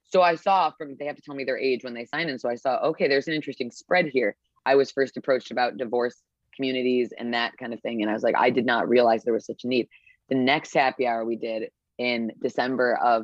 So 0.04 0.22
I 0.22 0.34
saw 0.34 0.70
from, 0.76 0.96
they 0.98 1.06
have 1.06 1.16
to 1.16 1.22
tell 1.22 1.34
me 1.34 1.44
their 1.44 1.58
age 1.58 1.84
when 1.84 1.94
they 1.94 2.04
sign 2.04 2.28
in. 2.28 2.38
So 2.38 2.48
I 2.48 2.56
saw, 2.56 2.76
okay, 2.78 3.08
there's 3.08 3.28
an 3.28 3.34
interesting 3.34 3.70
spread 3.70 4.06
here. 4.06 4.36
I 4.66 4.74
was 4.74 4.90
first 4.90 5.16
approached 5.16 5.50
about 5.50 5.76
divorce 5.76 6.20
communities 6.60 7.14
and 7.16 7.32
that 7.32 7.56
kind 7.56 7.72
of 7.72 7.80
thing. 7.80 8.02
And 8.02 8.10
I 8.10 8.12
was 8.12 8.22
like, 8.22 8.36
I 8.36 8.50
did 8.50 8.66
not 8.66 8.86
realize 8.86 9.24
there 9.24 9.32
was 9.32 9.46
such 9.46 9.64
a 9.64 9.66
need. 9.66 9.88
The 10.28 10.34
next 10.34 10.74
happy 10.74 11.06
hour 11.06 11.24
we 11.24 11.36
did 11.36 11.70
in 11.96 12.32
December 12.42 12.98
of 13.02 13.22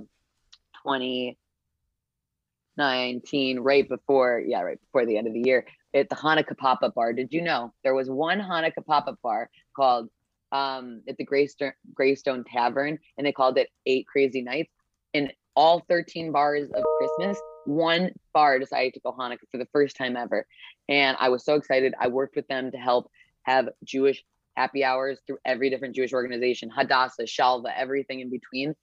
2019, 0.87 3.61
right 3.61 3.87
before, 3.87 4.43
yeah, 4.45 4.63
right 4.63 4.81
before 4.81 5.05
the 5.05 5.19
end 5.19 5.27
of 5.27 5.35
the 5.35 5.43
year, 5.45 5.67
at 5.93 6.09
the 6.09 6.15
Hanukkah 6.15 6.57
pop 6.57 6.79
up 6.83 6.95
bar. 6.95 7.13
Did 7.13 7.29
you 7.31 7.43
know 7.43 7.75
there 7.85 7.95
was 7.95 8.09
one 8.09 8.41
Hanukkah 8.41 8.87
pop 8.87 9.07
up 9.07 9.19
bar 9.23 9.51
called 9.75 10.09
um, 10.51 11.03
at 11.07 11.19
the 11.19 11.25
Greystone, 11.25 11.75
Greystone 11.93 12.43
Tavern, 12.45 12.99
and 13.19 13.27
they 13.27 13.33
called 13.33 13.59
it 13.59 13.69
Eight 13.85 14.07
Crazy 14.07 14.41
Nights. 14.41 14.73
And 15.13 15.31
all 15.55 15.85
13 15.89 16.33
bars 16.33 16.71
of 16.75 16.85
Christmas, 16.99 17.39
one 17.67 18.11
bar 18.33 18.59
decided 18.59 18.95
to 18.95 19.01
go 19.01 19.13
Hanukkah 19.13 19.49
for 19.51 19.59
the 19.59 19.69
first 19.73 19.97
time 19.97 20.17
ever. 20.17 20.47
And 20.89 21.17
I 21.21 21.29
was 21.29 21.45
so 21.45 21.55
excited. 21.55 21.95
I 22.01 22.09
worked 22.09 22.37
with 22.37 22.47
them 22.49 22.71
to 22.71 22.79
help 22.79 23.11
have 23.47 23.69
Jewish 23.85 24.25
happy 24.57 24.85
hours 24.85 25.19
through 25.27 25.39
every 25.45 25.71
different 25.71 25.95
Jewish 25.95 26.13
organization, 26.13 26.71
Hadassah, 26.71 27.25
Shalva, 27.25 27.73
everything 27.77 28.21
in 28.21 28.31
between. 28.31 28.75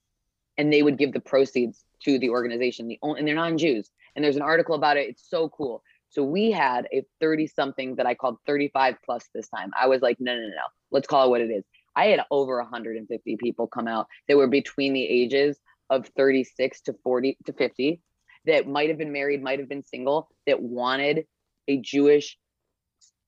And 0.56 0.72
they 0.72 0.82
would 0.82 0.98
give 0.98 1.12
the 1.12 1.20
proceeds 1.20 1.84
to 2.04 2.18
the 2.18 2.30
organization. 2.30 2.88
The 2.88 2.98
only, 3.02 3.18
and 3.18 3.28
they're 3.28 3.34
non-Jews. 3.34 3.90
And 4.14 4.24
there's 4.24 4.36
an 4.36 4.42
article 4.42 4.74
about 4.74 4.96
it. 4.96 5.08
It's 5.08 5.28
so 5.28 5.48
cool. 5.48 5.82
So 6.10 6.22
we 6.22 6.52
had 6.52 6.86
a 6.92 7.04
30 7.20 7.48
something 7.48 7.96
that 7.96 8.06
I 8.06 8.14
called 8.14 8.36
35 8.46 8.96
plus 9.04 9.28
this 9.34 9.48
time. 9.48 9.72
I 9.78 9.88
was 9.88 10.00
like, 10.00 10.20
no, 10.20 10.32
no, 10.34 10.42
no, 10.42 10.48
no. 10.48 10.54
Let's 10.92 11.08
call 11.08 11.26
it 11.26 11.30
what 11.30 11.40
it 11.40 11.50
is. 11.50 11.64
I 11.96 12.06
had 12.06 12.20
over 12.30 12.58
150 12.58 13.36
people 13.36 13.66
come 13.66 13.88
out 13.88 14.06
that 14.28 14.36
were 14.36 14.46
between 14.46 14.92
the 14.92 15.04
ages 15.04 15.58
of 15.90 16.08
36 16.16 16.80
to 16.82 16.94
40 17.02 17.36
to 17.46 17.52
50 17.52 18.00
that 18.46 18.68
might 18.68 18.88
have 18.90 18.98
been 18.98 19.12
married, 19.12 19.42
might 19.42 19.58
have 19.58 19.68
been 19.68 19.84
single, 19.84 20.28
that 20.46 20.60
wanted 20.60 21.26
a 21.66 21.78
Jewish 21.78 22.38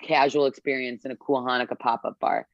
casual 0.03 0.47
experience 0.47 1.05
in 1.05 1.11
a 1.11 1.17
cool 1.17 1.43
Hanukkah 1.43 1.79
pop 1.79 2.03
up 2.05 2.19
bar. 2.21 2.47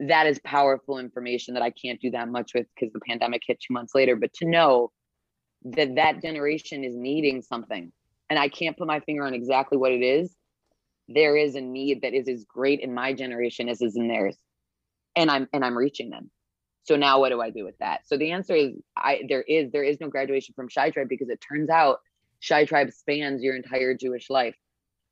That 0.00 0.26
is 0.26 0.38
powerful 0.44 0.98
information 0.98 1.54
that 1.54 1.62
I 1.62 1.70
can't 1.70 2.00
do 2.00 2.10
that 2.10 2.28
much 2.28 2.52
with 2.54 2.66
because 2.74 2.92
the 2.92 3.00
pandemic 3.00 3.42
hit 3.46 3.60
two 3.60 3.72
months 3.72 3.94
later. 3.94 4.16
But 4.16 4.32
to 4.34 4.46
know 4.46 4.92
that 5.64 5.96
that 5.96 6.22
generation 6.22 6.84
is 6.84 6.94
needing 6.94 7.42
something 7.42 7.92
and 8.30 8.38
i 8.38 8.48
can't 8.48 8.76
put 8.76 8.86
my 8.86 9.00
finger 9.00 9.24
on 9.24 9.34
exactly 9.34 9.78
what 9.78 9.92
it 9.92 10.02
is 10.02 10.34
there 11.08 11.36
is 11.36 11.54
a 11.54 11.60
need 11.60 12.02
that 12.02 12.14
is 12.14 12.28
as 12.28 12.44
great 12.44 12.80
in 12.80 12.94
my 12.94 13.12
generation 13.12 13.68
as 13.68 13.80
is 13.80 13.96
in 13.96 14.08
theirs 14.08 14.36
and 15.16 15.30
i'm 15.30 15.48
and 15.52 15.64
i'm 15.64 15.76
reaching 15.76 16.10
them 16.10 16.30
so 16.84 16.96
now 16.96 17.18
what 17.18 17.30
do 17.30 17.40
i 17.40 17.50
do 17.50 17.64
with 17.64 17.76
that 17.78 18.06
so 18.06 18.16
the 18.16 18.32
answer 18.32 18.54
is 18.54 18.72
i 18.96 19.22
there 19.28 19.42
is 19.42 19.70
there 19.72 19.84
is 19.84 20.00
no 20.00 20.08
graduation 20.08 20.54
from 20.54 20.68
ChiTribe 20.68 21.08
because 21.08 21.28
it 21.28 21.40
turns 21.48 21.68
out 21.68 21.98
ChiTribe 22.42 22.92
spans 22.92 23.42
your 23.42 23.56
entire 23.56 23.94
jewish 23.94 24.30
life 24.30 24.56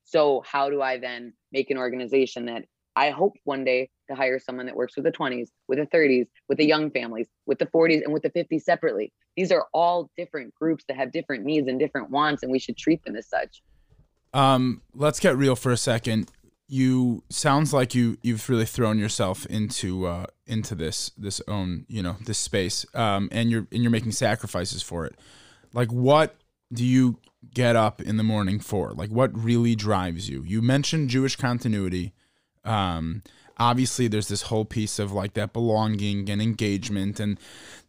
so 0.05 0.43
how 0.47 0.71
do 0.71 0.83
i 0.83 0.99
then 0.99 1.33
make 1.53 1.71
an 1.71 1.79
organization 1.79 2.47
that 2.47 2.65
i 2.97 3.11
hope 3.11 3.35
one 3.45 3.65
day 3.65 3.89
to 4.09 4.15
hire 4.15 4.39
someone 4.39 4.67
that 4.67 4.77
works 4.77 4.97
with 4.97 5.05
the 5.05 5.13
20s 5.13 5.49
with 5.69 5.79
the 5.79 5.87
30s 5.87 6.27
with 6.49 6.59
the 6.59 6.67
young 6.67 6.91
families 6.91 7.29
with 7.47 7.59
the 7.59 7.67
40s 7.67 8.03
and 8.05 8.13
with 8.13 8.23
the 8.23 8.31
50s 8.31 8.63
separately 8.63 9.13
these 9.37 9.51
are 9.51 9.67
all 9.73 10.11
different 10.17 10.55
groups 10.55 10.85
that 10.89 10.97
have 10.97 11.13
different 11.13 11.45
needs 11.45 11.69
and 11.69 11.79
different 11.79 12.11
wants 12.11 12.43
and 12.43 12.53
we 12.53 12.59
should 12.59 12.77
treat 12.77 13.05
them 13.05 13.17
as 13.17 13.29
such 13.29 13.63
Um, 14.35 14.83
let's 14.95 15.21
get 15.21 15.37
real 15.37 15.57
for 15.57 15.71
a 15.71 15.77
second. 15.77 16.31
You 16.67 17.23
sounds 17.31 17.73
like 17.73 17.95
you 17.95 18.19
you've 18.23 18.49
really 18.49 18.65
thrown 18.67 18.99
yourself 18.99 19.47
into 19.47 20.07
uh, 20.07 20.27
into 20.47 20.75
this 20.75 21.11
this 21.17 21.41
own 21.47 21.87
you 21.89 22.03
know 22.03 22.17
this 22.25 22.39
space, 22.39 22.85
um, 22.95 23.29
and 23.31 23.51
you're 23.51 23.67
and 23.71 23.83
you're 23.83 23.93
making 23.93 24.13
sacrifices 24.13 24.83
for 24.83 25.07
it. 25.07 25.15
Like, 25.73 25.93
what 25.93 26.37
do 26.73 26.85
you 26.85 27.19
get 27.53 27.77
up 27.77 28.01
in 28.01 28.17
the 28.17 28.23
morning 28.23 28.61
for? 28.61 28.93
Like, 28.93 29.11
what 29.11 29.37
really 29.37 29.75
drives 29.75 30.29
you? 30.29 30.43
You 30.45 30.63
mentioned 30.63 31.11
Jewish 31.11 31.37
continuity. 31.37 32.13
Um, 32.65 33.23
obviously, 33.59 34.09
there's 34.09 34.29
this 34.29 34.43
whole 34.43 34.65
piece 34.65 34.99
of 34.99 35.13
like 35.13 35.35
that 35.35 35.53
belonging 35.53 36.31
and 36.31 36.41
engagement 36.41 37.21
and 37.21 37.39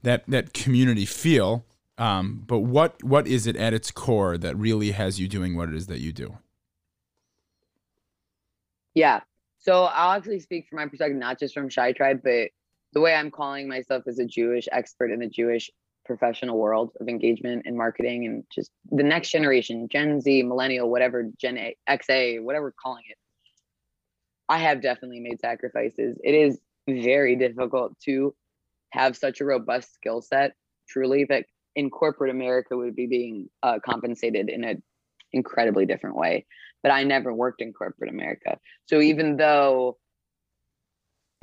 that 0.04 0.24
that 0.28 0.54
community 0.54 1.06
feel. 1.06 1.66
Um, 1.98 2.44
but 2.46 2.60
what 2.60 3.02
what 3.04 3.28
is 3.28 3.48
it 3.48 3.56
at 3.56 3.74
its 3.74 3.92
core 3.92 4.38
that 4.38 4.58
really 4.58 4.92
has 4.92 5.20
you 5.20 5.28
doing 5.28 5.56
what 5.56 5.70
it 5.70 5.76
is 5.76 5.88
that 5.88 6.00
you 6.00 6.12
do? 6.12 6.38
Yeah. 8.94 9.22
So 9.60 9.86
I'll 9.86 10.12
actually 10.12 10.40
speak 10.40 10.68
from 10.68 10.78
my 10.78 10.88
perspective, 10.88 11.18
not 11.18 11.40
just 11.40 11.54
from 11.54 11.70
ChiTribe, 11.70 12.22
but 12.24 12.50
the 12.94 13.02
way 13.02 13.14
I'm 13.14 13.32
calling 13.32 13.68
myself 13.68 14.04
as 14.08 14.20
a 14.20 14.26
Jewish 14.26 14.68
expert 14.72 15.12
in 15.12 15.20
the 15.20 15.28
Jewish 15.28 15.70
professional 16.06 16.58
world 16.58 16.92
of 17.00 17.08
engagement 17.08 17.64
and 17.66 17.78
marketing 17.78 18.26
and 18.26 18.44
just 18.54 18.72
the 18.92 19.04
next 19.04 19.30
generation, 19.32 19.88
Gen 19.92 20.22
Z, 20.22 20.44
millennial, 20.44 20.90
whatever, 20.90 21.30
Gen 21.40 21.58
A, 21.58 21.76
XA, 21.90 22.44
whatever 22.44 22.74
calling 22.82 23.04
it. 23.10 23.18
I 24.48 24.60
have 24.60 24.82
definitely 24.82 25.20
made 25.20 25.40
sacrifices. 25.40 26.18
It 26.24 26.36
is 26.36 26.60
very 26.88 27.36
difficult 27.36 27.98
to 28.06 28.36
have 28.92 29.18
such 29.18 29.42
a 29.42 29.46
robust 29.46 29.94
skill 29.94 30.22
set, 30.22 30.54
truly, 30.88 31.26
that 31.30 31.46
in 31.76 31.90
corporate 31.90 32.32
America 32.32 32.78
would 32.78 32.96
be 32.96 33.08
being 33.08 33.50
uh, 33.64 33.80
compensated 33.84 34.50
in 34.50 34.64
an 34.64 34.84
incredibly 35.34 35.86
different 35.86 36.16
way 36.16 36.46
but 36.86 36.92
I 36.92 37.04
never 37.04 37.34
worked 37.34 37.64
in 37.64 37.74
corporate 37.74 38.12
America. 38.12 38.60
So 38.86 39.02
even 39.02 39.38
though, 39.38 39.98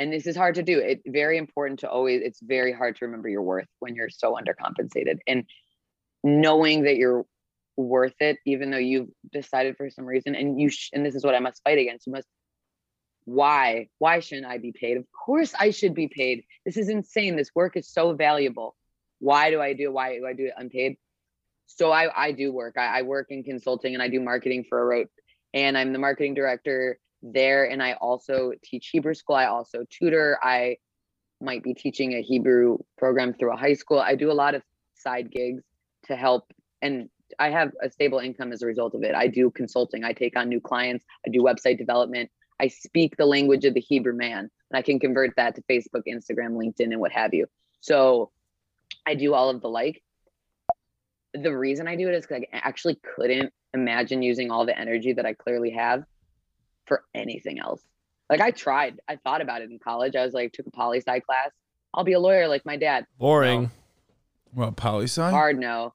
and 0.03 0.13
this 0.13 0.27
is 0.27 0.37
hard 0.37 0.57
to 0.57 0.65
do, 0.65 0.81
it's 0.81 1.05
very 1.07 1.39
important 1.39 1.79
to 1.81 1.89
always, 1.89 2.23
it's 2.23 2.41
very 2.43 2.73
hard 2.73 2.97
to 2.97 3.05
remember 3.05 3.29
your 3.29 3.43
worth 3.43 3.69
when 3.79 3.95
you're 3.95 4.11
so 4.11 4.37
undercompensated. 4.37 5.19
And 5.29 5.45
knowing 6.25 6.83
that 6.83 6.97
you're 6.97 7.25
worth 7.77 8.17
it, 8.19 8.39
even 8.45 8.73
though 8.73 8.79
you've 8.79 9.11
decided 9.33 9.77
for 9.77 9.89
some 9.91 10.05
reason, 10.05 10.35
and 10.35 10.61
you, 10.61 10.71
sh- 10.71 10.91
and 10.93 11.07
this 11.07 11.15
is 11.15 11.25
what 11.25 11.37
I 11.37 11.39
must 11.39 11.63
fight 11.63 11.79
against, 11.79 12.09
you 12.09 12.15
must, 12.15 12.27
why? 13.27 13.91
Why 13.99 14.19
shouldn't 14.19 14.49
I 14.49 14.59
be 14.59 14.73
paid? 14.73 14.97
Of 14.97 15.05
course 15.13 15.55
I 15.57 15.71
should 15.71 15.95
be 15.95 16.09
paid. 16.09 16.43
This 16.67 16.77
is 16.77 16.89
insane. 16.89 17.37
This 17.37 17.53
work 17.55 17.77
is 17.77 17.89
so 17.89 18.13
valuable. 18.13 18.75
Why 19.21 19.51
do 19.51 19.61
I 19.61 19.73
do? 19.73 19.93
Why 19.93 20.19
do 20.19 20.27
I 20.27 20.33
do 20.33 20.47
it 20.47 20.55
unpaid? 20.57 20.97
So 21.67 21.93
I, 21.93 22.09
I 22.15 22.33
do 22.33 22.53
work. 22.53 22.75
I, 22.77 22.99
I 22.99 23.03
work 23.03 23.29
in 23.31 23.45
consulting 23.45 23.95
and 23.95 24.03
I 24.03 24.09
do 24.09 24.21
marketing 24.21 24.65
for 24.69 24.83
a 24.83 24.85
road 24.85 25.07
and 25.55 25.79
I'm 25.79 25.93
the 25.93 26.01
marketing 26.01 26.35
director 26.35 26.99
there. 27.23 27.65
And 27.65 27.83
I 27.83 27.95
also 27.95 28.53
teach 28.63 28.89
Hebrew 28.89 29.15
school. 29.15 29.37
I 29.37 29.47
also 29.47 29.85
tutor. 29.91 30.39
I 30.43 30.77
might 31.41 31.63
be 31.63 31.75
teaching 31.75 32.13
a 32.13 32.23
Hebrew 32.23 32.79
program 32.99 33.35
through 33.35 33.53
a 33.53 33.57
high 33.57 33.75
school. 33.75 33.99
I 33.99 34.15
do 34.15 34.31
a 34.31 34.33
lot 34.33 34.55
of 34.55 34.63
side 34.95 35.31
gigs 35.31 35.63
to 36.05 36.17
help, 36.17 36.53
and 36.81 37.09
I 37.39 37.51
have 37.51 37.73
a 37.83 37.91
stable 37.91 38.19
income 38.19 38.53
as 38.53 38.63
a 38.63 38.67
result 38.67 38.95
of 38.95 39.03
it. 39.03 39.15
I 39.15 39.27
do 39.27 39.51
consulting. 39.51 40.05
I 40.05 40.13
take 40.13 40.37
on 40.37 40.49
new 40.49 40.61
clients. 40.61 41.05
I 41.27 41.31
do 41.31 41.43
website 41.43 41.79
development. 41.79 42.31
I 42.61 42.69
speak 42.69 43.17
the 43.17 43.27
language 43.27 43.65
of 43.65 43.75
the 43.75 43.81
Hebrew 43.81 44.15
man, 44.15 44.39
and 44.39 44.79
I 44.79 44.83
can 44.83 45.01
convert 45.01 45.35
that 45.37 45.57
to 45.57 45.63
Facebook, 45.63 46.03
Instagram, 46.07 46.53
LinkedIn, 46.53 46.93
and 46.93 47.01
what 47.01 47.13
have 47.13 47.35
you. 47.35 47.47
So 47.81 48.31
I 49.07 49.15
do 49.15 49.35
all 49.35 49.51
of 49.51 49.61
the 49.61 49.69
like. 49.69 50.03
The 51.35 51.57
reason 51.57 51.89
I 51.89 51.97
do 51.97 52.09
it 52.09 52.15
is 52.15 52.27
because 52.27 52.45
I 52.53 52.59
actually 52.59 53.01
couldn't 53.17 53.53
imagine 53.75 54.23
using 54.23 54.51
all 54.51 54.67
the 54.67 54.79
energy 54.79 55.15
that 55.15 55.25
I 55.25 55.33
clearly 55.33 55.71
have 55.71 56.05
for 56.93 57.05
anything 57.15 57.59
else. 57.59 57.81
Like 58.29 58.43
I 58.43 58.51
tried, 58.51 59.01
I 59.09 59.17
thought 59.17 59.41
about 59.41 59.63
it 59.63 59.71
in 59.71 59.79
college. 59.79 60.15
I 60.15 60.25
was 60.25 60.35
like, 60.35 60.53
took 60.53 60.67
a 60.67 60.71
poli 60.71 60.99
sci 60.99 61.21
class. 61.21 61.51
I'll 61.95 62.05
be 62.05 62.13
a 62.13 62.21
lawyer 62.21 62.49
like 62.49 62.67
my 62.67 62.77
dad. 62.77 63.07
Boring. 63.19 63.71
Well, 64.55 64.73
poli 64.73 65.05
sci. 65.05 65.31
Hard 65.31 65.59
no. 65.59 65.95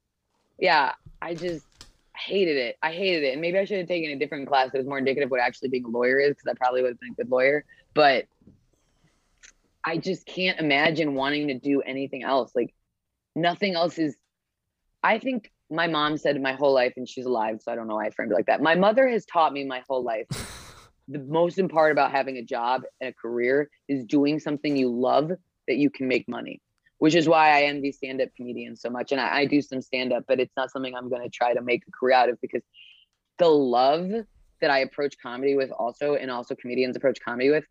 Yeah, 0.57 0.93
I 1.21 1.35
just 1.35 1.65
hated 2.15 2.57
it. 2.57 2.77
I 2.81 2.91
hated 2.91 3.23
it. 3.23 3.33
And 3.33 3.41
maybe 3.41 3.59
I 3.59 3.65
should 3.65 3.77
have 3.77 3.87
taken 3.87 4.09
a 4.09 4.15
different 4.17 4.47
class 4.47 4.71
that 4.71 4.79
was 4.79 4.87
more 4.87 4.97
indicative 4.97 5.27
of 5.27 5.31
what 5.31 5.39
actually 5.39 5.69
being 5.69 5.85
a 5.85 5.89
lawyer 5.89 6.19
is, 6.19 6.29
because 6.29 6.47
I 6.47 6.53
probably 6.55 6.81
would 6.81 6.93
have 6.93 6.99
been 6.99 7.11
a 7.11 7.15
good 7.15 7.29
lawyer. 7.29 7.63
But 7.93 8.25
I 9.83 9.97
just 9.97 10.25
can't 10.25 10.59
imagine 10.59 11.13
wanting 11.13 11.49
to 11.49 11.59
do 11.59 11.81
anything 11.81 12.23
else. 12.23 12.51
Like 12.55 12.73
nothing 13.35 13.75
else 13.75 13.99
is 13.99 14.15
I 15.03 15.19
think 15.19 15.51
my 15.69 15.85
mom 15.85 16.17
said 16.17 16.41
my 16.41 16.53
whole 16.53 16.73
life, 16.73 16.93
and 16.97 17.07
she's 17.07 17.25
alive, 17.25 17.59
so 17.61 17.71
I 17.71 17.75
don't 17.75 17.87
know 17.87 17.95
why 17.95 18.07
I 18.07 18.09
framed 18.09 18.31
it 18.31 18.35
like 18.35 18.47
that. 18.47 18.61
My 18.63 18.73
mother 18.73 19.07
has 19.07 19.25
taught 19.27 19.53
me 19.53 19.63
my 19.63 19.83
whole 19.87 20.03
life 20.03 20.25
the 21.07 21.19
most 21.19 21.57
important 21.57 21.73
part 21.73 21.91
about 21.91 22.11
having 22.11 22.37
a 22.37 22.43
job 22.43 22.83
and 23.01 23.09
a 23.09 23.13
career 23.13 23.69
is 23.87 24.03
doing 24.05 24.39
something 24.39 24.75
you 24.75 24.89
love 24.89 25.31
that 25.67 25.77
you 25.77 25.89
can 25.89 26.07
make 26.07 26.27
money, 26.27 26.61
which 26.97 27.15
is 27.15 27.27
why 27.27 27.57
I 27.57 27.63
envy 27.63 27.91
stand 27.91 28.21
up 28.21 28.29
comedians 28.35 28.81
so 28.81 28.89
much. 28.89 29.11
And 29.11 29.21
I, 29.21 29.39
I 29.39 29.45
do 29.45 29.61
some 29.61 29.81
stand 29.81 30.11
up, 30.11 30.25
but 30.27 30.39
it's 30.39 30.55
not 30.57 30.71
something 30.71 30.95
I'm 30.95 31.09
going 31.09 31.23
to 31.23 31.29
try 31.29 31.53
to 31.53 31.61
make 31.61 31.83
a 31.87 31.91
career 31.91 32.15
out 32.15 32.29
of 32.29 32.39
because 32.41 32.63
the 33.37 33.47
love 33.47 34.09
that 34.61 34.71
I 34.71 34.79
approach 34.79 35.15
comedy 35.21 35.55
with, 35.55 35.71
also, 35.71 36.15
and 36.15 36.31
also 36.31 36.55
comedians 36.55 36.95
approach 36.95 37.19
comedy 37.23 37.51
with, 37.51 37.65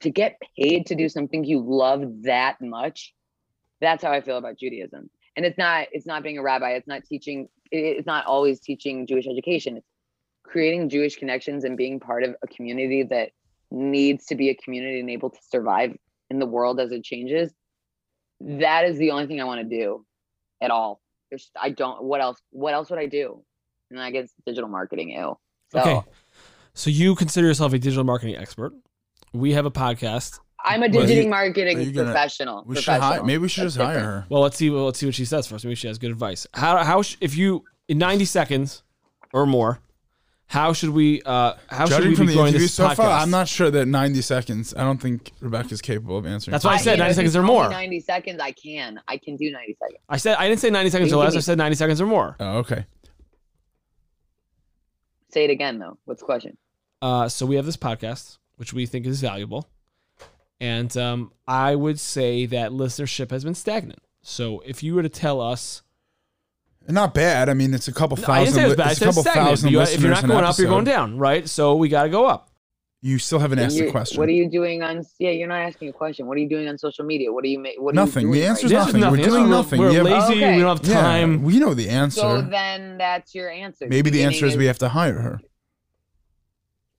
to 0.00 0.10
get 0.10 0.40
paid 0.56 0.86
to 0.86 0.94
do 0.94 1.08
something 1.08 1.44
you 1.44 1.60
love 1.60 2.22
that 2.22 2.60
much, 2.60 3.14
that's 3.80 4.02
how 4.02 4.10
I 4.10 4.20
feel 4.20 4.38
about 4.38 4.58
Judaism. 4.58 5.10
And 5.36 5.46
it's 5.46 5.58
not 5.58 5.86
it's 5.92 6.06
not 6.06 6.24
being 6.24 6.38
a 6.38 6.42
rabbi. 6.42 6.70
It's 6.70 6.88
not 6.88 7.04
teaching 7.04 7.48
it's 7.70 8.06
not 8.06 8.26
always 8.26 8.58
teaching 8.58 9.06
jewish 9.06 9.26
education. 9.28 9.76
It's 9.76 9.86
creating 10.48 10.88
jewish 10.88 11.16
connections 11.16 11.64
and 11.64 11.76
being 11.76 12.00
part 12.00 12.22
of 12.24 12.34
a 12.42 12.46
community 12.46 13.02
that 13.02 13.30
needs 13.70 14.26
to 14.26 14.34
be 14.34 14.48
a 14.48 14.54
community 14.54 14.98
and 15.00 15.10
able 15.10 15.30
to 15.30 15.38
survive 15.50 15.96
in 16.30 16.38
the 16.38 16.46
world 16.46 16.80
as 16.80 16.90
it 16.92 17.04
changes 17.04 17.52
that 18.40 18.84
is 18.84 18.96
the 18.98 19.10
only 19.10 19.26
thing 19.26 19.40
i 19.40 19.44
want 19.44 19.60
to 19.60 19.76
do 19.76 20.04
at 20.62 20.70
all 20.70 21.00
there's 21.30 21.50
i 21.60 21.68
don't 21.70 22.02
what 22.02 22.20
else 22.20 22.38
what 22.50 22.72
else 22.74 22.88
would 22.90 22.98
i 22.98 23.06
do 23.06 23.42
and 23.90 24.00
i 24.00 24.10
guess 24.10 24.30
digital 24.46 24.68
marketing 24.68 25.10
ew 25.10 25.36
so 25.70 25.80
Okay. 25.80 26.00
So 26.72 26.88
you 26.90 27.14
consider 27.14 27.46
yourself 27.48 27.72
a 27.74 27.78
digital 27.78 28.04
marketing 28.04 28.36
expert. 28.36 28.72
We 29.34 29.52
have 29.52 29.66
a 29.66 29.70
podcast. 29.70 30.38
i'm 30.64 30.82
a 30.84 30.88
digital 30.88 31.24
you- 31.24 31.28
marketing 31.28 31.78
you 31.80 31.90
gonna- 31.92 32.06
professional 32.12 32.62
We 32.66 32.76
should 32.76 32.84
hire. 32.84 32.98
professional. 33.00 33.26
Maybe 33.26 33.38
we 33.38 33.48
should 33.48 33.64
That's 33.64 33.74
just 33.74 33.84
hire 33.84 33.94
different. 33.96 34.14
her. 34.14 34.26
Well, 34.30 34.40
let's 34.42 34.56
see. 34.56 34.70
Well, 34.70 34.84
let's 34.86 34.98
see 34.98 35.06
what 35.06 35.14
she 35.16 35.24
says 35.26 35.46
first. 35.48 35.64
Maybe 35.64 35.74
she 35.74 35.88
has 35.88 35.98
good 35.98 36.10
advice. 36.12 36.46
How 36.54 36.82
how 36.84 37.02
if 37.20 37.36
you 37.36 37.64
in 37.88 37.98
ninety 37.98 38.24
seconds 38.24 38.82
or 39.34 39.44
more, 39.44 39.80
how 40.48 40.72
should 40.72 40.90
we 40.90 41.22
uh 41.22 41.54
how 41.68 41.84
should 41.86 41.90
Judging 41.98 42.10
we 42.10 42.16
from 42.16 42.26
be 42.26 42.32
the 42.32 42.36
growing 42.36 42.48
interview 42.48 42.64
this 42.66 42.74
so 42.74 42.88
podcast? 42.88 42.96
far, 42.96 43.10
I'm 43.20 43.30
not 43.30 43.48
sure 43.48 43.70
that 43.70 43.86
90 43.86 44.20
seconds. 44.22 44.74
I 44.74 44.82
don't 44.82 44.98
think 45.00 45.30
Rebecca's 45.40 45.80
capable 45.82 46.16
of 46.18 46.26
answering. 46.26 46.52
That's 46.52 46.64
why 46.64 46.72
I 46.72 46.74
I- 46.74 46.78
said 46.78 46.92
you 46.92 46.96
know, 46.98 47.04
90 47.04 47.10
if 47.10 47.10
you 47.10 47.14
seconds 47.30 47.36
or 47.36 47.40
tell 47.40 47.46
me 47.54 47.60
more. 47.60 47.68
90 47.70 48.00
seconds 48.00 48.40
i 48.40 48.50
can 48.52 49.00
i 49.08 49.16
can 49.18 49.36
do 49.36 49.50
90 49.52 49.76
seconds 49.78 49.98
I 50.08 50.16
said 50.16 50.36
I 50.38 50.48
didn't 50.48 50.60
say 50.60 50.70
ninety 50.70 50.90
seconds 50.90 51.12
or 51.12 51.16
can 51.16 51.24
less. 51.24 51.34
I 51.34 51.36
be- 51.38 51.42
said 51.42 51.58
ninety 51.58 51.76
seconds 51.76 52.00
or 52.00 52.06
more. 52.06 52.36
Oh, 52.40 52.58
okay. 52.58 52.86
say 55.30 55.44
it 55.44 55.50
again 55.50 55.78
though 55.78 55.98
what's 56.06 56.20
the 56.22 56.26
question 56.26 56.56
Uh, 57.02 57.28
so 57.28 57.46
we 57.46 57.56
have 57.56 57.66
this 57.66 57.76
podcast, 57.76 58.38
which 58.56 58.72
we 58.72 58.84
think 58.86 59.06
is 59.06 59.20
valuable, 59.20 59.68
and 60.60 60.96
um, 60.96 61.30
I 61.46 61.74
would 61.76 62.00
say 62.00 62.46
that 62.46 62.70
listenership 62.72 63.30
has 63.30 63.44
been 63.44 63.54
stagnant. 63.54 64.00
So 64.22 64.60
if 64.66 64.82
you 64.82 64.94
were 64.96 65.02
to 65.04 65.08
tell 65.08 65.40
us, 65.40 65.82
Not 66.88 67.14
bad. 67.14 67.48
I 67.48 67.54
mean, 67.54 67.74
it's 67.74 67.88
a 67.88 67.92
couple 67.92 68.16
No, 68.16 68.24
I 68.28 68.44
didn't 68.44 68.54
thousand. 68.54 68.54
say 68.54 68.62
it 68.62 68.66
was 68.68 68.76
bad. 68.76 68.86
I 68.86 68.90
it's 68.92 69.00
a 69.00 69.04
said 69.04 69.14
couple 69.14 69.22
thousand 69.24 69.70
You- 69.70 69.80
if 69.82 70.00
you're 70.00 70.10
not 70.10 70.22
listeners 70.22 70.22
an 70.24 70.28
going 70.30 70.44
up, 70.44 70.58
you're 70.58 70.68
going 70.68 70.84
down, 70.84 71.18
right? 71.18 71.48
So 71.48 71.76
we 71.76 71.88
got 71.88 72.04
to 72.04 72.08
go 72.08 72.26
up. 72.26 72.48
You 73.00 73.18
still 73.18 73.38
haven't 73.38 73.60
asked 73.60 73.76
You- 73.76 73.84
the 73.84 73.90
question. 73.92 74.18
What 74.18 74.28
are 74.28 74.32
you 74.32 74.50
doing 74.50 74.82
on? 74.82 75.04
Yeah, 75.20 75.30
you're 75.30 75.46
not 75.46 75.60
asking 75.60 75.88
a 75.90 75.92
question. 75.92 76.26
What 76.26 76.36
are 76.36 76.40
you 76.40 76.48
doing 76.48 76.66
on 76.66 76.78
social 76.78 77.04
media? 77.04 77.32
What 77.32 77.44
are 77.44 77.48
you 77.48 77.60
ma- 77.60 77.68
What 77.78 77.92
are 77.92 77.94
Nothing. 77.94 78.26
You 78.26 78.32
The 78.32 78.38
doing 78.40 78.48
answer's 78.48 78.72
right 78.72 78.78
This 78.80 78.88
is 78.88 78.94
nothing. 78.94 79.10
We're 79.12 79.16
nothing. 79.18 79.30
doing 79.30 79.42
We're- 79.44 79.56
nothing. 79.56 79.80
We're 79.80 79.88
We 79.90 79.94
have- 79.94 80.04
lazy. 80.06 80.42
Okay. 80.44 80.56
We 80.56 80.62
don't 80.62 80.78
have 80.78 80.88
Yeah, 80.88 80.94
time. 81.02 81.42
we 81.44 81.58
know 81.60 81.74
the 81.74 81.88
answer. 81.90 82.20
So 82.20 82.40
then 82.40 82.98
that's 82.98 83.34
your 83.36 83.50
answer. 83.50 83.84
Maybe 83.88 84.10
the 84.10 84.18
Beginning 84.18 84.26
answer 84.34 84.46
is 84.46 84.56
we 84.56 84.66
have 84.66 84.78
to 84.78 84.88
hire 84.88 85.18
her. 85.20 85.40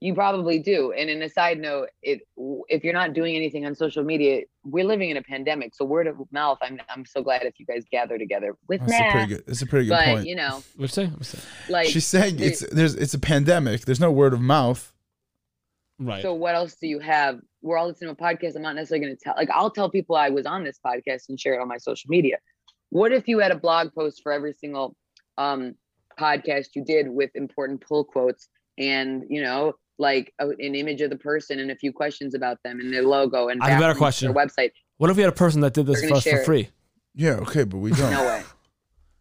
You 0.01 0.13
probably 0.13 0.59
do. 0.59 0.93
And 0.93 1.09
in 1.09 1.21
a 1.21 1.29
side 1.29 1.59
note, 1.59 1.89
it 2.01 2.21
if 2.69 2.85
you're 2.85 2.93
not 2.93 3.13
doing 3.13 3.35
anything 3.35 3.65
on 3.65 3.75
social 3.75 4.03
media, 4.03 4.43
we're 4.63 4.85
living 4.85 5.09
in 5.09 5.17
a 5.17 5.21
pandemic. 5.21 5.75
So 5.75 5.83
word 5.83 6.07
of 6.07 6.17
mouth, 6.31 6.57
I'm 6.61 6.79
I'm 6.89 7.05
so 7.05 7.21
glad 7.21 7.43
if 7.43 7.59
you 7.59 7.65
guys 7.65 7.83
gather 7.91 8.17
together 8.17 8.55
with 8.69 8.79
That's 8.87 8.93
a 8.93 9.11
pretty 9.11 9.27
good. 9.27 9.43
That's 9.45 9.61
a 9.61 9.65
pretty 9.65 9.85
good 9.87 9.91
But 9.97 10.05
point. 10.05 10.25
you 10.27 10.35
know, 10.35 10.63
What'd 10.77 10.81
you 10.81 10.87
say? 10.87 11.05
What'd 11.07 11.25
say? 11.25 11.39
like 11.69 11.87
She's 11.87 12.07
saying 12.07 12.37
the- 12.37 12.45
it's 12.45 12.61
there's 12.69 12.95
it's 12.95 13.13
a 13.13 13.19
pandemic. 13.19 13.81
There's 13.81 13.99
no 13.99 14.11
word 14.11 14.33
of 14.33 14.39
mouth. 14.39 14.93
Right. 15.99 16.21
So 16.21 16.33
what 16.33 16.55
else 16.55 16.75
do 16.75 16.87
you 16.87 16.99
have? 16.99 17.41
We're 17.61 17.77
all 17.77 17.87
listening 17.87 18.15
to 18.15 18.23
a 18.23 18.25
podcast. 18.25 18.55
I'm 18.55 18.61
not 18.61 18.75
necessarily 18.75 19.05
going 19.05 19.17
to 19.17 19.21
tell. 19.21 19.33
Like 19.35 19.49
I'll 19.51 19.69
tell 19.69 19.89
people 19.89 20.15
I 20.15 20.29
was 20.29 20.45
on 20.45 20.63
this 20.63 20.79
podcast 20.85 21.27
and 21.27 21.37
share 21.37 21.55
it 21.55 21.61
on 21.61 21.67
my 21.67 21.77
social 21.77 22.07
media. 22.09 22.37
What 22.89 23.11
if 23.11 23.27
you 23.27 23.39
had 23.39 23.51
a 23.51 23.57
blog 23.57 23.93
post 23.93 24.21
for 24.23 24.31
every 24.31 24.53
single 24.53 24.95
um, 25.37 25.75
podcast 26.17 26.67
you 26.75 26.85
did 26.85 27.09
with 27.09 27.31
important 27.35 27.81
pull 27.81 28.05
quotes 28.05 28.47
and 28.77 29.25
you 29.29 29.43
know 29.43 29.73
like 29.99 30.33
a, 30.39 30.47
an 30.47 30.75
image 30.75 31.01
of 31.01 31.09
the 31.09 31.17
person 31.17 31.59
and 31.59 31.71
a 31.71 31.75
few 31.75 31.91
questions 31.91 32.33
about 32.33 32.57
them 32.63 32.79
and 32.79 32.93
their 32.93 33.03
logo 33.03 33.49
and 33.49 33.61
I 33.61 33.69
have 33.69 33.79
a 33.79 33.83
better 33.83 33.95
question. 33.97 34.31
Their 34.33 34.45
website. 34.47 34.71
what 34.97 35.09
if 35.09 35.17
we 35.17 35.23
had 35.23 35.31
a 35.31 35.35
person 35.35 35.61
that 35.61 35.73
did 35.73 35.85
this 35.85 36.01
for 36.07 36.15
us 36.15 36.23
for 36.23 36.29
share 36.29 36.41
it. 36.41 36.45
free? 36.45 36.69
Yeah, 37.15 37.31
okay, 37.31 37.63
but 37.65 37.77
we 37.77 37.91
don't. 37.93 38.11
No 38.11 38.23
way. 38.23 38.43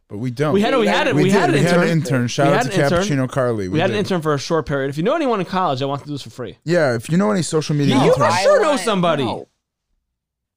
But 0.08 0.18
we 0.18 0.30
don't. 0.30 0.54
We 0.54 0.62
had 0.62 0.72
it. 0.72 0.78
We 0.78 0.86
had 0.86 1.06
it. 1.06 1.14
We, 1.14 1.24
We, 1.24 1.30
had 1.30 1.48
did. 1.48 1.56
an 1.56 1.60
we 1.60 1.66
intern. 1.66 1.80
had 1.80 1.88
an 1.90 1.98
intern. 1.98 2.28
Shout 2.28 2.52
out 2.54 2.72
to 2.72 2.82
an. 2.84 2.90
Cappuccino 2.90 3.28
Carly. 3.28 3.68
We, 3.68 3.78
had 3.78 3.90
an 3.90 3.96
intern 3.96 4.22
for 4.22 4.32
a 4.32 4.38
short 4.38 4.64
period. 4.66 4.88
If 4.88 4.96
you 4.96 5.02
know 5.02 5.14
anyone 5.14 5.38
in 5.40 5.44
college, 5.44 5.82
I 5.82 5.84
want 5.84 6.00
to 6.00 6.06
do 6.06 6.12
this 6.12 6.22
for 6.22 6.30
free. 6.30 6.56
Yeah, 6.64 6.94
if 6.94 7.10
you 7.10 7.18
know 7.18 7.30
any 7.30 7.42
social 7.42 7.76
media 7.76 7.94
You 7.96 8.00
interns, 8.02 8.18
must 8.18 8.42
sure 8.42 8.62
know 8.62 8.76
somebody. 8.76 9.24
No. 9.24 9.48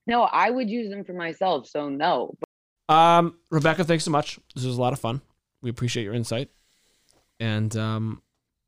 No, 0.07 0.24
I 0.24 0.49
would 0.49 0.69
use 0.69 0.89
them 0.89 1.03
for 1.03 1.13
myself. 1.13 1.67
So 1.67 1.89
no. 1.89 2.36
Um, 2.89 3.36
Rebecca, 3.49 3.84
thanks 3.84 4.03
so 4.05 4.11
much. 4.11 4.39
This 4.55 4.63
was 4.65 4.78
a 4.78 4.82
lot 4.82 4.93
of 4.93 4.99
fun. 4.99 5.22
We 5.61 5.69
appreciate 5.69 6.03
your 6.03 6.13
insight, 6.13 6.49
and 7.39 7.76
um, 7.76 8.22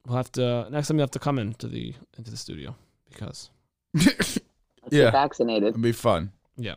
we'll 0.08 0.18
have 0.18 0.32
to 0.34 0.68
next 0.70 0.88
time 0.88 0.98
you 0.98 1.02
have 1.02 1.12
to 1.12 1.20
come 1.20 1.40
into 1.40 1.68
the 1.68 1.94
into 2.18 2.30
the 2.32 2.38
studio 2.38 2.76
because 3.10 3.50
Let's 3.94 4.40
Yeah. 4.92 5.04
get 5.06 5.12
vaccinated. 5.14 5.70
it'd 5.70 5.82
be 5.82 5.92
fun. 5.94 6.32
yeah. 6.58 6.76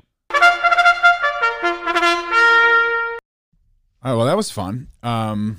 All 4.02 4.12
right, 4.12 4.16
well, 4.18 4.26
that 4.26 4.36
was 4.36 4.50
fun. 4.50 4.86
Um, 5.02 5.58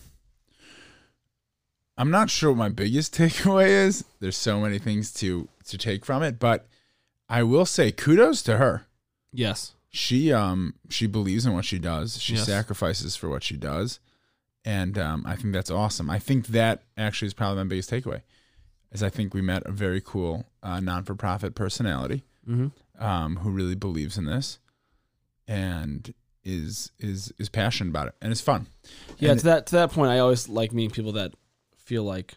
I'm 1.98 2.12
not 2.12 2.30
sure 2.30 2.52
what 2.52 2.58
my 2.58 2.70
biggest 2.70 3.14
takeaway 3.18 3.68
is. 3.68 4.06
There's 4.20 4.38
so 4.38 4.60
many 4.62 4.80
things 4.80 5.12
to 5.16 5.50
to 5.66 5.78
take 5.78 6.06
from 6.06 6.24
it, 6.24 6.40
but 6.40 6.68
I 7.28 7.44
will 7.44 7.66
say 7.66 7.92
kudos 7.92 8.42
to 8.44 8.58
her. 8.58 8.86
Yes. 9.34 9.74
She 9.90 10.32
um 10.32 10.76
she 10.90 11.08
believes 11.08 11.46
in 11.46 11.54
what 11.54 11.66
she 11.66 11.80
does. 11.80 12.22
She 12.22 12.36
Yes. 12.36 12.46
sacrifices 12.46 13.16
for 13.18 13.28
what 13.28 13.44
she 13.44 13.58
does, 13.58 14.00
and 14.68 14.98
um, 14.98 15.24
I 15.26 15.36
think 15.38 15.54
that's 15.54 15.72
awesome. 15.72 16.10
I 16.10 16.20
think 16.20 16.48
that 16.48 16.84
actually 16.98 17.28
is 17.28 17.34
probably 17.34 17.64
my 17.64 17.70
biggest 17.70 17.90
takeaway, 17.90 18.22
is 18.92 19.02
I 19.02 19.10
think 19.10 19.34
we 19.34 19.42
met 19.42 19.64
a 19.66 19.72
very 19.72 20.02
cool 20.02 20.46
uh, 20.62 20.80
non 20.82 21.04
for 21.04 21.16
profit 21.16 21.56
personality 21.56 22.24
Mm-hmm. 22.48 23.04
um, 23.04 23.36
who 23.38 23.50
really 23.50 23.76
believes 23.76 24.18
in 24.18 24.26
this, 24.26 24.60
and 25.48 26.14
is 26.44 26.92
is 27.00 27.32
is 27.38 27.50
passionate 27.50 27.90
about 27.90 28.08
it, 28.08 28.16
and 28.22 28.32
it's 28.32 28.42
fun. 28.42 28.68
Yeah. 29.18 29.32
And 29.32 29.40
to 29.40 29.46
that 29.46 29.66
to 29.68 29.76
that 29.76 29.92
point, 29.92 30.12
I 30.12 30.20
always 30.20 30.48
like 30.48 30.72
meeting 30.72 30.92
people 30.92 31.12
that 31.14 31.34
feel 31.76 32.04
like, 32.04 32.36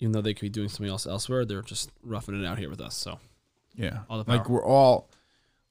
even 0.00 0.10
though 0.12 0.22
they 0.22 0.34
could 0.34 0.42
be 0.42 0.48
doing 0.48 0.68
something 0.68 0.88
else 0.90 1.06
elsewhere, 1.06 1.44
they're 1.44 1.62
just 1.62 1.90
roughing 2.02 2.40
it 2.42 2.46
out 2.46 2.58
here 2.58 2.68
with 2.70 2.80
us. 2.80 2.96
So 2.96 3.18
Yeah. 3.76 4.00
All 4.10 4.22
the 4.22 4.30
like 4.30 4.48
we're 4.48 4.64
all 4.64 5.08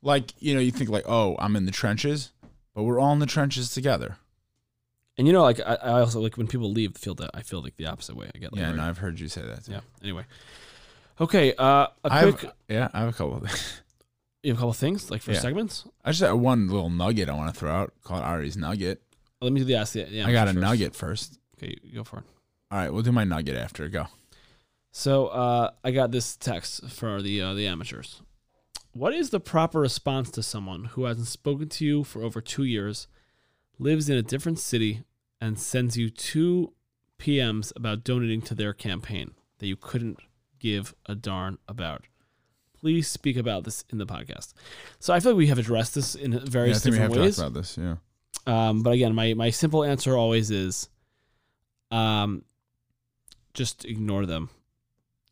like, 0.01 0.33
you 0.39 0.53
know, 0.53 0.61
you 0.61 0.71
think 0.71 0.89
like, 0.89 1.05
oh, 1.07 1.35
I'm 1.39 1.55
in 1.57 1.65
the 1.65 1.71
trenches, 1.71 2.31
but 2.73 2.83
we're 2.83 2.99
all 2.99 3.13
in 3.13 3.19
the 3.19 3.25
trenches 3.25 3.73
together. 3.73 4.17
And 5.21 5.27
you 5.27 5.33
know, 5.33 5.43
like 5.43 5.59
I, 5.59 5.75
I 5.75 5.99
also 5.99 6.19
like 6.19 6.35
when 6.35 6.47
people 6.47 6.71
leave 6.71 6.93
the 6.95 6.99
field, 6.99 7.19
that 7.19 7.29
I 7.35 7.43
feel 7.43 7.61
like 7.61 7.75
the 7.77 7.85
opposite 7.85 8.15
way. 8.15 8.27
I 8.33 8.39
get 8.39 8.53
like, 8.53 8.59
yeah, 8.59 8.71
no, 8.71 8.81
I've 8.81 8.97
heard 8.97 9.19
you 9.19 9.27
say 9.27 9.43
that 9.43 9.63
too. 9.65 9.73
yeah. 9.73 9.81
Anyway, 10.01 10.25
okay. 11.19 11.53
Uh, 11.53 11.85
a 12.03 12.11
I 12.11 12.19
have, 12.21 12.53
yeah, 12.67 12.87
I 12.91 13.01
have 13.01 13.09
a 13.09 13.13
couple 13.13 13.35
of 13.35 13.43
things. 13.43 13.81
You 14.43 14.53
have 14.53 14.57
a 14.57 14.61
couple 14.61 14.73
things 14.73 15.11
like 15.11 15.21
for 15.21 15.33
Yeah. 15.33 15.39
segments. 15.39 15.85
I 16.03 16.09
just 16.09 16.21
have 16.23 16.39
one 16.39 16.67
little 16.67 16.89
nugget 16.89 17.29
I 17.29 17.33
want 17.33 17.53
to 17.53 17.59
throw 17.59 17.71
out 17.71 17.93
called 18.03 18.23
Ari's 18.23 18.57
Nugget. 18.57 18.99
Let 19.39 19.53
me 19.53 19.59
do 19.59 19.65
the 19.65 19.75
ask 19.75 19.93
the. 19.93 20.07
Yeah, 20.09 20.25
I 20.25 20.31
got 20.31 20.47
a 20.47 20.53
first. 20.53 20.59
nugget 20.61 20.95
first. 20.95 21.39
Okay, 21.59 21.75
you 21.83 21.93
go 21.93 22.03
for 22.03 22.17
it. 22.21 22.25
All 22.71 22.79
right, 22.79 22.91
we'll 22.91 23.03
do 23.03 23.11
my 23.11 23.23
nugget 23.23 23.55
after. 23.55 23.87
Go. 23.89 24.07
So 24.91 25.27
uh, 25.27 25.69
I 25.83 25.91
got 25.91 26.09
this 26.09 26.35
text 26.35 26.89
for 26.89 27.21
the 27.21 27.39
uh, 27.39 27.53
the 27.53 27.67
amateurs. 27.67 28.23
What 28.93 29.13
is 29.13 29.29
the 29.29 29.39
proper 29.39 29.79
response 29.79 30.31
to 30.31 30.41
someone 30.41 30.85
who 30.85 31.03
hasn't 31.05 31.27
spoken 31.27 31.69
to 31.69 31.85
you 31.85 32.03
for 32.03 32.23
over 32.23 32.41
two 32.41 32.63
years, 32.63 33.07
lives 33.77 34.09
in 34.09 34.17
a 34.17 34.23
different 34.23 34.57
city, 34.57 35.03
and 35.41 35.59
sends 35.59 35.97
you 35.97 36.09
two 36.09 36.71
PMs 37.19 37.73
about 37.75 38.03
donating 38.05 38.41
to 38.43 38.55
their 38.55 38.71
campaign 38.73 39.31
that 39.57 39.67
you 39.67 39.75
couldn't 39.75 40.19
give 40.59 40.95
a 41.07 41.15
darn 41.15 41.57
about? 41.67 42.03
Please 42.79 43.07
speak 43.07 43.35
about 43.37 43.63
this 43.63 43.83
in 43.89 43.97
the 43.97 44.05
podcast. 44.05 44.53
So 44.99 45.13
I 45.13 45.19
feel 45.19 45.33
like 45.33 45.37
we 45.37 45.47
have 45.47 45.59
addressed 45.59 45.95
this 45.95 46.15
in 46.15 46.31
Yeah, 46.31 46.39
I 46.41 46.45
various 46.45 46.83
have 46.83 46.93
different 46.93 47.13
ways. 47.15 47.35
talked 47.37 47.49
about 47.49 47.59
this. 47.59 47.77
Yeah. 47.77 47.95
Um, 48.47 48.81
but 48.81 48.93
again, 48.93 49.13
my 49.13 49.33
my 49.35 49.49
simple 49.51 49.83
answer 49.83 50.17
always 50.17 50.49
is, 50.49 50.89
um, 51.91 52.43
just 53.53 53.85
ignore 53.85 54.25
them. 54.25 54.49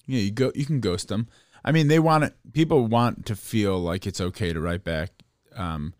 Yeah, 0.06 0.20
you 0.20 0.32
go. 0.32 0.52
You 0.54 0.66
can 0.66 0.80
ghost 0.80 1.08
them. 1.08 1.28
I 1.64 1.72
mean, 1.72 1.88
they 1.88 2.00
want 2.00 2.24
it. 2.24 2.36
People 2.54 2.86
want 2.88 3.26
to 3.28 3.36
feel 3.36 3.80
like 3.80 4.06
it's 4.06 4.22
okay 4.22 4.54
to 4.54 4.60
write 4.60 4.84
back. 4.84 5.12
Um, 5.56 5.94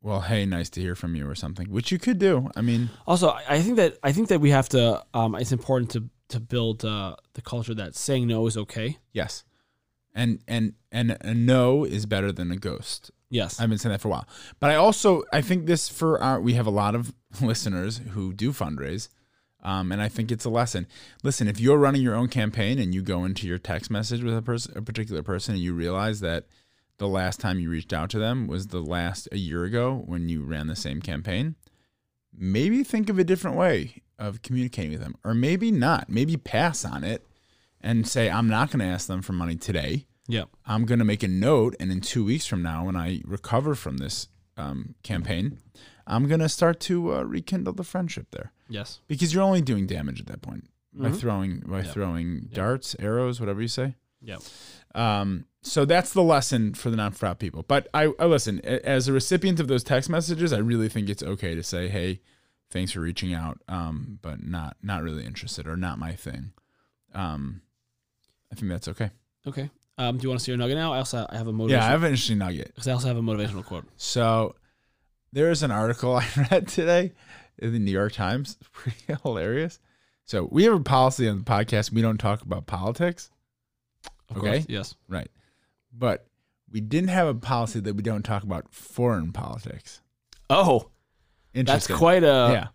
well, 0.00 0.20
hey, 0.20 0.46
nice 0.46 0.70
to 0.70 0.80
hear 0.80 0.94
from 0.94 1.14
you, 1.16 1.28
or 1.28 1.34
something, 1.34 1.70
which 1.70 1.90
you 1.90 1.98
could 1.98 2.18
do. 2.18 2.50
I 2.56 2.60
mean, 2.60 2.90
Also, 3.06 3.36
I 3.48 3.60
think 3.60 3.76
that 3.76 3.98
I 4.02 4.12
think 4.12 4.28
that 4.28 4.40
we 4.40 4.50
have 4.50 4.68
to. 4.70 5.04
Um, 5.14 5.34
it's 5.34 5.52
important 5.52 5.90
to 5.92 6.08
to 6.28 6.40
build 6.40 6.84
uh, 6.84 7.16
the 7.34 7.42
culture 7.42 7.74
that 7.74 7.94
saying 7.94 8.26
no 8.26 8.46
is 8.46 8.56
okay. 8.56 8.98
yes, 9.12 9.44
and 10.14 10.40
and 10.46 10.74
and 10.92 11.16
a 11.20 11.34
no 11.34 11.84
is 11.84 12.06
better 12.06 12.32
than 12.32 12.50
a 12.50 12.56
ghost. 12.56 13.10
Yes. 13.30 13.60
I've 13.60 13.68
been 13.68 13.76
saying 13.78 13.92
that 13.92 14.00
for 14.00 14.08
a 14.08 14.10
while. 14.12 14.26
But 14.58 14.70
I 14.70 14.76
also 14.76 15.22
I 15.32 15.42
think 15.42 15.66
this 15.66 15.88
for 15.88 16.18
our 16.22 16.40
we 16.40 16.54
have 16.54 16.66
a 16.66 16.70
lot 16.70 16.94
of 16.94 17.12
listeners 17.42 18.00
who 18.12 18.32
do 18.32 18.52
fundraise. 18.52 19.08
Um, 19.62 19.90
and 19.90 20.00
I 20.00 20.08
think 20.08 20.30
it's 20.30 20.44
a 20.44 20.50
lesson. 20.50 20.86
Listen, 21.24 21.48
if 21.48 21.58
you're 21.60 21.76
running 21.78 22.00
your 22.00 22.14
own 22.14 22.28
campaign 22.28 22.78
and 22.78 22.94
you 22.94 23.02
go 23.02 23.24
into 23.24 23.46
your 23.46 23.58
text 23.58 23.90
message 23.90 24.22
with 24.22 24.36
a 24.36 24.40
person, 24.40 24.72
a 24.78 24.82
particular 24.82 25.22
person, 25.22 25.54
and 25.56 25.62
you 25.62 25.74
realize 25.74 26.20
that 26.20 26.46
the 26.98 27.08
last 27.08 27.40
time 27.40 27.58
you 27.60 27.70
reached 27.70 27.92
out 27.92 28.10
to 28.10 28.18
them 28.18 28.46
was 28.46 28.68
the 28.68 28.80
last 28.80 29.28
a 29.32 29.38
year 29.38 29.64
ago 29.64 30.02
when 30.06 30.28
you 30.28 30.42
ran 30.42 30.66
the 30.66 30.76
same 30.76 31.00
campaign, 31.00 31.54
maybe 32.36 32.82
think 32.84 33.08
of 33.08 33.18
a 33.18 33.24
different 33.24 33.56
way 33.56 34.02
of 34.18 34.42
communicating 34.42 34.92
with 34.92 35.00
them, 35.00 35.14
or 35.24 35.34
maybe 35.34 35.70
not. 35.70 36.08
Maybe 36.08 36.36
pass 36.36 36.84
on 36.84 37.04
it 37.04 37.24
and 37.80 38.06
say, 38.06 38.28
I'm 38.30 38.48
not 38.48 38.70
going 38.70 38.80
to 38.80 38.92
ask 38.92 39.06
them 39.06 39.22
for 39.22 39.32
money 39.32 39.56
today. 39.56 40.06
yeah. 40.26 40.44
I'm 40.66 40.84
going 40.84 40.98
to 40.98 41.04
make 41.04 41.22
a 41.22 41.28
note, 41.28 41.74
and 41.80 41.90
in 41.92 42.00
two 42.00 42.24
weeks 42.24 42.44
from 42.46 42.62
now, 42.62 42.84
when 42.84 42.96
I 42.96 43.22
recover 43.24 43.74
from 43.74 43.98
this 43.98 44.28
um, 44.56 44.96
campaign, 45.04 45.58
I'm 46.06 46.26
going 46.26 46.40
to 46.40 46.48
start 46.48 46.80
to 46.80 47.14
uh, 47.14 47.22
rekindle 47.22 47.74
the 47.74 47.84
friendship 47.84 48.26
there 48.32 48.50
Yes. 48.68 48.98
because 49.06 49.32
you're 49.32 49.42
only 49.44 49.62
doing 49.62 49.86
damage 49.86 50.20
at 50.20 50.26
that 50.26 50.42
point 50.42 50.68
by 50.92 51.10
Mhm. 51.10 51.16
throwing 51.16 51.60
by 51.60 51.82
Yeah. 51.82 51.92
throwing 51.92 52.48
darts, 52.52 52.96
arrows, 52.98 53.38
whatever 53.38 53.62
you 53.62 53.68
say. 53.68 53.94
Yeah. 54.20 54.38
Um, 54.96 55.44
so 55.68 55.84
that's 55.84 56.12
the 56.12 56.22
lesson 56.22 56.74
for 56.74 56.90
the 56.90 56.96
non-frat 56.96 57.38
people. 57.38 57.62
But 57.66 57.88
I, 57.94 58.12
I 58.18 58.24
listen 58.26 58.60
as 58.64 59.08
a 59.08 59.12
recipient 59.12 59.60
of 59.60 59.68
those 59.68 59.84
text 59.84 60.08
messages. 60.10 60.52
I 60.52 60.58
really 60.58 60.88
think 60.88 61.08
it's 61.08 61.22
okay 61.22 61.54
to 61.54 61.62
say, 61.62 61.88
"Hey, 61.88 62.20
thanks 62.70 62.92
for 62.92 63.00
reaching 63.00 63.34
out, 63.34 63.60
um, 63.68 64.18
but 64.22 64.42
not 64.42 64.76
not 64.82 65.02
really 65.02 65.24
interested 65.24 65.66
or 65.66 65.76
not 65.76 65.98
my 65.98 66.12
thing." 66.12 66.52
Um, 67.14 67.62
I 68.52 68.54
think 68.54 68.68
that's 68.70 68.88
okay. 68.88 69.10
Okay. 69.46 69.70
Um, 69.98 70.16
do 70.16 70.22
you 70.22 70.28
want 70.28 70.38
to 70.40 70.44
see 70.44 70.52
your 70.52 70.58
nugget 70.58 70.76
now? 70.76 70.92
I 70.92 70.98
also 70.98 71.26
I 71.28 71.36
have 71.36 71.48
a 71.48 71.52
motivational. 71.52 71.70
Yeah, 71.70 71.86
I 71.86 71.90
have 71.90 72.02
an 72.02 72.10
interesting 72.10 72.38
nugget. 72.38 72.68
because 72.68 72.86
I 72.88 72.92
also 72.92 73.08
have 73.08 73.16
a 73.16 73.22
motivational 73.22 73.64
quote. 73.64 73.84
So 73.96 74.54
there 75.32 75.50
is 75.50 75.62
an 75.62 75.70
article 75.70 76.14
I 76.16 76.26
read 76.50 76.68
today 76.68 77.12
in 77.58 77.72
the 77.72 77.78
New 77.78 77.90
York 77.92 78.12
Times. 78.12 78.56
Pretty 78.72 78.98
hilarious. 79.22 79.80
So 80.24 80.48
we 80.52 80.64
have 80.64 80.74
a 80.74 80.80
policy 80.80 81.28
on 81.28 81.38
the 81.38 81.44
podcast. 81.44 81.90
We 81.92 82.02
don't 82.02 82.18
talk 82.18 82.42
about 82.42 82.66
politics. 82.66 83.30
Of 84.30 84.36
Okay. 84.38 84.50
Course. 84.58 84.66
Yes. 84.68 84.94
Right. 85.08 85.30
But 85.98 86.26
we 86.70 86.80
didn't 86.80 87.08
have 87.10 87.26
a 87.26 87.34
policy 87.34 87.80
that 87.80 87.94
we 87.96 88.02
don't 88.02 88.22
talk 88.22 88.42
about 88.42 88.72
foreign 88.72 89.32
politics. 89.32 90.00
Oh, 90.48 90.90
that's 91.52 91.60
Interesting. 91.60 91.96
quite 91.96 92.22
a. 92.24 92.48
yeah. 92.52 92.66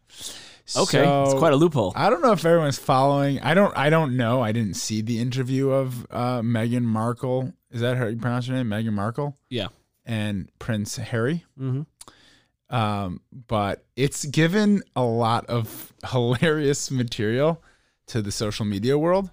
Okay. 0.78 1.00
it's 1.00 1.32
So, 1.32 1.38
quite 1.38 1.54
a 1.54 1.56
loophole. 1.56 1.94
I 1.96 2.10
don't 2.10 2.22
know 2.22 2.32
if 2.32 2.46
everyone's 2.46 2.78
following. 2.80 3.40
I 3.42 3.54
don't. 3.54 3.76
I 3.78 3.90
don't 3.90 4.16
know. 4.18 4.42
I 4.42 4.52
didn't 4.52 4.76
see 4.76 5.02
the 5.02 5.20
interview 5.20 5.70
of 5.70 6.06
uh, 6.12 6.42
Meghan 6.42 6.84
Markle. 6.84 7.54
Is 7.72 7.82
that 7.82 7.98
how 7.98 8.08
you 8.08 8.18
pronounce 8.18 8.48
her 8.48 8.54
name? 8.54 8.68
Meghan 8.68 8.94
Markle 8.94 9.38
yeah. 9.50 9.68
and 10.06 10.50
Prince 10.60 10.96
Harry. 10.98 11.44
Mm-hmm. 11.60 12.76
um, 12.76 13.22
but 13.48 13.86
it's 13.96 14.26
given 14.26 14.84
a 14.96 15.04
lot 15.04 15.46
of 15.48 15.92
hilarious 16.12 16.92
material 16.92 17.62
to 18.08 18.22
the 18.22 18.32
social 18.32 18.66
media 18.66 18.98
world. 18.98 19.32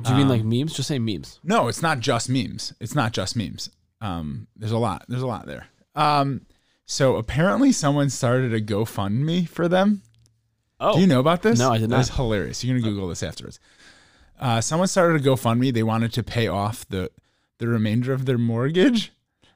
Do 0.00 0.10
you 0.10 0.16
mean 0.16 0.28
like 0.28 0.42
Um, 0.42 0.50
memes? 0.50 0.74
Just 0.74 0.88
say 0.88 0.98
memes. 0.98 1.40
No, 1.42 1.68
it's 1.68 1.80
not 1.82 2.00
just 2.00 2.28
memes. 2.28 2.74
It's 2.80 2.94
not 2.94 3.12
just 3.12 3.34
memes. 3.36 3.70
Um, 4.00 4.46
there's 4.56 4.72
a 4.72 4.78
lot. 4.78 5.04
There's 5.08 5.22
a 5.22 5.26
lot 5.26 5.46
there. 5.46 5.68
Um, 5.94 6.42
so 6.84 7.16
apparently 7.16 7.72
someone 7.72 8.10
started 8.10 8.52
a 8.52 8.60
GoFundMe 8.60 9.48
for 9.48 9.68
them. 9.68 10.02
Oh. 10.78 10.94
Do 10.94 11.00
you 11.00 11.06
know 11.06 11.20
about 11.20 11.40
this? 11.42 11.58
No, 11.58 11.70
I 11.72 11.78
did 11.78 11.88
not. 11.88 11.96
That's 11.96 12.10
hilarious. 12.10 12.62
You're 12.62 12.78
gonna 12.78 12.90
Google 12.92 13.08
this 13.08 13.22
afterwards. 13.22 13.58
Uh, 14.38 14.60
someone 14.60 14.88
started 14.88 15.20
a 15.20 15.24
GoFundMe. 15.24 15.72
They 15.72 15.82
wanted 15.82 16.12
to 16.12 16.22
pay 16.22 16.46
off 16.48 16.86
the 16.88 17.10
the 17.58 17.66
remainder 17.66 18.12
of 18.12 18.26
their 18.26 18.36
mortgage. 18.36 19.12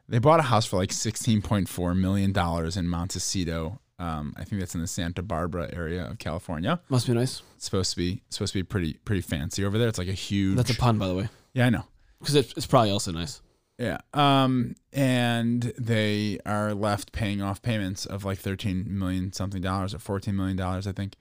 They 0.09 0.19
bought 0.19 0.41
a 0.41 0.45
house 0.45 0.65
for 0.65 0.77
like 0.77 0.91
sixteen 0.93 1.43
point 1.43 1.69
four 1.69 1.95
million 1.95 2.33
dollars 2.33 2.79
in 2.79 2.89
Montecito. 2.89 3.79
Um, 4.01 4.33
I 4.37 4.45
think 4.45 4.61
that's 4.61 4.75
in 4.75 4.81
the 4.81 4.87
Santa 4.87 5.23
Barbara 5.23 5.69
area 5.73 6.07
of 6.11 6.19
California. 6.19 6.81
Must 6.89 7.07
be 7.07 7.13
nice. 7.13 7.43
It's 7.57 7.67
supposed 7.67 7.91
to 7.91 7.97
be 7.97 8.23
supposed 8.31 8.55
to 8.55 8.59
be 8.59 8.63
pretty 8.63 8.95
pretty 9.05 9.21
fancy 9.21 9.65
over 9.65 9.77
there. 9.77 9.89
It's 9.89 9.99
like 9.99 10.09
a 10.09 10.13
huge. 10.13 10.57
That's 10.57 10.71
a 10.71 10.75
pun, 10.77 10.99
by 10.99 11.07
the 11.07 11.15
way, 11.15 11.29
yeah, 11.53 11.67
I 11.67 11.71
know. 11.71 11.85
because 12.19 12.35
it's, 12.35 12.55
it's 12.57 12.67
probably 12.67 12.91
also 12.91 13.13
nice. 13.13 13.43
Yeah. 13.79 13.99
Um, 14.13 14.75
and 14.93 15.73
they 15.79 16.39
are 16.45 16.75
left 16.75 17.13
paying 17.13 17.41
off 17.41 17.63
payments 17.63 18.05
of 18.07 18.25
like 18.25 18.39
13 18.39 18.87
million 18.89 19.33
something 19.33 19.63
dollars 19.63 19.95
or 19.95 19.99
14 19.99 20.35
million 20.37 20.57
dollars, 20.57 20.87
I 20.87 20.93
think. 20.93 21.15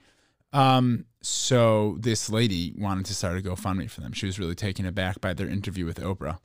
Um, 0.51 1.05
so 1.21 1.97
this 1.99 2.30
lady 2.30 2.73
wanted 2.77 3.05
to 3.05 3.13
start 3.15 3.38
a 3.38 3.41
GoFundMe 3.41 3.89
for 3.89 4.01
them. 4.01 4.13
She 4.13 4.25
was 4.25 4.39
really 4.39 4.55
taken 4.55 4.86
aback 4.86 5.21
by 5.21 5.34
their 5.34 5.47
interview 5.47 5.86
with 5.86 5.99
Oprah. 5.99 6.39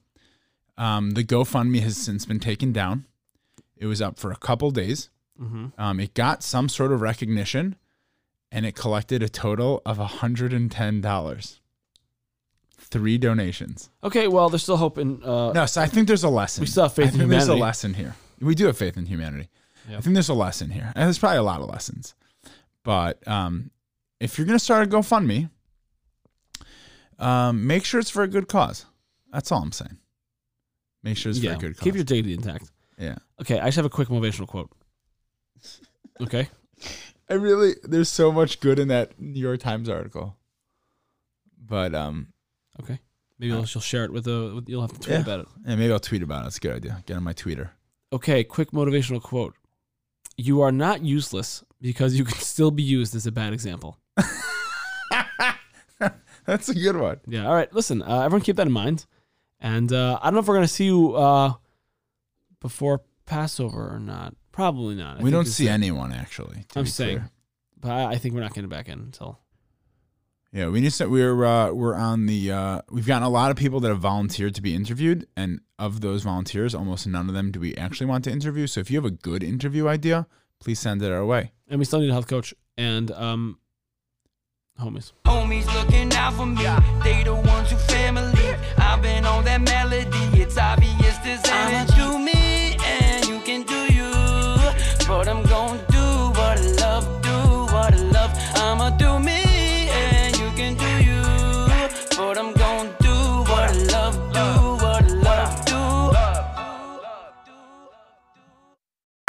Um, 0.76 1.12
the 1.12 1.24
GoFundMe 1.24 1.80
has 1.80 1.96
since 1.96 2.26
been 2.26 2.40
taken 2.40 2.72
down. 2.72 3.06
It 3.76 3.86
was 3.86 4.00
up 4.02 4.18
for 4.18 4.30
a 4.30 4.36
couple 4.36 4.70
days. 4.70 5.10
Mm-hmm. 5.40 5.80
Um, 5.80 6.00
it 6.00 6.14
got 6.14 6.42
some 6.42 6.68
sort 6.68 6.92
of 6.92 7.00
recognition 7.00 7.76
and 8.52 8.64
it 8.64 8.74
collected 8.74 9.22
a 9.22 9.28
total 9.28 9.82
of 9.84 9.98
$110. 9.98 11.60
Three 12.78 13.18
donations. 13.18 13.90
Okay, 14.04 14.28
well, 14.28 14.48
there's 14.48 14.62
still 14.62 14.76
hope 14.76 14.98
in. 14.98 15.22
Uh, 15.24 15.52
No, 15.52 15.66
so 15.66 15.80
I 15.80 15.86
think 15.86 16.06
there's 16.06 16.22
a 16.22 16.28
lesson. 16.28 16.60
We 16.60 16.66
still 16.66 16.84
have 16.84 16.92
faith 16.92 17.06
I 17.06 17.12
in 17.12 17.18
think 17.18 17.30
There's 17.30 17.48
a 17.48 17.54
lesson 17.54 17.94
here. 17.94 18.14
We 18.40 18.54
do 18.54 18.66
have 18.66 18.76
faith 18.76 18.96
in 18.96 19.06
humanity. 19.06 19.48
I 19.88 20.00
think 20.00 20.14
there's 20.14 20.28
a 20.28 20.34
lesson 20.34 20.70
here, 20.70 20.92
and 20.94 21.04
there's 21.04 21.18
probably 21.18 21.38
a 21.38 21.42
lot 21.42 21.60
of 21.60 21.68
lessons. 21.68 22.14
But 22.84 23.26
um, 23.28 23.70
if 24.20 24.38
you're 24.38 24.46
gonna 24.46 24.58
start 24.58 24.86
a 24.86 24.90
GoFundMe, 24.90 25.50
um, 27.18 27.66
make 27.66 27.84
sure 27.84 28.00
it's 28.00 28.10
for 28.10 28.22
a 28.22 28.28
good 28.28 28.48
cause. 28.48 28.86
That's 29.32 29.50
all 29.52 29.62
I'm 29.62 29.72
saying. 29.72 29.98
Make 31.02 31.16
sure 31.16 31.30
it's 31.30 31.40
yeah, 31.40 31.52
for 31.52 31.56
a 31.56 31.60
good 31.60 31.76
cause. 31.76 31.84
keep 31.84 31.94
your 31.94 32.04
dignity 32.04 32.34
intact. 32.34 32.70
yeah. 32.98 33.16
Okay, 33.40 33.58
I 33.58 33.66
just 33.66 33.76
have 33.76 33.84
a 33.84 33.90
quick 33.90 34.08
motivational 34.08 34.46
quote. 34.46 34.70
Okay. 36.20 36.48
I 37.28 37.34
really 37.34 37.74
there's 37.82 38.08
so 38.08 38.30
much 38.32 38.60
good 38.60 38.78
in 38.78 38.88
that 38.88 39.18
New 39.20 39.40
York 39.40 39.60
Times 39.60 39.88
article. 39.88 40.36
But 41.66 41.94
um, 41.94 42.28
Okay. 42.82 42.98
Maybe 43.38 43.52
you'll, 43.52 43.64
she'll 43.64 43.82
share 43.82 44.04
it 44.04 44.12
with 44.12 44.24
the. 44.24 44.52
With, 44.54 44.68
you'll 44.68 44.82
have 44.82 44.92
to 44.92 44.98
tweet 45.00 45.10
Yeah. 45.14 45.20
about 45.22 45.40
it. 45.40 45.46
yeah, 45.66 45.74
maybe 45.76 45.92
I'll 45.92 45.98
tweet 46.00 46.22
about 46.22 46.44
it. 46.44 46.48
It's 46.48 46.56
a 46.58 46.60
good 46.60 46.76
idea. 46.76 47.02
Get 47.06 47.16
on 47.16 47.22
my 47.24 47.32
tweeter. 47.32 47.70
Okay, 48.12 48.44
quick 48.44 48.70
motivational 48.70 49.20
quote. 49.20 49.54
You 50.36 50.60
are 50.62 50.70
not 50.72 51.02
useless 51.04 51.64
because 51.80 52.14
you 52.16 52.24
can 52.24 52.38
still 52.38 52.70
be 52.70 52.82
used 52.84 53.14
as 53.16 53.26
a 53.26 53.32
bad 53.32 53.52
example. 53.52 53.98
That's 56.46 56.68
a 56.68 56.74
good 56.74 56.96
one. 56.96 57.20
Yeah. 57.26 57.46
All 57.48 57.54
right. 57.54 57.72
Listen, 57.72 58.02
uh, 58.02 58.20
everyone, 58.20 58.42
keep 58.42 58.56
that 58.56 58.66
in 58.66 58.72
mind. 58.72 59.06
And 59.60 59.90
uh, 59.92 60.18
I 60.20 60.26
don't 60.26 60.34
know 60.34 60.40
if 60.40 60.46
we're 60.46 60.54
gonna 60.56 60.68
see 60.68 60.84
you 60.84 61.14
uh, 61.14 61.54
before 62.60 63.00
Passover 63.24 63.88
or 63.94 63.98
not. 63.98 64.34
Probably 64.54 64.94
not. 64.94 65.18
I 65.18 65.22
we 65.22 65.32
don't 65.32 65.46
see 65.46 65.66
a- 65.66 65.72
anyone 65.72 66.12
actually. 66.12 66.64
to 66.68 66.78
I'm 66.78 66.84
be 66.84 66.90
saying, 66.90 67.16
clear. 67.18 67.30
but 67.80 67.90
I, 67.90 68.04
I 68.12 68.16
think 68.18 68.34
we're 68.36 68.40
not 68.40 68.54
getting 68.54 68.70
back 68.70 68.88
in 68.88 69.00
until. 69.00 69.40
Yeah, 70.52 70.68
we 70.68 70.80
need 70.80 70.92
to. 70.92 71.06
We're 71.08 71.44
uh, 71.44 71.72
we're 71.72 71.96
on 71.96 72.26
the. 72.26 72.52
Uh, 72.52 72.80
we've 72.88 73.04
gotten 73.06 73.24
a 73.24 73.28
lot 73.28 73.50
of 73.50 73.56
people 73.56 73.80
that 73.80 73.88
have 73.88 73.98
volunteered 73.98 74.54
to 74.54 74.62
be 74.62 74.72
interviewed, 74.72 75.26
and 75.36 75.58
of 75.80 76.00
those 76.02 76.22
volunteers, 76.22 76.72
almost 76.72 77.04
none 77.08 77.28
of 77.28 77.34
them 77.34 77.50
do 77.50 77.58
we 77.58 77.74
actually 77.74 78.06
want 78.06 78.22
to 78.24 78.30
interview. 78.30 78.68
So 78.68 78.78
if 78.78 78.88
you 78.92 78.96
have 78.98 79.04
a 79.04 79.10
good 79.10 79.42
interview 79.42 79.88
idea, 79.88 80.28
please 80.60 80.78
send 80.78 81.02
it 81.02 81.10
our 81.10 81.26
way. 81.26 81.50
And 81.66 81.80
we 81.80 81.84
still 81.84 81.98
need 81.98 82.10
a 82.10 82.12
health 82.12 82.28
coach 82.28 82.54
and 82.78 83.10
um, 83.10 83.58
homies. 84.80 85.10
Homies 85.24 85.66
looking 85.74 86.12
out 86.12 86.34
for 86.34 86.46
me. 86.46 86.62
They 87.02 87.24
the 87.24 87.34
ones 87.34 87.72
who 87.72 87.76
family. 87.76 88.54
I've 88.78 89.02
been 89.02 89.24
on 89.24 89.44
that 89.46 89.60
melody. 89.60 90.08
It's 90.40 90.56
obvious 90.56 91.18
this 91.18 91.42
I'ma 91.46 91.84
But 95.06 95.28
I'm 95.28 95.42
gonna 95.44 95.84
do 95.90 96.06
what 96.38 96.58
I 96.58 96.62
love, 96.80 97.22
do 97.22 97.30
what 97.74 97.92
I 97.94 97.98
love. 98.16 98.30
I'ma 98.56 98.90
do 98.96 99.18
me 99.18 99.42
and 99.90 100.34
you 100.36 100.50
can 100.56 100.74
do 100.74 100.90
you. 101.08 101.22
But 102.16 102.38
I'm 102.38 102.52
gonna 102.54 102.96
do 103.00 103.14
what 103.50 103.70
I 103.70 103.72
love, 103.94 104.14
do 104.32 104.46
what 104.84 105.04
I 105.04 105.06
love, 105.28 105.64
do. 105.66 105.74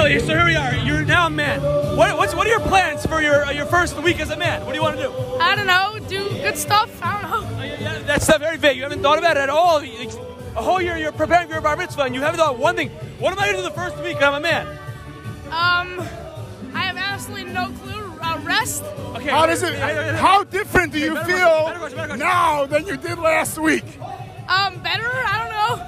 Okay, 0.06 0.20
so 0.20 0.28
here 0.28 0.46
we 0.46 0.56
are. 0.56 0.74
You're 0.76 1.04
now 1.06 1.28
a 1.28 1.30
man. 1.30 1.62
What, 1.98 2.18
what's, 2.18 2.34
what 2.34 2.48
are 2.48 2.52
your 2.52 2.60
plans 2.62 3.06
for 3.06 3.22
your 3.22 3.44
uh, 3.46 3.52
your 3.52 3.66
first 3.66 4.02
week 4.02 4.20
as 4.22 4.30
a 4.30 4.38
man? 4.38 4.62
What 4.66 4.72
do 4.72 4.78
you 4.78 4.82
want 4.84 4.96
to 4.98 5.04
do? 5.04 5.12
I 5.42 5.56
don't 5.56 5.68
know, 5.68 6.00
do 6.08 6.30
good 6.30 6.58
stuff. 6.58 6.90
I 7.02 7.22
don't 7.22 7.32
know. 7.32 7.42
Yeah, 7.64 8.00
that's 8.06 8.28
not 8.30 8.40
very 8.40 8.56
vague. 8.58 8.78
You 8.78 8.84
haven't 8.84 9.02
thought 9.02 9.18
about 9.20 9.36
it 9.38 9.42
at 9.42 9.50
all. 9.50 9.84
You- 9.84 10.10
A 10.58 10.62
whole 10.64 10.82
year 10.82 10.96
you're 10.98 11.12
preparing 11.12 11.48
for 11.48 11.54
your 11.54 11.62
bar 11.62 11.76
mitzvah, 11.76 12.04
and 12.04 12.16
you 12.16 12.22
haven't 12.22 12.40
thought 12.40 12.58
one 12.58 12.76
thing. 12.78 12.90
What 13.20 13.34
am 13.34 13.40
I 13.40 13.44
going 13.52 13.58
to 13.58 13.62
do 13.64 13.68
the 13.68 13.76
first 13.76 13.98
week? 14.02 14.22
I'm 14.22 14.34
a 14.36 14.40
man. 14.40 14.66
Um, 15.48 16.00
I 16.74 16.80
have 16.82 16.98
absolutely 16.98 17.52
no 17.54 17.68
clue. 17.82 17.94
Uh, 18.22 18.40
rest. 18.44 18.84
Okay. 19.16 19.30
How 19.30 19.46
does 19.46 19.62
it? 19.62 19.76
How 20.16 20.44
different 20.44 20.92
do 20.92 21.00
you 21.00 21.14
feel 21.24 21.24
question, 21.26 21.66
better 21.66 21.80
question, 21.80 21.98
better 21.98 22.08
question. 22.10 22.20
now 22.20 22.66
than 22.66 22.88
you 22.88 22.98
did 22.98 23.20
last 23.20 23.58
week? 23.60 23.84
Um, 24.48 24.80
better. 24.82 25.06
I 25.08 25.38
don't 25.40 25.52
know. 25.52 25.86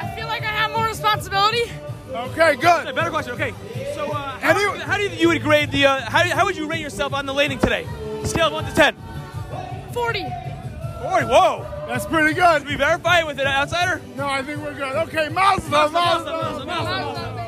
I 0.00 0.12
feel 0.16 0.26
like 0.28 0.42
I 0.42 0.46
have 0.46 0.70
more 0.72 0.86
responsibility. 0.86 1.70
Okay, 2.10 2.56
good. 2.56 2.86
Okay, 2.86 2.92
better 2.92 3.10
question. 3.10 3.34
Okay. 3.34 3.52
So, 3.94 4.06
uh, 4.10 4.38
how, 4.38 4.50
Any- 4.50 4.80
how 4.80 4.96
do 4.96 5.02
you 5.02 5.10
you 5.10 5.28
would 5.28 5.42
grade 5.42 5.70
the? 5.72 5.84
Uh, 5.86 6.00
how, 6.10 6.22
how 6.36 6.44
would 6.46 6.56
you 6.56 6.66
rate 6.68 6.80
yourself 6.80 7.12
on 7.12 7.26
the 7.26 7.34
leyning 7.34 7.58
today? 7.58 7.86
Scale 8.24 8.46
of 8.46 8.52
one 8.54 8.64
to 8.64 8.74
ten. 8.74 8.96
Forty. 9.92 10.24
Forty. 11.02 11.26
Whoa. 11.26 11.66
That's 11.86 12.06
pretty 12.06 12.32
good. 12.34 12.60
Did 12.60 12.68
we 12.68 12.76
verify 12.76 13.20
it 13.20 13.26
with 13.26 13.38
an 13.38 13.46
outsider? 13.46 14.00
No, 14.16 14.26
I 14.26 14.42
think 14.42 14.62
we're 14.62 14.72
good. 14.74 14.94
Okay, 15.08 15.28
Mazda, 15.28 15.68
Mazda. 15.70 15.92
Mazda, 15.92 16.30
Mazda, 16.30 16.64
Mazda. 16.66 17.43